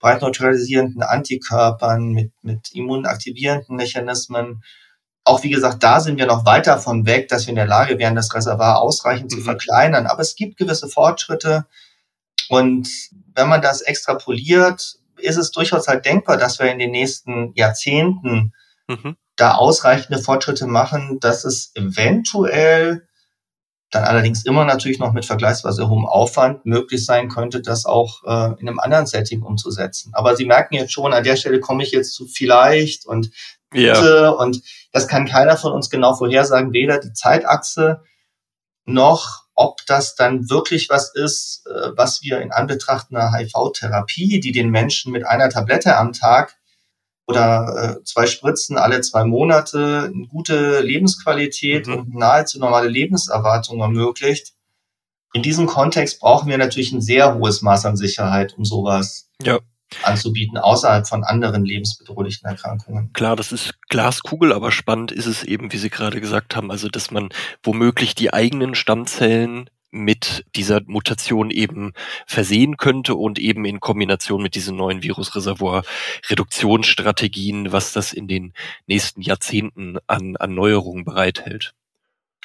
breitneutralisierenden 0.00 1.02
Antikörpern, 1.02 2.10
mit, 2.10 2.32
mit 2.42 2.70
immunaktivierenden 2.72 3.76
Mechanismen, 3.76 4.62
auch 5.26 5.42
wie 5.42 5.50
gesagt, 5.50 5.82
da 5.82 6.00
sind 6.00 6.18
wir 6.18 6.26
noch 6.26 6.46
weit 6.46 6.68
davon 6.68 7.04
weg, 7.04 7.28
dass 7.28 7.46
wir 7.46 7.50
in 7.50 7.56
der 7.56 7.66
Lage 7.66 7.98
wären, 7.98 8.14
das 8.14 8.32
Reservoir 8.32 8.80
ausreichend 8.80 9.32
mhm. 9.32 9.36
zu 9.36 9.42
verkleinern. 9.42 10.06
Aber 10.06 10.20
es 10.22 10.36
gibt 10.36 10.56
gewisse 10.56 10.88
Fortschritte. 10.88 11.66
Und 12.48 12.88
wenn 13.34 13.48
man 13.48 13.60
das 13.60 13.80
extrapoliert, 13.80 14.94
ist 15.18 15.36
es 15.36 15.50
durchaus 15.50 15.88
halt 15.88 16.06
denkbar, 16.06 16.36
dass 16.36 16.60
wir 16.60 16.70
in 16.70 16.78
den 16.78 16.92
nächsten 16.92 17.52
Jahrzehnten 17.56 18.52
mhm. 18.86 19.16
da 19.34 19.56
ausreichende 19.56 20.22
Fortschritte 20.22 20.68
machen, 20.68 21.18
dass 21.20 21.44
es 21.44 21.72
eventuell 21.74 23.08
dann 23.90 24.04
allerdings 24.04 24.44
immer 24.44 24.64
natürlich 24.64 24.98
noch 24.98 25.12
mit 25.12 25.24
vergleichsweise 25.24 25.88
hohem 25.88 26.06
Aufwand 26.06 26.66
möglich 26.66 27.04
sein 27.04 27.28
könnte, 27.28 27.62
das 27.62 27.84
auch 27.84 28.22
äh, 28.24 28.60
in 28.60 28.68
einem 28.68 28.78
anderen 28.78 29.06
Setting 29.06 29.42
umzusetzen. 29.42 30.12
Aber 30.14 30.36
Sie 30.36 30.44
merken 30.44 30.74
jetzt 30.74 30.92
schon, 30.92 31.12
an 31.12 31.24
der 31.24 31.36
Stelle 31.36 31.60
komme 31.60 31.82
ich 31.82 31.92
jetzt 31.92 32.14
zu 32.14 32.26
vielleicht 32.26 33.06
und 33.06 33.30
ja. 33.76 34.28
Und 34.30 34.62
das 34.92 35.08
kann 35.08 35.26
keiner 35.26 35.56
von 35.56 35.72
uns 35.72 35.90
genau 35.90 36.14
vorhersagen, 36.14 36.72
weder 36.72 36.98
die 36.98 37.12
Zeitachse 37.12 38.02
noch 38.84 39.46
ob 39.56 39.84
das 39.86 40.14
dann 40.14 40.48
wirklich 40.50 40.90
was 40.90 41.12
ist, 41.14 41.66
äh, 41.66 41.90
was 41.96 42.22
wir 42.22 42.40
in 42.40 42.52
Anbetracht 42.52 43.06
einer 43.10 43.32
HIV-Therapie, 43.32 44.38
die 44.38 44.52
den 44.52 44.70
Menschen 44.70 45.12
mit 45.12 45.26
einer 45.26 45.48
Tablette 45.48 45.96
am 45.96 46.12
Tag 46.12 46.56
oder 47.26 47.98
äh, 47.98 48.04
zwei 48.04 48.26
Spritzen 48.26 48.76
alle 48.76 49.00
zwei 49.00 49.24
Monate 49.24 50.12
eine 50.14 50.28
gute 50.28 50.80
Lebensqualität 50.80 51.86
mhm. 51.86 51.94
und 51.94 52.14
nahezu 52.14 52.60
normale 52.60 52.88
Lebenserwartung 52.88 53.80
ermöglicht. 53.80 54.52
In 55.32 55.42
diesem 55.42 55.66
Kontext 55.66 56.20
brauchen 56.20 56.48
wir 56.48 56.58
natürlich 56.58 56.92
ein 56.92 57.00
sehr 57.00 57.34
hohes 57.34 57.62
Maß 57.62 57.86
an 57.86 57.96
Sicherheit, 57.96 58.54
um 58.56 58.64
sowas 58.64 59.30
ja 59.42 59.58
anzubieten, 60.02 60.58
außerhalb 60.58 61.06
von 61.06 61.24
anderen 61.24 61.64
lebensbedrohlichen 61.64 62.48
Erkrankungen. 62.48 63.12
Klar, 63.12 63.36
das 63.36 63.52
ist 63.52 63.74
Glaskugel, 63.88 64.52
aber 64.52 64.72
spannend 64.72 65.12
ist 65.12 65.26
es 65.26 65.44
eben, 65.44 65.72
wie 65.72 65.78
Sie 65.78 65.90
gerade 65.90 66.20
gesagt 66.20 66.56
haben, 66.56 66.70
also 66.70 66.88
dass 66.88 67.10
man 67.10 67.28
womöglich 67.62 68.14
die 68.14 68.32
eigenen 68.32 68.74
Stammzellen 68.74 69.68
mit 69.90 70.44
dieser 70.54 70.80
Mutation 70.86 71.50
eben 71.50 71.92
versehen 72.26 72.76
könnte 72.76 73.14
und 73.14 73.38
eben 73.38 73.64
in 73.64 73.80
Kombination 73.80 74.42
mit 74.42 74.54
diesen 74.54 74.76
neuen 74.76 75.02
Virusreservoir-Reduktionsstrategien, 75.02 77.72
was 77.72 77.92
das 77.92 78.12
in 78.12 78.28
den 78.28 78.52
nächsten 78.86 79.22
Jahrzehnten 79.22 79.96
an, 80.06 80.36
an 80.36 80.54
Neuerungen 80.54 81.04
bereithält. 81.04 81.72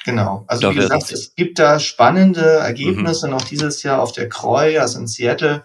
Genau. 0.04 0.44
Also 0.48 0.62
da 0.62 0.70
wie 0.70 0.76
gesagt, 0.76 1.12
es 1.12 1.34
gibt 1.34 1.58
da 1.58 1.78
spannende 1.78 2.44
Ergebnisse. 2.44 3.26
Mhm. 3.26 3.34
Noch 3.34 3.42
dieses 3.42 3.82
Jahr 3.82 4.02
auf 4.02 4.12
der 4.12 4.28
Kreu, 4.28 4.80
also 4.80 4.98
in 4.98 5.06
Seattle, 5.06 5.64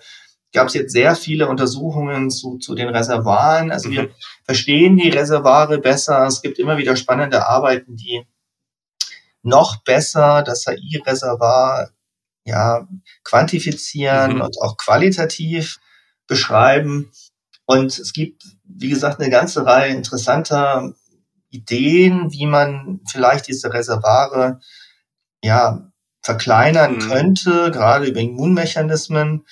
gab 0.53 0.67
es 0.67 0.73
jetzt 0.73 0.93
sehr 0.93 1.15
viele 1.15 1.47
Untersuchungen 1.49 2.29
zu, 2.29 2.57
zu 2.57 2.75
den 2.75 2.89
Reservoiren. 2.89 3.71
Also 3.71 3.89
mhm. 3.89 3.93
wir 3.93 4.09
verstehen 4.45 4.97
die 4.97 5.09
Reservoire 5.09 5.77
besser. 5.77 6.25
Es 6.25 6.41
gibt 6.41 6.59
immer 6.59 6.77
wieder 6.77 6.95
spannende 6.95 7.47
Arbeiten, 7.47 7.95
die 7.95 8.25
noch 9.43 9.83
besser 9.83 10.43
das 10.43 10.67
AI-Reservoir 10.67 11.91
ja, 12.45 12.87
quantifizieren 13.23 14.35
mhm. 14.35 14.41
und 14.41 14.61
auch 14.61 14.77
qualitativ 14.77 15.79
beschreiben. 16.27 17.11
Und 17.65 17.99
es 17.99 18.13
gibt, 18.13 18.43
wie 18.63 18.89
gesagt, 18.89 19.19
eine 19.19 19.29
ganze 19.29 19.65
Reihe 19.65 19.93
interessanter 19.93 20.93
Ideen, 21.49 22.31
wie 22.31 22.45
man 22.45 23.01
vielleicht 23.09 23.47
diese 23.47 23.73
Reservare 23.73 24.59
ja 25.43 25.91
verkleinern 26.21 26.95
mhm. 26.95 26.99
könnte, 26.99 27.71
gerade 27.71 28.05
über 28.05 28.19
Immunmechanismen, 28.19 29.45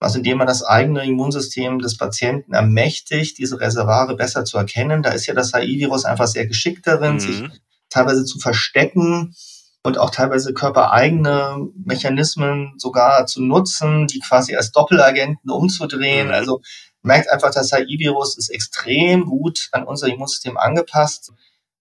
also 0.00 0.18
indem 0.18 0.38
man 0.38 0.46
das 0.46 0.62
eigene 0.62 1.04
Immunsystem 1.04 1.80
des 1.80 1.96
Patienten 1.96 2.52
ermächtigt, 2.52 3.38
diese 3.38 3.60
Reservare 3.60 4.16
besser 4.16 4.44
zu 4.44 4.56
erkennen. 4.56 5.02
Da 5.02 5.10
ist 5.10 5.26
ja 5.26 5.34
das 5.34 5.52
HIV-Virus 5.52 6.04
einfach 6.04 6.28
sehr 6.28 6.46
geschickt 6.46 6.86
darin, 6.86 7.14
mhm. 7.14 7.20
sich 7.20 7.42
teilweise 7.90 8.24
zu 8.24 8.38
verstecken 8.38 9.34
und 9.82 9.98
auch 9.98 10.10
teilweise 10.10 10.52
körpereigene 10.52 11.68
Mechanismen 11.84 12.74
sogar 12.76 13.26
zu 13.26 13.42
nutzen, 13.42 14.06
die 14.06 14.20
quasi 14.20 14.54
als 14.54 14.70
Doppelagenten 14.70 15.50
umzudrehen. 15.50 16.28
Mhm. 16.28 16.34
Also 16.34 16.60
merkt 17.02 17.30
einfach, 17.30 17.52
das 17.52 17.72
HIV-Virus 17.72 18.36
ist 18.36 18.50
extrem 18.50 19.24
gut 19.24 19.68
an 19.72 19.84
unser 19.84 20.08
Immunsystem 20.08 20.56
angepasst. 20.56 21.32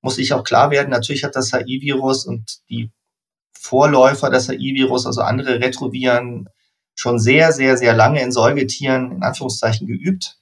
Muss 0.02 0.16
sich 0.16 0.34
auch 0.34 0.44
klar 0.44 0.72
werden, 0.72 0.90
natürlich 0.90 1.24
hat 1.24 1.36
das 1.36 1.52
HIV-Virus 1.52 2.26
und 2.26 2.60
die 2.70 2.92
Vorläufer 3.60 4.30
des 4.30 4.48
HIV-Virus, 4.48 5.06
also 5.06 5.22
andere 5.22 5.60
Retroviren, 5.60 6.48
schon 6.98 7.20
sehr, 7.20 7.52
sehr, 7.52 7.78
sehr 7.78 7.94
lange 7.94 8.22
in 8.22 8.32
Säugetieren 8.32 9.12
in 9.12 9.24
Anführungszeichen 9.24 9.88
geübt. 9.88 10.40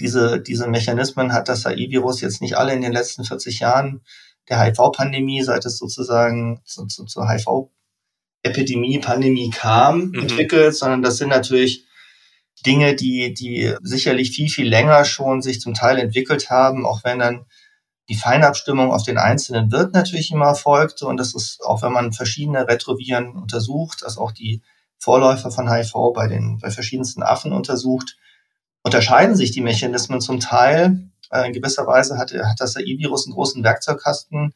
Diese, 0.00 0.40
diese 0.40 0.66
Mechanismen 0.66 1.32
hat 1.32 1.48
das 1.48 1.64
HIV-Virus 1.64 2.20
jetzt 2.20 2.42
nicht 2.42 2.58
alle 2.58 2.74
in 2.74 2.82
den 2.82 2.92
letzten 2.92 3.24
40 3.24 3.60
Jahren 3.60 4.02
der 4.48 4.60
HIV-Pandemie, 4.60 5.42
seit 5.42 5.64
es 5.64 5.78
sozusagen 5.78 6.60
zu, 6.64 6.86
zu, 6.86 7.04
zur 7.04 7.30
HIV-Epidemie, 7.30 8.98
Pandemie 8.98 9.50
kam, 9.50 10.08
mhm. 10.08 10.20
entwickelt, 10.20 10.76
sondern 10.76 11.02
das 11.02 11.16
sind 11.16 11.28
natürlich 11.28 11.86
Dinge, 12.64 12.96
die, 12.96 13.32
die 13.32 13.74
sicherlich 13.82 14.32
viel, 14.32 14.48
viel 14.48 14.68
länger 14.68 15.04
schon 15.04 15.42
sich 15.42 15.60
zum 15.60 15.74
Teil 15.74 15.98
entwickelt 15.98 16.50
haben, 16.50 16.84
auch 16.84 17.04
wenn 17.04 17.20
dann 17.20 17.46
die 18.08 18.16
Feinabstimmung 18.16 18.92
auf 18.92 19.04
den 19.04 19.18
einzelnen 19.18 19.70
Wirt 19.70 19.92
natürlich 19.92 20.32
immer 20.32 20.54
folgte. 20.54 21.06
Und 21.06 21.18
das 21.18 21.34
ist, 21.34 21.62
auch 21.64 21.82
wenn 21.82 21.92
man 21.92 22.12
verschiedene 22.12 22.66
Retroviren 22.66 23.30
untersucht, 23.36 24.04
also 24.04 24.20
auch 24.20 24.32
die 24.32 24.62
Vorläufer 24.98 25.50
von 25.50 25.70
HIV 25.70 25.92
bei 26.14 26.26
den, 26.28 26.58
bei 26.58 26.70
verschiedensten 26.70 27.22
Affen 27.22 27.52
untersucht, 27.52 28.16
unterscheiden 28.82 29.36
sich 29.36 29.50
die 29.50 29.60
Mechanismen 29.60 30.20
zum 30.20 30.40
Teil. 30.40 31.10
Äh, 31.30 31.46
in 31.46 31.52
gewisser 31.52 31.86
Weise 31.86 32.18
hat, 32.18 32.32
hat 32.32 32.60
das 32.60 32.76
AI-Virus 32.76 33.26
einen 33.26 33.34
großen 33.34 33.62
Werkzeugkasten 33.64 34.54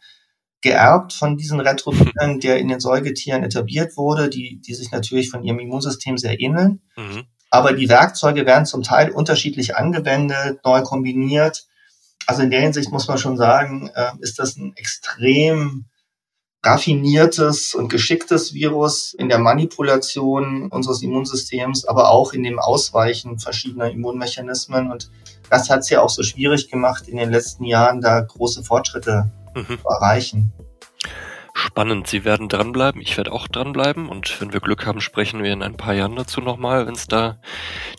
geerbt 0.61 1.13
von 1.13 1.37
diesen 1.37 1.61
Retroviren, 1.61 2.41
der 2.41 2.59
in 2.59 2.69
den 2.69 2.81
Säugetieren 2.81 3.43
etabliert 3.43 3.97
wurde, 3.97 4.29
die, 4.29 4.61
die 4.61 4.75
sich 4.75 4.91
natürlich 4.91 5.31
von 5.31 5.43
ihrem 5.43 5.59
Immunsystem 5.59 6.19
sehr 6.19 6.39
ähneln. 6.41 6.83
Mhm. 6.97 7.25
Aber 7.51 7.73
die 7.73 7.89
Werkzeuge 7.89 8.47
werden 8.47 8.67
zum 8.67 8.83
Teil 8.83 9.11
unterschiedlich 9.11 9.77
angewendet, 9.77 10.61
neu 10.65 10.83
kombiniert. 10.83 11.67
Also 12.27 12.43
in 12.43 12.51
der 12.51 12.61
Hinsicht 12.61 12.93
muss 12.93 13.09
man 13.09 13.19
schon 13.19 13.37
sagen, 13.37 13.91
äh, 13.95 14.13
ist 14.21 14.39
das 14.39 14.57
ein 14.57 14.73
extrem 14.77 15.87
raffiniertes 16.63 17.75
und 17.75 17.89
geschicktes 17.89 18.53
Virus 18.53 19.15
in 19.15 19.29
der 19.29 19.39
Manipulation 19.39 20.69
unseres 20.69 21.03
Immunsystems, 21.03 21.87
aber 21.87 22.11
auch 22.11 22.33
in 22.33 22.43
dem 22.43 22.59
Ausweichen 22.59 23.39
verschiedener 23.39 23.91
Immunmechanismen. 23.91 24.91
Und 24.91 25.11
das 25.49 25.71
hat 25.71 25.81
es 25.81 25.91
ja 25.91 26.03
auch 26.03 26.11
so 26.11 26.23
schwierig 26.23 26.71
gemacht, 26.71 27.09
in 27.09 27.17
den 27.17 27.31
letzten 27.31 27.65
Jahren 27.65 28.01
da 28.01 28.21
große 28.21 28.63
Fortschritte 28.63 29.31
mhm. 29.55 29.79
zu 29.81 29.89
erreichen. 29.89 30.53
Spannend, 31.53 32.07
Sie 32.07 32.25
werden 32.25 32.49
dranbleiben, 32.49 33.01
ich 33.01 33.17
werde 33.17 33.33
auch 33.33 33.49
dranbleiben 33.49 34.09
und 34.09 34.41
wenn 34.41 34.53
wir 34.53 34.61
Glück 34.61 34.87
haben, 34.87 35.01
sprechen 35.01 35.43
wir 35.43 35.53
in 35.53 35.63
ein 35.63 35.77
paar 35.77 35.95
Jahren 35.95 36.17
dazu 36.17 36.41
nochmal, 36.41 36.87
wenn 36.87 36.95
es 36.95 37.07
da 37.07 37.39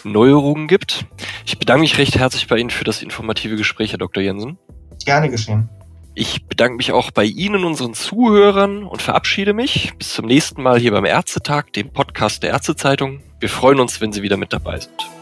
Neuerungen 0.04 0.68
gibt. 0.68 1.06
Ich 1.46 1.60
bedanke 1.60 1.82
mich 1.82 1.98
recht 1.98 2.18
herzlich 2.18 2.48
bei 2.48 2.58
Ihnen 2.58 2.70
für 2.70 2.86
das 2.86 3.04
informative 3.04 3.58
Gespräch, 3.58 3.92
Herr 3.92 4.00
Dr. 4.00 4.24
Jensen. 4.24 4.58
Gerne 5.04 5.30
geschehen. 5.30 5.70
Ich 6.14 6.46
bedanke 6.46 6.76
mich 6.76 6.92
auch 6.92 7.12
bei 7.12 7.24
Ihnen, 7.24 7.64
unseren 7.64 7.94
Zuhörern 7.94 8.84
und 8.84 9.02
verabschiede 9.02 9.54
mich. 9.54 9.94
Bis 9.98 10.14
zum 10.14 10.26
nächsten 10.26 10.62
Mal 10.62 10.78
hier 10.78 10.92
beim 10.92 11.06
Ärztetag, 11.06 11.72
dem 11.74 11.92
Podcast 11.92 12.44
der 12.44 12.50
Ärztezeitung. 12.50 13.22
Wir 13.40 13.50
freuen 13.50 13.80
uns, 13.80 14.02
wenn 14.02 14.12
Sie 14.12 14.22
wieder 14.22 14.38
mit 14.38 14.52
dabei 14.52 14.80
sind. 14.80 15.21